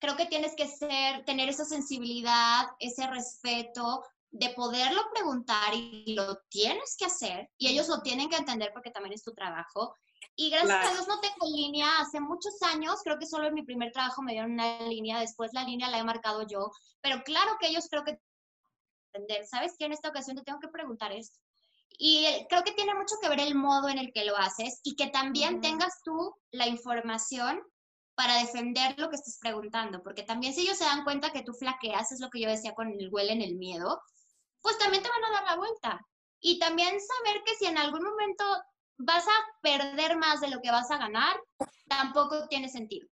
Creo 0.00 0.16
que 0.16 0.26
tienes 0.26 0.56
que 0.56 0.66
ser, 0.66 1.24
tener 1.24 1.48
esa 1.48 1.64
sensibilidad, 1.64 2.66
ese 2.80 3.06
respeto 3.06 4.02
de 4.32 4.48
poderlo 4.50 5.02
preguntar 5.12 5.74
y 5.74 6.14
lo 6.14 6.38
tienes 6.48 6.96
que 6.98 7.04
hacer 7.04 7.50
y 7.58 7.68
ellos 7.68 7.88
lo 7.88 8.00
tienen 8.00 8.28
que 8.30 8.36
entender 8.36 8.70
porque 8.72 8.90
también 8.90 9.12
es 9.12 9.22
tu 9.22 9.32
trabajo. 9.34 9.94
Y 10.34 10.48
gracias 10.50 10.70
Claro. 10.70 10.88
a 10.88 10.92
Dios 10.92 11.08
no 11.08 11.20
tengo 11.20 11.54
línea 11.54 11.86
hace 11.98 12.18
muchos 12.18 12.54
años, 12.62 13.00
creo 13.04 13.18
que 13.18 13.26
solo 13.26 13.46
en 13.48 13.54
mi 13.54 13.62
primer 13.62 13.92
trabajo 13.92 14.22
me 14.22 14.32
dieron 14.32 14.52
una 14.52 14.80
línea, 14.80 15.20
después 15.20 15.50
la 15.52 15.64
línea 15.64 15.90
la 15.90 15.98
he 15.98 16.04
marcado 16.04 16.46
yo, 16.46 16.70
pero 17.02 17.22
claro 17.22 17.56
que 17.60 17.68
ellos 17.68 17.86
creo 17.90 18.04
que 18.04 18.18
entender, 19.12 19.46
¿sabes 19.46 19.74
qué? 19.78 19.84
En 19.84 19.92
esta 19.92 20.08
ocasión 20.08 20.36
te 20.36 20.42
tengo 20.42 20.58
que 20.60 20.68
preguntar 20.68 21.12
esto. 21.12 21.38
Y 21.98 22.26
creo 22.48 22.64
que 22.64 22.72
tiene 22.72 22.94
mucho 22.94 23.16
que 23.20 23.28
ver 23.28 23.40
el 23.40 23.54
modo 23.54 23.90
en 23.90 23.98
el 23.98 24.12
que 24.14 24.24
lo 24.24 24.34
haces 24.38 24.80
y 24.82 24.96
que 24.96 25.08
también 25.08 25.60
tengas 25.60 26.00
tú 26.02 26.34
la 26.50 26.66
información 26.66 27.60
para 28.14 28.38
defender 28.38 28.94
lo 28.98 29.10
que 29.10 29.16
estás 29.16 29.38
preguntando, 29.38 30.02
porque 30.02 30.22
también 30.22 30.54
si 30.54 30.62
ellos 30.62 30.78
se 30.78 30.84
dan 30.84 31.04
cuenta 31.04 31.32
que 31.32 31.42
tú 31.42 31.52
flaqueas, 31.52 32.10
es 32.12 32.20
lo 32.20 32.30
que 32.30 32.40
yo 32.40 32.48
decía 32.48 32.74
con 32.74 32.88
el 32.88 33.10
huele 33.12 33.32
en 33.32 33.42
el 33.42 33.56
miedo, 33.56 34.00
pues 34.62 34.78
también 34.78 35.02
te 35.02 35.08
van 35.08 35.24
a 35.24 35.30
dar 35.30 35.44
la 35.44 35.56
vuelta. 35.56 36.06
Y 36.40 36.58
también 36.58 36.98
saber 37.00 37.42
que 37.44 37.54
si 37.56 37.66
en 37.66 37.78
algún 37.78 38.02
momento 38.02 38.44
vas 38.98 39.26
a 39.26 39.60
perder 39.60 40.16
más 40.16 40.40
de 40.40 40.48
lo 40.48 40.60
que 40.60 40.70
vas 40.70 40.90
a 40.90 40.98
ganar, 40.98 41.40
tampoco 41.88 42.48
tiene 42.48 42.68
sentido. 42.68 43.06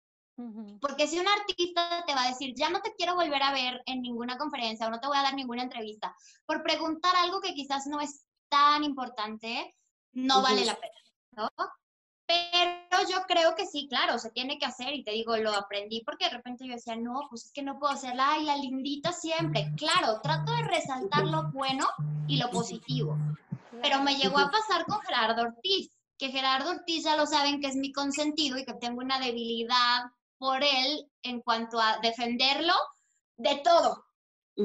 Porque 0.80 1.06
si 1.06 1.20
un 1.20 1.28
artista 1.28 2.06
te 2.08 2.16
va 2.16 2.24
a 2.24 2.30
decir, 2.30 2.54
ya 2.56 2.70
no 2.70 2.82
te 2.82 2.94
quiero 2.94 3.14
volver 3.14 3.44
a 3.44 3.52
ver 3.52 3.82
en 3.86 4.02
ninguna 4.02 4.38
conferencia 4.38 4.88
o 4.88 4.90
no 4.90 5.02
te 5.02 5.08
voy 5.08 5.18
a 5.18 5.24
dar 5.24 5.34
ninguna 5.34 5.64
entrevista, 5.64 6.16
por 6.46 6.64
preguntar 6.64 7.14
algo 7.18 7.42
que 7.42 7.54
quizás 7.54 7.88
no 7.88 8.00
es 8.00 8.26
tan 8.48 8.86
importante, 8.86 9.76
no 10.14 10.42
vale 10.42 10.64
la 10.64 10.80
pena, 10.80 10.94
¿no? 11.32 11.50
Pero 12.30 13.10
yo 13.10 13.24
creo 13.28 13.56
que 13.56 13.66
sí, 13.66 13.88
claro, 13.90 14.20
se 14.20 14.30
tiene 14.30 14.60
que 14.60 14.68
hacer 14.68 14.94
y 14.94 15.04
te 15.04 15.12
digo, 15.12 15.36
lo 15.38 15.52
aprendí 15.52 16.04
porque 16.06 16.26
de 16.26 16.32
repente 16.38 16.68
yo 16.68 16.76
decía, 16.76 16.96
no, 16.96 17.26
pues 17.28 17.46
es 17.46 17.52
que 17.52 17.64
no 17.64 17.80
puedo 17.80 17.98
ser 17.98 18.16
la, 18.16 18.38
la 18.38 18.56
lindita 18.56 19.12
siempre. 19.12 19.72
Claro, 19.76 20.22
trato 20.22 20.52
de 20.52 20.62
resaltar 20.64 21.26
lo 21.26 21.50
bueno 21.52 21.88
y 22.28 22.38
lo 22.38 22.52
positivo. 22.52 23.18
Pero 23.82 24.04
me 24.04 24.16
llegó 24.16 24.38
a 24.38 24.52
pasar 24.52 24.86
con 24.86 25.02
Gerardo 25.02 25.42
Ortiz, 25.42 25.90
que 26.20 26.30
Gerardo 26.30 26.70
Ortiz 26.70 27.04
ya 27.04 27.16
lo 27.16 27.26
saben 27.26 27.60
que 27.62 27.68
es 27.68 27.76
mi 27.76 27.92
consentido 27.92 28.60
y 28.60 28.66
que 28.66 28.76
tengo 28.76 29.00
una 29.00 29.20
debilidad 29.20 30.04
por 30.38 30.64
él 30.64 31.10
en 31.24 31.42
cuanto 31.42 31.80
a 31.82 31.98
defenderlo 32.04 32.74
de 33.38 33.56
todo. 33.64 34.06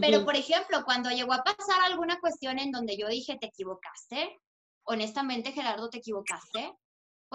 Pero, 0.01 0.25
por 0.25 0.37
ejemplo, 0.37 0.85
cuando 0.85 1.09
llegó 1.11 1.33
a 1.33 1.45
pasar 1.45 1.81
alguna 1.85 2.19
cuestión 2.21 2.59
en 2.59 2.73
donde 2.73 2.99
yo 2.99 3.09
dije, 3.09 3.39
te 3.41 3.47
equivocaste, 3.47 4.39
honestamente, 4.83 5.53
Gerardo, 5.53 5.89
te 5.89 5.99
equivocaste, 5.99 6.75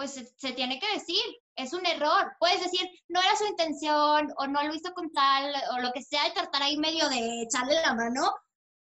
pues 0.00 0.12
se, 0.14 0.24
se 0.24 0.52
tiene 0.54 0.78
que 0.80 0.90
decir, 0.94 1.20
es 1.56 1.74
un 1.74 1.84
error. 1.84 2.32
Puedes 2.38 2.62
decir, 2.62 2.88
no 3.08 3.20
era 3.20 3.36
su 3.36 3.44
intención 3.44 4.32
o 4.38 4.46
no 4.46 4.62
lo 4.62 4.74
hizo 4.74 4.94
con 4.94 5.12
tal 5.12 5.52
o 5.74 5.78
lo 5.80 5.92
que 5.92 6.00
sea 6.00 6.26
y 6.26 6.32
tratar 6.32 6.62
ahí 6.62 6.78
medio 6.78 7.06
de 7.10 7.42
echarle 7.42 7.74
la 7.82 7.92
mano, 7.92 8.32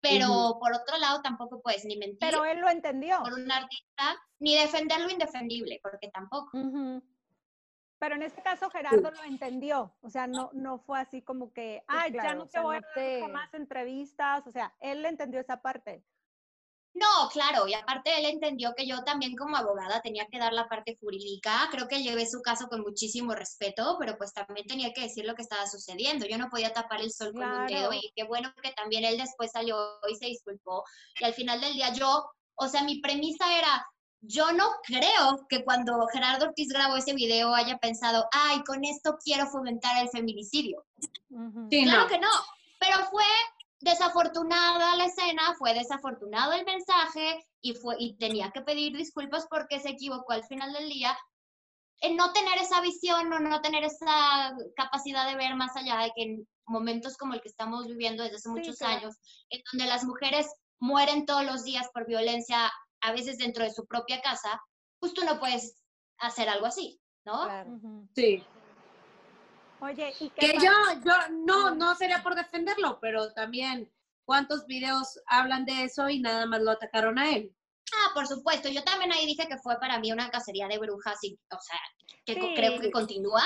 pero 0.02 0.58
por 0.60 0.74
otro 0.74 0.98
lado 0.98 1.22
tampoco 1.22 1.62
puedes 1.62 1.86
ni 1.86 1.96
mentir 1.98 2.18
Pero 2.20 2.44
él 2.44 2.58
lo 2.60 2.70
entendió. 2.70 3.20
por 3.22 3.34
un 3.34 3.52
artista 3.52 4.16
ni 4.40 4.56
defender 4.56 5.00
lo 5.02 5.12
indefendible, 5.12 5.80
porque 5.84 6.10
tampoco. 6.10 6.50
Pero 8.00 8.16
en 8.16 8.24
este 8.24 8.42
caso 8.42 8.72
Gerardo 8.72 9.12
lo 9.12 9.24
entendió, 9.26 9.96
o 10.02 10.10
sea, 10.10 10.26
no, 10.26 10.50
no 10.54 10.80
fue 10.80 11.00
así 11.00 11.22
como 11.22 11.54
que, 11.54 11.84
ay, 11.88 12.12
ya 12.14 12.22
claro, 12.22 12.38
no 12.40 12.44
o 12.44 12.46
te 12.48 12.52
sea, 12.54 12.62
voy 12.62 12.78
a 12.78 12.80
no 12.82 12.86
dar 12.88 12.94
te- 12.96 13.22
jamás 13.22 13.54
entrevistas, 13.54 14.48
o 14.48 14.52
sea, 14.52 14.74
él 14.80 15.06
entendió 15.06 15.40
esa 15.40 15.62
parte. 15.62 16.04
No, 16.96 17.28
claro, 17.30 17.68
y 17.68 17.74
aparte 17.74 18.18
él 18.18 18.26
entendió 18.26 18.74
que 18.74 18.88
yo 18.88 19.04
también 19.04 19.36
como 19.36 19.58
abogada 19.58 20.02
tenía 20.02 20.28
que 20.32 20.40
dar 20.40 20.54
la 20.54 20.70
parte 20.70 20.98
jurídica. 20.98 21.68
Creo 21.70 21.90
que 21.90 22.02
llevé 22.02 22.26
su 22.26 22.42
caso 22.42 22.68
con 22.70 22.82
muchísimo 22.82 23.36
respeto, 23.36 23.98
pero 24.00 24.18
pues 24.18 24.32
también 24.32 24.66
tenía 24.66 24.94
que 24.94 25.02
decir 25.02 25.26
lo 25.26 25.36
que 25.36 25.42
estaba 25.42 25.68
sucediendo. 25.68 26.26
Yo 26.26 26.38
no 26.38 26.48
podía 26.50 26.72
tapar 26.72 27.02
el 27.02 27.12
sol 27.12 27.34
con 27.34 27.44
un 27.44 27.68
dedo 27.68 27.92
y 27.92 28.14
qué 28.16 28.24
bueno 28.24 28.54
que 28.64 28.72
también 28.72 29.04
él 29.04 29.18
después 29.18 29.52
salió 29.52 29.76
y 30.10 30.16
se 30.16 30.28
disculpó. 30.28 30.86
Y 31.20 31.26
al 31.26 31.34
final 31.34 31.60
del 31.60 31.74
día 31.74 31.92
yo, 31.92 32.30
o 32.56 32.68
sea, 32.70 32.82
mi 32.84 33.02
premisa 33.02 33.58
era, 33.58 33.86
yo 34.22 34.54
no 34.54 34.70
creo 34.84 35.46
que 35.50 35.66
cuando 35.66 36.08
Gerardo 36.14 36.46
Ortiz 36.46 36.70
grabó 36.70 36.96
ese 36.96 37.14
video 37.14 37.54
haya 37.54 37.78
pensado, 37.78 38.26
ay, 38.32 38.64
con 38.64 38.86
esto 38.86 39.18
quiero 39.22 39.48
fomentar 39.48 40.02
el 40.02 40.08
feminicidio. 40.08 40.86
Sí, 41.70 41.84
Claro 41.84 42.04
no. 42.04 42.08
que 42.08 42.20
no, 42.20 42.32
pero 42.80 43.06
fue 43.12 43.26
desafortunada 43.86 44.96
la 44.96 45.06
escena, 45.06 45.54
fue 45.58 45.74
desafortunado 45.74 46.54
el 46.54 46.66
mensaje 46.66 47.46
y, 47.62 47.74
fue, 47.76 47.96
y 48.00 48.18
tenía 48.18 48.52
que 48.52 48.62
pedir 48.62 48.98
disculpas 48.98 49.48
porque 49.50 49.80
se 49.80 49.92
equivocó 49.92 50.34
al 50.34 50.44
final 50.44 50.74
del 50.74 50.90
día 50.90 51.18
en 52.02 52.18
no 52.18 52.34
tener 52.34 52.58
esa 52.58 52.82
visión 52.82 53.32
o 53.32 53.40
no 53.40 53.62
tener 53.62 53.84
esa 53.84 54.54
capacidad 54.76 55.30
de 55.30 55.38
ver 55.38 55.56
más 55.56 55.76
allá 55.78 56.00
de 56.00 56.12
que 56.16 56.24
en 56.24 56.48
momentos 56.68 57.16
como 57.16 57.36
el 57.36 57.42
que 57.42 57.48
estamos 57.48 57.88
viviendo 57.88 58.24
desde 58.24 58.38
hace 58.38 58.50
muchos 58.50 58.78
claro. 58.78 58.98
años, 58.98 59.16
en 59.50 59.62
donde 59.72 59.88
las 59.88 60.04
mujeres 60.04 60.48
mueren 60.80 61.26
todos 61.26 61.46
los 61.46 61.64
días 61.64 61.88
por 61.94 62.08
violencia, 62.08 62.72
a 63.02 63.12
veces 63.12 63.38
dentro 63.38 63.64
de 63.64 63.72
su 63.72 63.86
propia 63.86 64.20
casa, 64.22 64.60
pues 65.00 65.14
tú 65.14 65.24
no 65.24 65.40
puedes 65.40 65.78
hacer 66.18 66.50
algo 66.50 66.66
así, 66.66 67.00
¿no? 67.24 67.44
Claro. 67.44 67.80
Sí. 68.16 68.44
Oye, 69.82 70.14
¿y 70.20 70.30
qué 70.32 70.48
Que 70.48 70.54
pasa? 70.54 70.66
yo, 70.66 71.02
yo 71.06 71.14
no, 71.46 71.76
no 71.76 71.96
sería 71.96 72.24
por 72.24 72.36
defenderlo, 72.36 73.00
pero 73.02 73.32
también 73.34 73.92
cuántos 74.26 74.66
videos 74.66 75.20
hablan 75.28 75.66
de 75.66 75.84
eso 75.84 76.10
y 76.10 76.20
nada 76.20 76.46
más 76.46 76.62
lo 76.62 76.72
atacaron 76.72 77.20
a 77.20 77.30
él. 77.32 77.56
Ah, 77.94 78.12
por 78.14 78.26
supuesto. 78.28 78.68
Yo 78.70 78.84
también 78.84 79.12
ahí 79.12 79.26
dije 79.26 79.48
que 79.48 79.58
fue 79.60 79.80
para 79.80 80.00
mí 80.00 80.12
una 80.12 80.30
cacería 80.32 80.68
de 80.68 80.80
brujas 80.80 81.18
y, 81.24 81.36
o 81.52 81.60
sea, 81.62 81.80
que 82.26 82.34
Sí. 82.34 82.54
creo 82.56 82.80
que 82.80 82.92
continúa 82.92 83.44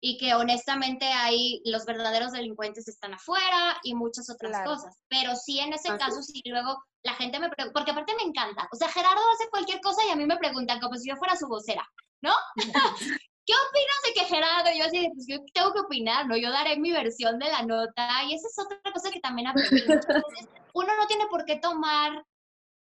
y 0.00 0.16
que 0.18 0.34
honestamente 0.34 1.04
ahí 1.04 1.60
los 1.66 1.84
verdaderos 1.84 2.32
delincuentes 2.32 2.88
están 2.88 3.14
afuera 3.14 3.76
y 3.84 3.94
muchas 3.94 4.30
otras 4.30 4.50
Claro. 4.52 4.70
cosas. 4.70 4.96
Pero 5.08 5.36
sí, 5.36 5.60
en 5.60 5.72
ese 5.74 5.90
Así 5.90 5.98
caso, 5.98 6.22
sí, 6.22 6.40
luego 6.46 6.82
la 7.04 7.14
gente 7.14 7.38
me 7.38 7.50
pregunta, 7.50 7.72
porque 7.78 7.90
aparte 7.92 8.14
me 8.16 8.22
encanta. 8.22 8.66
O 8.72 8.76
sea, 8.76 8.88
Gerardo 8.88 9.20
hace 9.34 9.48
cualquier 9.50 9.80
cosa 9.80 10.04
y 10.06 10.10
a 10.10 10.16
mí 10.16 10.24
me 10.26 10.38
preguntan 10.38 10.80
como 10.80 10.96
si 10.96 11.08
yo 11.10 11.16
fuera 11.16 11.36
su 11.36 11.46
vocera, 11.46 11.86
¿no? 12.22 12.32
¿Qué 13.44 13.52
opinas 13.54 13.96
de 14.06 14.12
que 14.14 14.26
Gerardo? 14.26 14.70
Yo 14.76 14.84
así, 14.84 15.08
pues 15.14 15.26
yo 15.28 15.38
tengo 15.52 15.72
que 15.72 15.80
opinar, 15.80 16.26
¿no? 16.26 16.36
Yo 16.36 16.50
daré 16.50 16.76
mi 16.78 16.92
versión 16.92 17.38
de 17.38 17.46
la 17.48 17.62
nota 17.62 18.22
y 18.24 18.34
esa 18.34 18.46
es 18.48 18.58
otra 18.58 18.92
cosa 18.92 19.10
que 19.10 19.20
también 19.20 19.48
aprendí. 19.48 19.82
Uno 20.74 20.96
no 20.96 21.06
tiene 21.06 21.26
por 21.26 21.44
qué 21.44 21.56
tomar 21.56 22.24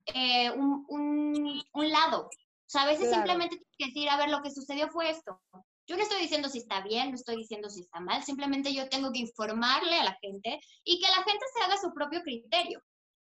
eh, 0.08 0.50
un, 0.52 0.86
un- 0.90 1.64
un 1.74 1.90
lado. 1.92 2.26
O 2.26 2.72
sea, 2.72 2.84
a 2.84 2.88
veces 2.88 3.08
Claro. 3.10 3.16
simplemente 3.18 3.56
tienes 3.58 3.76
que 3.78 3.86
decir, 3.88 4.10
a 4.10 4.18
ver, 4.18 4.30
lo 4.30 4.42
que 4.42 4.52
sucedió 4.52 4.90
fue 4.90 5.10
esto. 5.10 5.42
Yo 5.88 5.96
no 5.96 6.04
estoy 6.04 6.20
diciendo 6.22 6.50
si 6.50 6.60
está 6.60 6.82
bien, 6.82 7.10
no 7.10 7.16
estoy 7.16 7.36
diciendo 7.38 7.70
si 7.70 7.82
está 7.82 8.00
mal, 8.00 8.24
simplemente 8.24 8.74
yo 8.74 8.88
tengo 8.90 9.12
que 9.12 9.20
informarle 9.20 10.00
a 10.00 10.04
la 10.04 10.18
gente 10.22 10.60
y 10.84 11.00
que 11.00 11.08
la 11.10 11.24
gente 11.24 11.46
se 11.56 11.64
haga 11.64 11.78
su 11.78 11.92
propio 11.94 12.22
criterio, 12.22 12.82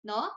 ¿no? 0.03 0.31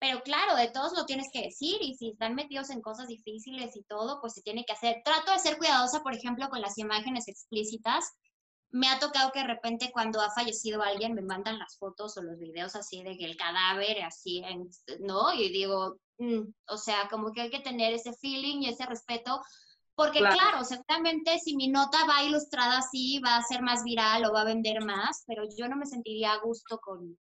Pero 0.00 0.22
claro, 0.22 0.54
de 0.56 0.70
todos 0.70 0.92
lo 0.96 1.06
tienes 1.06 1.28
que 1.32 1.42
decir 1.42 1.78
y 1.80 1.94
si 1.96 2.10
están 2.10 2.34
metidos 2.34 2.70
en 2.70 2.80
cosas 2.80 3.08
difíciles 3.08 3.74
y 3.76 3.82
todo, 3.82 4.20
pues 4.20 4.34
se 4.34 4.42
tiene 4.42 4.64
que 4.64 4.72
hacer. 4.72 5.02
Trato 5.04 5.32
de 5.32 5.38
ser 5.40 5.58
cuidadosa, 5.58 6.02
por 6.02 6.14
ejemplo, 6.14 6.48
con 6.48 6.60
las 6.60 6.78
imágenes 6.78 7.26
explícitas. 7.26 8.12
Me 8.70 8.88
ha 8.88 8.98
tocado 9.00 9.32
que 9.32 9.40
de 9.40 9.46
repente 9.46 9.90
cuando 9.92 10.20
ha 10.20 10.30
fallecido 10.30 10.82
alguien 10.82 11.14
me 11.14 11.22
mandan 11.22 11.58
las 11.58 11.76
fotos 11.78 12.16
o 12.16 12.22
los 12.22 12.38
videos 12.38 12.76
así 12.76 13.02
de 13.02 13.16
que 13.16 13.24
el 13.24 13.36
cadáver 13.36 14.02
así, 14.04 14.42
en- 14.44 14.68
¿no? 15.00 15.32
Y 15.32 15.48
digo, 15.50 15.96
mm, 16.18 16.42
o 16.68 16.76
sea, 16.76 17.08
como 17.08 17.32
que 17.32 17.40
hay 17.42 17.50
que 17.50 17.60
tener 17.60 17.92
ese 17.94 18.12
feeling 18.20 18.58
y 18.62 18.68
ese 18.68 18.86
respeto. 18.86 19.40
Porque 19.96 20.20
Claro. 20.20 20.36
claro, 20.36 20.64
seguramente 20.64 21.40
si 21.40 21.56
mi 21.56 21.66
nota 21.68 21.98
va 22.06 22.22
ilustrada 22.22 22.78
así, 22.78 23.18
va 23.18 23.36
a 23.36 23.42
ser 23.42 23.62
más 23.62 23.82
viral 23.82 24.24
o 24.26 24.32
va 24.32 24.42
a 24.42 24.44
vender 24.44 24.84
más, 24.84 25.24
pero 25.26 25.42
yo 25.56 25.66
no 25.66 25.74
me 25.76 25.86
sentiría 25.86 26.34
a 26.34 26.38
gusto 26.40 26.78
con, 26.78 27.18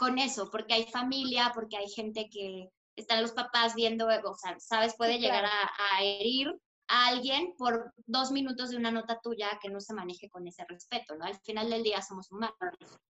con 0.00 0.18
eso, 0.18 0.50
porque 0.50 0.72
hay 0.72 0.86
familia, 0.86 1.52
porque 1.54 1.76
hay 1.76 1.88
gente 1.90 2.30
que 2.30 2.70
están 2.96 3.20
los 3.20 3.32
papás 3.32 3.74
viendo, 3.74 4.06
o 4.06 4.34
sea, 4.34 4.58
sabes, 4.58 4.96
puede 4.96 5.14
Sí, 5.16 5.20
llegar 5.20 5.44
claro. 5.44 5.56
a, 5.78 5.96
a 5.98 6.02
herir 6.02 6.48
a 6.88 7.08
alguien 7.08 7.54
por 7.58 7.92
dos 8.06 8.32
minutos 8.32 8.70
de 8.70 8.76
una 8.78 8.90
nota 8.90 9.20
tuya 9.20 9.58
que 9.62 9.68
no 9.68 9.78
se 9.78 9.92
maneje 9.92 10.30
con 10.30 10.46
ese 10.48 10.64
respeto, 10.66 11.14
¿no? 11.16 11.26
Al 11.26 11.38
final 11.40 11.68
del 11.68 11.82
día 11.82 12.00
somos 12.00 12.32
humanos. 12.32 12.56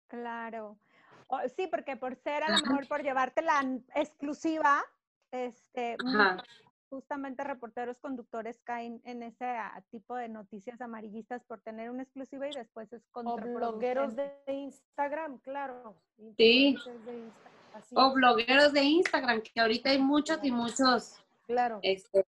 Claro. 0.08 0.80
O- 1.28 1.42
sí, 1.56 1.68
porque 1.68 1.98
por 1.98 2.16
ser 2.16 2.44
a 2.44 2.58
lo 2.58 2.66
mejor 2.66 2.88
por 2.88 3.04
llevarte 3.04 3.42
la 3.42 3.62
exclusiva, 3.96 4.82
este, 5.32 5.98
Ajá. 6.08 6.42
Justamente 6.90 7.44
reporteros 7.44 8.00
conductores 8.00 8.60
caen 8.64 9.02
en 9.04 9.24
ese 9.24 9.46
ah, 9.46 9.84
tipo 9.92 10.16
de 10.16 10.30
noticias 10.30 10.80
amarillistas 10.82 11.44
por 11.44 11.62
tener 11.62 11.90
una 11.90 12.04
exclusiva 12.04 12.48
y 12.48 12.54
después 12.54 12.92
es 12.94 13.04
O 13.12 13.36
blogueros 13.36 14.16
de 14.16 14.32
Instagram, 14.48 15.40
claro. 15.40 15.96
Sí. 16.38 16.78
de 17.06 17.30
O 17.94 18.14
blogueros 18.14 18.74
de 18.74 18.84
Instagram, 18.84 19.42
que 19.42 19.60
ahorita 19.60 19.90
hay 19.90 20.00
muchos 20.00 20.40
y 20.44 20.52
muchos 20.52 21.18
Claro. 21.46 21.80
este, 21.82 22.26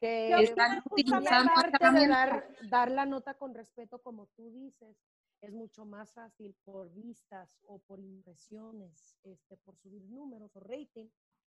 Que 0.00 0.42
están 0.42 0.82
utilizando 0.90 1.52
de 1.92 2.08
dar, 2.08 2.48
dar 2.68 2.90
la 2.90 3.06
nota 3.06 3.34
con 3.34 3.54
respeto, 3.54 3.98
como 3.98 4.26
tú 4.36 4.50
dices, 4.50 4.96
es 5.40 5.52
mucho 5.52 5.84
más 5.84 6.12
fácil 6.12 6.54
por 6.64 6.92
vistas 6.92 7.56
o 7.66 7.78
por 7.78 8.00
impresiones, 8.00 9.16
este, 9.22 9.56
por 9.58 9.76
subir 9.76 10.02
números 10.10 10.54
o 10.56 10.60
rating, 10.60 11.06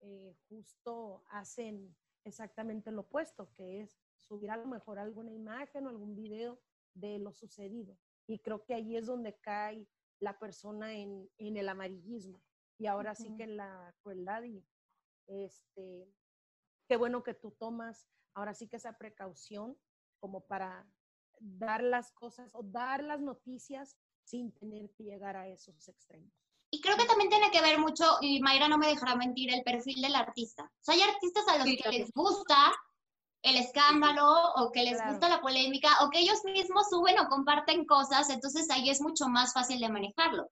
eh, 0.00 0.34
justo 0.48 1.24
hacen 1.30 1.94
exactamente 2.24 2.90
lo 2.90 3.02
opuesto, 3.02 3.52
que 3.54 3.82
es 3.82 3.98
subir 4.18 4.50
a 4.50 4.56
lo 4.56 4.66
mejor 4.66 4.98
alguna 4.98 5.32
imagen 5.32 5.86
o 5.86 5.90
algún 5.90 6.14
video 6.14 6.60
de 6.94 7.18
lo 7.18 7.32
sucedido. 7.32 7.98
Y 8.26 8.38
creo 8.38 8.64
que 8.64 8.74
ahí 8.74 8.96
es 8.96 9.06
donde 9.06 9.38
cae 9.40 9.86
la 10.20 10.38
persona 10.38 10.94
en, 10.94 11.28
en 11.38 11.56
el 11.56 11.68
amarillismo. 11.68 12.40
Y 12.78 12.86
ahora 12.86 13.14
sí 13.14 13.34
que 13.36 13.46
la 13.46 13.94
crueldad 14.02 14.42
y 14.44 14.64
este, 15.26 16.08
qué 16.88 16.96
bueno 16.96 17.22
que 17.22 17.34
tú 17.34 17.52
tomas 17.52 18.08
ahora 18.34 18.54
sí 18.54 18.68
que 18.68 18.76
esa 18.76 18.96
precaución 18.98 19.76
como 20.18 20.46
para 20.46 20.86
dar 21.38 21.82
las 21.82 22.12
cosas 22.12 22.54
o 22.54 22.62
dar 22.62 23.02
las 23.02 23.20
noticias 23.20 23.96
sin 24.24 24.52
tener 24.52 24.90
que 24.92 25.04
llegar 25.04 25.36
a 25.36 25.48
esos 25.48 25.88
extremos. 25.88 26.41
Y 26.74 26.80
creo 26.80 26.96
que 26.96 27.04
también 27.04 27.28
tiene 27.28 27.50
que 27.50 27.60
ver 27.60 27.78
mucho, 27.78 28.16
y 28.22 28.40
Mayra 28.40 28.66
no 28.66 28.78
me 28.78 28.86
dejará 28.88 29.14
mentir, 29.14 29.52
el 29.52 29.62
perfil 29.62 30.00
del 30.00 30.14
artista. 30.14 30.62
O 30.64 30.70
sea, 30.84 30.94
hay 30.94 31.02
artistas 31.02 31.46
a 31.48 31.58
los 31.58 31.64
Sí, 31.66 31.76
que 31.76 31.90
les 31.90 32.10
gusta 32.14 32.72
el 33.42 33.56
escándalo 33.56 34.24
o 34.56 34.72
que 34.72 34.82
les 34.82 34.94
Claro. 34.96 35.10
gusta 35.12 35.28
la 35.28 35.40
polémica 35.42 35.90
o 36.00 36.08
que 36.08 36.20
ellos 36.20 36.42
mismos 36.44 36.86
suben 36.88 37.18
o 37.18 37.28
comparten 37.28 37.84
cosas, 37.84 38.30
entonces 38.30 38.70
ahí 38.70 38.88
es 38.88 39.02
mucho 39.02 39.26
más 39.28 39.52
fácil 39.52 39.80
de 39.80 39.90
manejarlo. 39.90 40.48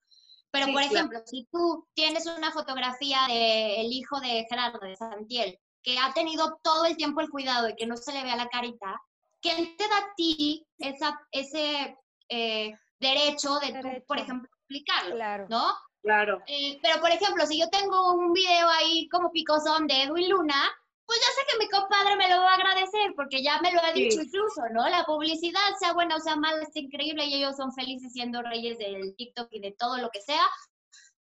Pero, 0.50 0.66
Sí, 0.66 0.72
por 0.72 0.82
claro. 0.82 0.94
ejemplo, 0.96 1.20
si 1.24 1.48
tú 1.50 1.86
tienes 1.94 2.26
una 2.26 2.50
fotografía 2.52 3.20
del 3.28 3.90
hijo 3.90 4.20
de 4.20 4.44
Gerardo, 4.50 4.78
de 4.80 4.96
Santiel, 4.96 5.58
que 5.82 5.98
ha 5.98 6.12
tenido 6.12 6.58
todo 6.62 6.84
el 6.84 6.96
tiempo 6.98 7.22
el 7.22 7.30
cuidado 7.30 7.66
de 7.68 7.76
que 7.76 7.86
no 7.86 7.96
se 7.96 8.12
le 8.12 8.24
vea 8.24 8.36
la 8.36 8.48
carita, 8.48 9.00
¿quién 9.40 9.74
te 9.78 9.88
da 9.88 9.96
a 9.96 10.12
ti 10.16 10.66
esa, 10.76 11.18
ese 11.30 11.96
eh, 12.28 12.72
derecho 12.98 13.58
de 13.60 13.68
tú, 13.68 13.80
por 14.06 14.16
Derecho. 14.18 14.24
ejemplo, 14.24 14.50
explicarlo? 14.58 15.14
Claro. 15.14 15.46
¿No? 15.48 15.72
Claro. 16.03 16.42
Eh, 16.46 16.78
pero, 16.82 17.01
por 17.01 17.11
ejemplo, 17.11 17.46
si 17.46 17.59
yo 17.61 17.68
tengo 17.68 18.14
un 18.14 18.32
video 18.32 18.68
ahí 18.68 19.09
como 19.09 19.30
picosón 19.30 19.86
de 19.86 20.03
Edwin 20.05 20.30
Luna, 20.30 20.55
pues 21.07 21.18
ya 21.20 21.34
sé 21.34 21.46
que 21.51 21.59
mi 21.59 21.68
compadre 21.68 22.16
me 22.16 22.28
lo 22.28 22.40
va 22.42 22.53
a 22.53 22.55
agradecer 22.55 23.12
porque 23.16 23.42
ya 23.42 23.61
me 23.61 23.72
lo 23.72 23.80
ha 23.80 23.92
Sí. 23.92 24.05
dicho 24.05 24.22
incluso, 24.22 24.62
¿no? 24.72 24.88
La 24.88 25.05
publicidad, 25.05 25.61
sea 25.78 25.92
buena 25.92 26.16
o 26.16 26.20
sea 26.20 26.36
mala, 26.36 26.62
está 26.62 26.78
increíble 26.78 27.24
y 27.26 27.34
ellos 27.34 27.57
son 27.57 27.72
felices 27.74 28.12
siendo 28.12 28.42
reyes 28.42 28.78
del 28.78 29.14
TikTok 29.16 29.48
y 29.51 29.61
de 29.61 29.72
todo 29.72 29.98
lo 29.98 30.09
que 30.11 30.20
sea 30.20 30.46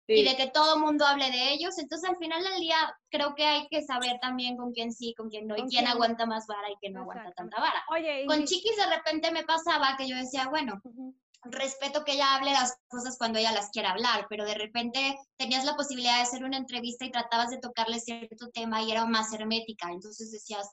y 0.06 0.22
Sí. 0.22 0.24
de 0.28 0.36
que 0.36 0.50
todo 0.50 0.74
el 0.74 0.80
mundo 0.80 1.06
hable 1.06 1.30
de 1.30 1.52
ellos. 1.52 1.78
Entonces, 1.78 2.08
al 2.10 2.16
final 2.16 2.42
del 2.42 2.60
día, 2.60 2.76
creo 3.10 3.34
que 3.34 3.46
hay 3.46 3.68
que 3.68 3.82
saber 3.82 4.18
también 4.20 4.56
con 4.56 4.72
quién 4.72 4.90
sí, 4.92 5.14
con 5.14 5.28
quién 5.28 5.46
no, 5.46 5.56
y 5.56 5.62
quién 5.68 5.86
aguanta 5.86 6.26
más 6.26 6.46
vara 6.46 6.70
y 6.70 6.76
quién 6.76 6.94
no 6.94 7.02
aguanta 7.02 7.30
tanta 7.32 7.60
vara. 7.60 7.84
Oye, 7.90 8.22
y 8.22 8.26
Con 8.26 8.44
Chiquis 8.44 8.76
de 8.76 8.86
repente 8.86 9.30
me 9.30 9.44
pasaba 9.44 9.96
que 9.98 10.08
yo 10.08 10.16
decía, 10.16 10.48
bueno. 10.48 10.80
Respeto 11.44 12.04
que 12.04 12.12
ella 12.12 12.34
hable 12.34 12.52
las 12.52 12.76
cosas 12.88 13.16
cuando 13.18 13.38
ella 13.38 13.52
las 13.52 13.70
quiera 13.70 13.90
hablar, 13.90 14.26
pero 14.28 14.44
de 14.44 14.54
repente 14.54 15.18
tenías 15.36 15.64
la 15.64 15.76
posibilidad 15.76 16.16
de 16.16 16.22
hacer 16.22 16.44
una 16.44 16.56
entrevista 16.56 17.04
y 17.04 17.10
tratabas 17.10 17.50
de 17.50 17.58
tocarle 17.58 18.00
cierto 18.00 18.50
tema 18.50 18.82
y 18.82 18.92
era 18.92 19.04
más 19.04 19.32
hermética, 19.32 19.90
entonces 19.90 20.30
decías, 20.30 20.70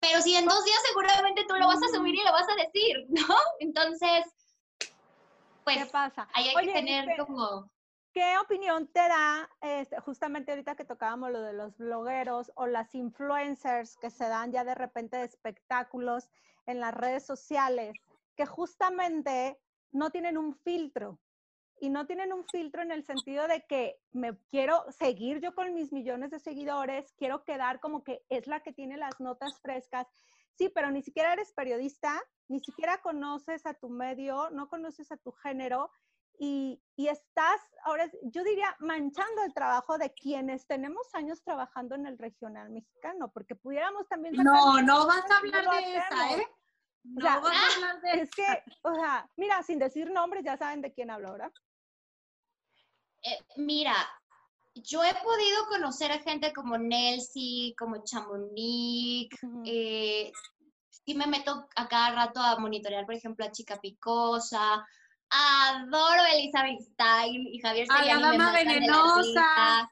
pero 0.00 0.20
si 0.20 0.34
en 0.34 0.44
dos 0.44 0.64
días 0.64 0.78
seguramente 0.86 1.44
tú 1.48 1.54
lo 1.54 1.66
vas 1.66 1.82
a 1.82 1.96
subir 1.96 2.14
y 2.14 2.24
lo 2.24 2.32
vas 2.32 2.46
a 2.48 2.62
decir, 2.62 2.96
¿no? 3.08 3.36
Entonces, 3.58 4.26
pues 5.64 5.78
¿Qué 5.78 5.86
pasa? 5.86 6.28
ahí 6.34 6.48
hay 6.48 6.56
Oye, 6.56 6.66
que 6.66 6.72
tener 6.72 7.08
como... 7.18 7.70
¿Qué 8.12 8.38
opinión 8.38 8.86
te 8.86 9.00
da, 9.00 9.50
este, 9.60 9.98
justamente 10.00 10.52
ahorita 10.52 10.76
que 10.76 10.84
tocábamos 10.84 11.32
lo 11.32 11.40
de 11.40 11.52
los 11.52 11.76
blogueros 11.78 12.52
o 12.54 12.66
las 12.66 12.94
influencers 12.94 13.96
que 13.96 14.10
se 14.10 14.28
dan 14.28 14.52
ya 14.52 14.62
de 14.62 14.74
repente 14.74 15.16
de 15.16 15.24
espectáculos 15.24 16.28
en 16.66 16.78
las 16.78 16.94
redes 16.94 17.26
sociales, 17.26 17.94
que 18.36 18.46
justamente 18.46 19.58
no 19.94 20.10
tienen 20.10 20.36
un 20.36 20.54
filtro? 20.54 21.18
Y 21.80 21.88
no 21.88 22.06
tienen 22.06 22.32
un 22.32 22.44
filtro 22.44 22.82
en 22.82 22.92
el 22.92 23.04
sentido 23.04 23.48
de 23.48 23.64
que 23.66 23.98
me 24.12 24.36
quiero 24.50 24.84
seguir 24.92 25.40
yo 25.40 25.54
con 25.54 25.74
mis 25.74 25.92
millones 25.92 26.30
de 26.30 26.38
seguidores, 26.38 27.12
quiero 27.16 27.44
quedar 27.44 27.80
como 27.80 28.04
que 28.04 28.22
es 28.28 28.46
la 28.46 28.60
que 28.60 28.72
tiene 28.72 28.96
las 28.96 29.18
notas 29.20 29.60
frescas. 29.60 30.06
Sí, 30.56 30.68
pero 30.68 30.90
ni 30.90 31.02
siquiera 31.02 31.32
eres 31.32 31.52
periodista, 31.52 32.22
ni 32.48 32.60
siquiera 32.60 32.98
conoces 32.98 33.66
a 33.66 33.74
tu 33.74 33.88
medio, 33.88 34.50
no 34.50 34.68
conoces 34.68 35.10
a 35.10 35.16
tu 35.16 35.32
género 35.32 35.90
y, 36.38 36.80
y 36.96 37.08
estás, 37.08 37.60
ahora 37.84 38.10
yo 38.22 38.42
diría, 38.44 38.74
manchando 38.80 39.42
el 39.44 39.54
trabajo 39.54 39.98
de 39.98 40.12
quienes 40.12 40.66
tenemos 40.66 41.14
años 41.14 41.42
trabajando 41.42 41.94
en 41.94 42.06
el 42.06 42.18
regional 42.18 42.70
mexicano, 42.70 43.30
porque 43.32 43.54
pudiéramos 43.54 44.08
también... 44.08 44.34
No, 44.36 44.80
no 44.82 45.06
vas 45.06 45.30
a 45.30 45.38
hablar 45.38 45.70
de 45.70 45.96
esa, 45.96 46.24
hacemos. 46.24 46.46
O 47.16 47.20
sea, 47.20 47.38
vas 47.40 47.54
a 47.54 47.74
hablar 47.74 48.00
de 48.00 48.22
Es 48.22 48.30
que, 48.30 48.46
o 48.82 48.94
sea, 48.94 49.28
mira, 49.36 49.62
sin 49.62 49.78
decir 49.78 50.10
nombres, 50.10 50.44
ya 50.44 50.56
saben 50.56 50.80
de 50.80 50.92
quién 50.92 51.10
hablo, 51.10 51.32
¿verdad? 51.32 51.52
eh, 53.24 53.38
mira, 53.56 53.94
yo 54.74 55.02
he 55.02 55.14
podido 55.14 55.66
conocer 55.68 56.12
a 56.12 56.18
gente 56.18 56.52
como 56.52 56.76
Nelsie, 56.76 57.74
como 57.78 58.02
Chamonix, 58.04 59.34
eh, 59.64 60.30
sí 60.88 61.14
me 61.14 61.26
meto 61.26 61.66
a 61.76 61.88
cada 61.88 62.14
rato 62.14 62.40
a 62.40 62.58
monitorear, 62.58 63.06
por 63.06 63.14
ejemplo, 63.14 63.44
a 63.44 63.50
Chica 63.50 63.78
Picosa, 63.80 64.84
adoro 65.30 66.22
a 66.22 66.30
Elizabeth 66.32 66.80
Style 66.80 67.48
y 67.50 67.60
Javier 67.60 67.86
A 67.90 67.94
la 67.94 68.00
Seriani 68.00 68.22
Dama 68.22 68.52
Venenosa. 68.52 69.90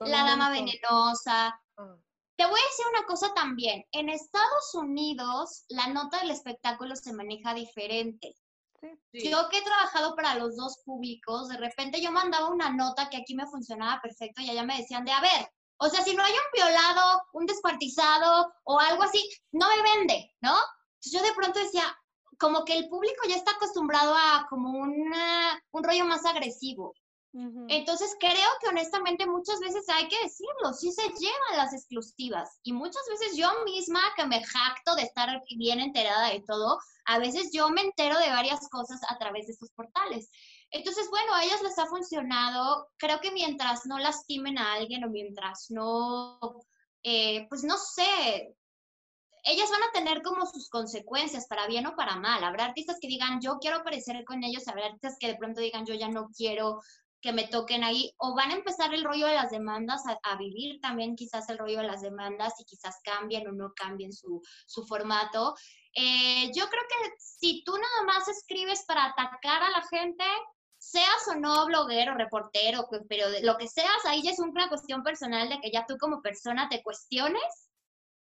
la 0.00 0.22
un 0.22 0.26
dama 0.26 0.50
venenosa. 0.50 1.60
Ah. 1.76 1.96
Te 2.42 2.48
voy 2.48 2.58
a 2.58 2.64
decir 2.64 2.86
una 2.90 3.06
cosa 3.06 3.32
también. 3.34 3.84
En 3.92 4.08
Estados 4.08 4.74
Unidos, 4.74 5.64
la 5.68 5.86
nota 5.86 6.18
del 6.18 6.32
espectáculo 6.32 6.96
se 6.96 7.12
maneja 7.12 7.54
diferente. 7.54 8.34
Sí. 9.12 9.30
Yo 9.30 9.48
que 9.48 9.58
he 9.58 9.62
trabajado 9.62 10.16
para 10.16 10.34
los 10.34 10.56
dos 10.56 10.78
públicos, 10.84 11.46
de 11.48 11.56
repente 11.56 12.02
yo 12.02 12.10
mandaba 12.10 12.48
una 12.48 12.70
nota 12.70 13.08
que 13.08 13.18
aquí 13.18 13.36
me 13.36 13.46
funcionaba 13.46 14.00
perfecto 14.02 14.42
y 14.42 14.50
allá 14.50 14.64
me 14.64 14.76
decían 14.76 15.04
de, 15.04 15.12
a 15.12 15.20
ver, 15.20 15.48
o 15.76 15.88
sea, 15.88 16.02
si 16.02 16.16
no 16.16 16.24
hay 16.24 16.32
un 16.32 16.38
violado, 16.52 17.22
un 17.32 17.46
descuartizado 17.46 18.52
o 18.64 18.80
algo 18.80 19.04
así, 19.04 19.22
no 19.52 19.68
me 19.68 19.80
vende, 19.80 20.34
¿no? 20.40 20.56
Entonces 20.94 21.12
yo 21.12 21.22
de 21.22 21.34
pronto 21.34 21.60
decía, 21.60 21.96
como 22.40 22.64
que 22.64 22.76
el 22.76 22.88
público 22.88 23.22
ya 23.28 23.36
está 23.36 23.52
acostumbrado 23.52 24.16
a 24.16 24.48
como 24.50 24.70
una- 24.70 25.62
un 25.70 25.84
rollo 25.84 26.06
más 26.06 26.24
agresivo. 26.26 26.92
Entonces 27.34 28.14
creo 28.20 28.50
que 28.60 28.68
honestamente 28.68 29.26
muchas 29.26 29.58
veces 29.60 29.88
hay 29.88 30.06
que 30.06 30.22
decirlo, 30.22 30.74
sí 30.74 30.92
se 30.92 31.02
llevan 31.02 31.56
las 31.56 31.72
exclusivas 31.72 32.58
y 32.62 32.74
muchas 32.74 33.02
veces 33.08 33.38
yo 33.38 33.48
misma 33.64 34.00
que 34.16 34.26
me 34.26 34.44
jacto 34.44 34.94
de 34.96 35.02
estar 35.02 35.42
bien 35.56 35.80
enterada 35.80 36.28
de 36.28 36.42
todo, 36.46 36.78
a 37.06 37.18
veces 37.18 37.50
yo 37.50 37.70
me 37.70 37.80
entero 37.80 38.18
de 38.18 38.28
varias 38.28 38.68
cosas 38.68 39.00
a 39.08 39.16
través 39.16 39.46
de 39.46 39.52
estos 39.54 39.70
portales. 39.70 40.30
Entonces, 40.70 41.08
bueno, 41.08 41.34
a 41.34 41.44
ellas 41.44 41.62
les 41.62 41.78
ha 41.78 41.86
funcionado, 41.86 42.88
creo 42.98 43.20
que 43.20 43.30
mientras 43.30 43.86
no 43.86 43.98
lastimen 43.98 44.58
a 44.58 44.74
alguien 44.74 45.04
o 45.04 45.08
mientras 45.08 45.66
no, 45.70 46.38
eh, 47.02 47.46
pues 47.48 47.64
no 47.64 47.78
sé, 47.78 48.54
ellas 49.44 49.70
van 49.70 49.82
a 49.82 49.92
tener 49.92 50.22
como 50.22 50.46
sus 50.46 50.68
consecuencias, 50.68 51.46
para 51.46 51.66
bien 51.66 51.86
o 51.86 51.96
para 51.96 52.16
mal. 52.16 52.44
Habrá 52.44 52.66
artistas 52.66 52.98
que 53.00 53.08
digan, 53.08 53.40
yo 53.40 53.58
quiero 53.58 53.78
aparecer 53.78 54.24
con 54.24 54.44
ellos, 54.44 54.68
habrá 54.68 54.86
artistas 54.86 55.16
que 55.18 55.28
de 55.28 55.36
pronto 55.36 55.60
digan, 55.60 55.84
yo 55.84 55.94
ya 55.94 56.08
no 56.08 56.28
quiero 56.36 56.80
que 57.22 57.32
me 57.32 57.46
toquen 57.46 57.84
ahí, 57.84 58.12
o 58.18 58.34
van 58.34 58.50
a 58.50 58.56
empezar 58.56 58.92
el 58.92 59.04
rollo 59.04 59.26
de 59.28 59.34
las 59.34 59.50
demandas, 59.50 60.02
a, 60.06 60.18
a 60.24 60.36
vivir 60.36 60.80
también 60.80 61.14
quizás 61.14 61.48
el 61.48 61.58
rollo 61.58 61.78
de 61.78 61.86
las 61.86 62.02
demandas 62.02 62.54
y 62.58 62.64
quizás 62.64 63.00
cambien 63.04 63.46
o 63.48 63.52
no 63.52 63.72
cambien 63.74 64.12
su, 64.12 64.42
su 64.66 64.84
formato. 64.84 65.54
Eh, 65.94 66.50
yo 66.54 66.68
creo 66.68 66.82
que 66.88 67.12
si 67.18 67.62
tú 67.64 67.72
nada 67.72 68.02
más 68.06 68.26
escribes 68.28 68.84
para 68.86 69.06
atacar 69.06 69.62
a 69.62 69.70
la 69.70 69.82
gente, 69.88 70.24
seas 70.78 71.28
o 71.28 71.36
no 71.36 71.64
bloguero, 71.66 72.14
reportero, 72.14 72.88
pero 73.08 73.26
lo 73.42 73.56
que 73.56 73.68
seas, 73.68 74.04
ahí 74.04 74.22
ya 74.22 74.32
es 74.32 74.40
una 74.40 74.68
cuestión 74.68 75.04
personal 75.04 75.48
de 75.48 75.60
que 75.60 75.70
ya 75.70 75.86
tú 75.86 75.96
como 75.98 76.20
persona 76.20 76.68
te 76.68 76.82
cuestiones 76.82 77.68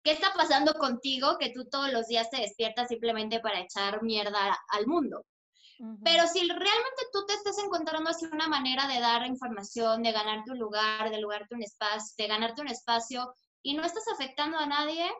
qué 0.03 0.11
está 0.11 0.31
pasando 0.33 0.73
contigo, 0.75 1.37
que 1.39 1.51
tú 1.51 1.65
todos 1.69 1.91
los 1.91 2.07
días 2.07 2.29
te 2.29 2.41
despiertas 2.41 2.87
simplemente 2.89 3.39
para 3.39 3.61
echar 3.61 4.03
mierda 4.03 4.59
al 4.69 4.85
mundo. 4.85 5.25
Pero 6.03 6.27
si 6.27 6.41
realmente 6.47 7.03
tú 7.11 7.25
te 7.25 7.33
estás 7.33 7.57
encontrando 7.57 8.11
así 8.11 8.25
una 8.25 8.47
manera 8.47 8.87
de 8.87 8.99
dar 8.99 9.25
información, 9.25 10.03
de 10.03 10.11
ganarte 10.11 10.51
un 10.51 10.59
lugar, 10.59 11.09
de, 11.09 11.19
lugarte 11.19 11.55
un 11.55 11.63
espacio, 11.63 12.13
de 12.17 12.27
ganarte 12.27 12.61
un 12.61 12.67
espacio 12.67 13.33
y 13.63 13.73
no 13.73 13.83
estás 13.83 14.03
afectando 14.13 14.59
a 14.59 14.67
nadie, 14.67 15.11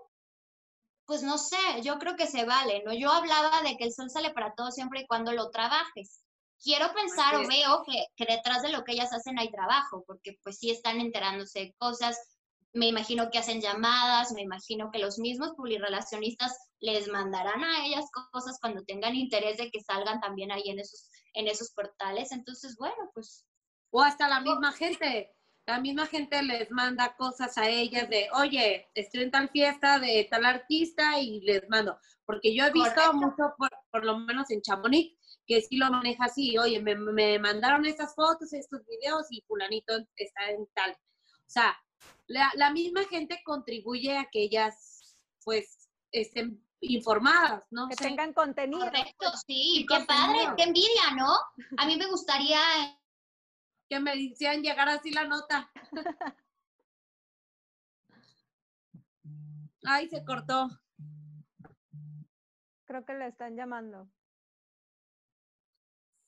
pues 1.06 1.24
no 1.24 1.40
sé, 1.40 1.58
yo 1.82 1.98
creo 1.98 2.16
que 2.16 2.28
se 2.28 2.46
vale, 2.46 2.84
¿no? 2.86 2.94
Yo 2.94 3.12
hablaba 3.12 3.64
de 3.64 3.76
que 3.76 3.86
el 3.86 3.94
sol 3.94 4.12
sale 4.12 4.34
para 4.34 4.54
todos 4.54 4.76
siempre 4.76 5.02
y 5.02 5.08
cuando 5.08 5.32
lo 5.32 5.50
trabajes. 5.50 6.22
Quiero 6.62 6.94
pensar 6.94 7.36
o 7.38 7.48
veo 7.48 7.84
que, 7.84 8.06
que 8.16 8.32
detrás 8.32 8.62
de 8.62 8.70
lo 8.70 8.84
que 8.84 8.92
ellas 8.92 9.12
hacen 9.14 9.40
hay 9.40 9.50
trabajo, 9.50 10.04
porque 10.06 10.38
pues 10.44 10.60
sí 10.60 10.70
están 10.70 11.02
enterándose 11.02 11.60
de 11.60 11.74
cosas, 11.80 12.20
me 12.74 12.88
imagino 12.88 13.30
que 13.30 13.38
hacen 13.38 13.62
llamadas, 13.62 14.32
me 14.32 14.42
imagino 14.42 14.92
que 14.92 15.00
los 15.00 15.20
mismos 15.20 15.52
publirelacionistas 15.56 16.58
les 16.80 17.08
mandarán 17.10 17.64
a 17.64 17.86
ellas 17.86 18.06
cosas 18.32 18.58
cuando 18.62 18.84
tengan 18.84 19.16
interés 19.16 19.58
de 19.58 19.70
que 19.70 19.82
salgan 19.82 20.22
también 20.22 20.52
ahí 20.52 20.64
en 20.70 20.80
esos, 20.80 21.10
en 21.34 21.48
esos 21.48 21.72
portales. 21.72 22.32
Entonces, 22.32 22.76
bueno, 22.78 23.12
pues 23.14 23.46
O 23.92 24.02
hasta 24.02 24.28
la 24.28 24.40
misma 24.40 24.72
gente. 24.72 25.36
La 25.68 25.80
misma 25.80 26.08
gente 26.08 26.42
les 26.42 26.72
manda 26.72 27.16
cosas 27.16 27.56
a 27.58 27.70
ellas 27.70 28.10
de, 28.10 28.30
oye, 28.34 28.90
estoy 28.96 29.24
en 29.24 29.32
tal 29.32 29.50
fiesta 29.50 30.00
de 30.00 30.28
tal 30.30 30.46
artista 30.46 31.20
y 31.20 31.42
les 31.42 31.70
mando. 31.70 32.00
Porque 32.26 32.56
yo 32.56 32.66
he 32.66 32.72
visto 32.72 32.96
Correcto. 32.96 33.14
mucho, 33.14 33.54
por, 33.58 33.70
por 33.92 34.06
lo 34.06 34.18
menos 34.18 34.50
en 34.50 34.62
Chamonix, 34.62 35.16
que 35.46 35.62
sí 35.62 35.78
lo 35.78 35.92
maneja 35.92 36.26
así. 36.26 36.58
Oye, 36.58 36.82
me, 36.82 36.96
me 36.96 37.38
mandaron 37.38 37.86
estas 37.86 38.16
fotos, 38.16 38.54
estos 38.54 38.82
videos 38.88 39.28
y 39.30 39.42
fulanito 39.42 39.94
está 40.16 40.50
en 40.50 40.66
tal. 40.74 40.92
O 40.94 41.50
sea, 41.54 41.78
la, 42.32 42.52
la 42.56 42.72
misma 42.72 43.04
gente 43.06 43.42
contribuye 43.44 44.18
a 44.18 44.28
que 44.32 44.44
ellas, 44.44 45.18
pues, 45.44 45.90
estén 46.12 46.64
informadas, 46.80 47.64
¿no? 47.72 47.88
que 47.88 47.96
sé. 47.96 48.06
tengan 48.06 48.34
contenido. 48.34 48.86
correcto, 48.86 49.32
sí, 49.46 49.82
y 49.82 49.86
qué 49.86 50.04
padre, 50.08 50.40
qué 50.58 50.64
envidia, 50.64 51.16
¿no? 51.16 51.32
A 51.78 51.86
mí 51.86 51.96
me 51.98 52.08
gustaría 52.08 52.60
que 53.88 54.00
me 54.00 54.16
decían 54.16 54.64
llegar 54.64 54.90
así 54.90 55.12
la 55.12 55.28
nota. 55.28 55.70
Ay, 59.84 60.08
se 60.10 60.24
cortó. 60.24 60.70
Creo 62.86 63.06
que 63.06 63.14
le 63.14 63.28
están 63.28 63.56
llamando. 63.56 64.10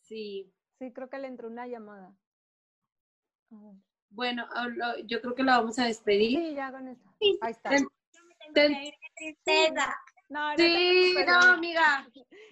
Sí. 0.02 0.54
Sí, 0.80 0.92
creo 0.92 1.10
que 1.10 1.20
le 1.20 1.28
entró 1.28 1.48
una 1.48 1.68
llamada. 1.68 2.14
A 3.52 3.56
ver. 3.56 3.93
Bueno, 4.14 4.48
ah, 4.54 4.68
yo 5.06 5.20
creo 5.22 5.34
que 5.36 5.44
la 5.44 5.58
vamos 5.60 5.78
a 5.80 5.86
despedir. 5.86 6.38
Sí, 6.40 6.54
ya 6.56 6.72
con 6.72 6.88
eso. 6.88 7.02
Ahí 7.42 7.52
está. 7.52 7.70
Ten- 7.70 7.88
ten- 9.44 9.76
No, 10.30 10.52
no, 10.52 10.58
sí, 10.58 11.16
no, 11.28 11.40
amiga. 11.54 12.08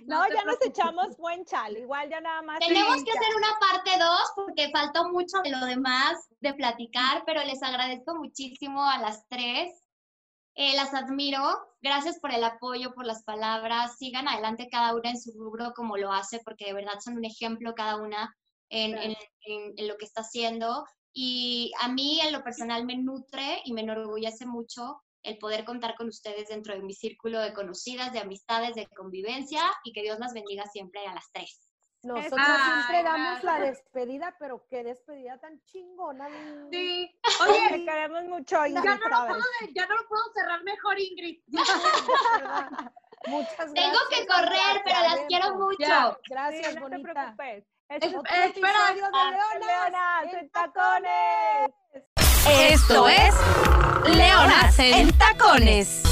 No, 0.05 0.27
ya 0.29 0.43
nos 0.43 0.61
echamos 0.65 1.17
buen 1.17 1.45
chal. 1.45 1.77
Igual 1.77 2.09
ya 2.09 2.19
nada 2.21 2.41
más. 2.41 2.59
Tenemos 2.59 2.97
sí, 2.99 3.05
que 3.05 3.11
ya. 3.13 3.19
hacer 3.19 3.35
una 3.35 3.59
parte 3.59 3.91
2 3.99 4.31
porque 4.35 4.69
faltó 4.71 5.09
mucho 5.09 5.37
de 5.43 5.51
lo 5.51 5.65
demás 5.65 6.27
de 6.41 6.53
platicar, 6.53 7.23
pero 7.25 7.43
les 7.43 7.61
agradezco 7.63 8.15
muchísimo 8.15 8.83
a 8.87 8.97
las 8.97 9.27
tres. 9.29 9.71
Eh, 10.55 10.75
las 10.75 10.93
admiro. 10.93 11.43
Gracias 11.81 12.19
por 12.19 12.31
el 12.33 12.43
apoyo, 12.43 12.93
por 12.93 13.05
las 13.05 13.23
palabras. 13.23 13.97
Sigan 13.97 14.27
adelante 14.27 14.67
cada 14.71 14.95
una 14.95 15.09
en 15.11 15.19
su 15.19 15.31
rubro 15.33 15.73
como 15.75 15.97
lo 15.97 16.11
hace, 16.11 16.39
porque 16.43 16.65
de 16.65 16.73
verdad 16.73 16.99
son 16.99 17.17
un 17.17 17.25
ejemplo 17.25 17.73
cada 17.73 17.97
una 17.97 18.35
en, 18.69 18.97
en- 18.97 19.15
en- 19.45 19.73
en 19.77 19.87
lo 19.87 19.97
que 19.97 20.05
está 20.05 20.21
haciendo. 20.21 20.85
Y 21.13 21.71
a 21.81 21.89
mí 21.89 22.19
en 22.21 22.31
lo 22.31 22.43
personal 22.43 22.85
me 22.85 22.97
nutre 22.97 23.61
y 23.65 23.73
me 23.73 23.81
enorgullece 23.81 24.45
mucho 24.45 25.01
el 25.23 25.37
poder 25.37 25.65
contar 25.65 25.95
con 25.95 26.07
ustedes 26.07 26.49
dentro 26.49 26.73
de 26.73 26.81
mi 26.81 26.93
círculo 26.93 27.39
de 27.39 27.53
conocidas, 27.53 28.11
de 28.11 28.19
amistades, 28.19 28.75
de 28.75 28.87
convivencia 28.87 29.61
y 29.83 29.93
que 29.93 30.01
Dios 30.01 30.19
las 30.19 30.33
bendiga 30.33 30.65
siempre 30.65 31.05
a 31.05 31.13
las 31.13 31.31
tres. 31.31 31.67
Nosotros 32.03 32.39
Ay, 32.39 32.81
siempre 32.81 33.03
damos 33.03 33.43
la 33.43 33.59
despedida, 33.59 34.35
pero 34.39 34.65
qué 34.67 34.83
despedida 34.83 35.37
tan 35.37 35.61
chingona. 35.65 36.27
Sí. 36.71 37.15
Te 37.21 37.43
Oye, 37.43 37.85
queremos 37.85 38.23
mucho, 38.23 38.65
Ingrid 38.65 38.83
ya 38.83 38.95
no, 38.95 39.07
lo 39.07 39.27
puedo, 39.27 39.43
ya 39.75 39.85
no 39.85 39.95
lo 39.97 40.07
puedo 40.07 40.23
cerrar 40.33 40.63
mejor, 40.63 40.99
Ingrid. 40.99 41.43
Muchas 43.27 43.71
gracias. 43.71 43.73
Tengo 43.75 43.99
que 44.09 44.25
correr, 44.25 44.81
pero 44.83 44.99
las 44.99 45.19
quiero 45.27 45.55
mucho. 45.55 45.77
Ya. 45.79 46.17
Gracias, 46.27 46.73
Sí, 46.73 46.79
no 46.79 46.89
te 46.89 46.97
bonita. 46.97 47.35
Es- 47.91 48.03
Espera. 48.03 48.79
de 48.93 49.65
Leonas, 49.65 50.33
en 50.33 50.49
tacones. 50.49 51.69
Esto 52.47 53.07
es 53.09 53.35
Leonas 54.15 54.79
en 54.79 55.11
Tacones. 55.17 56.10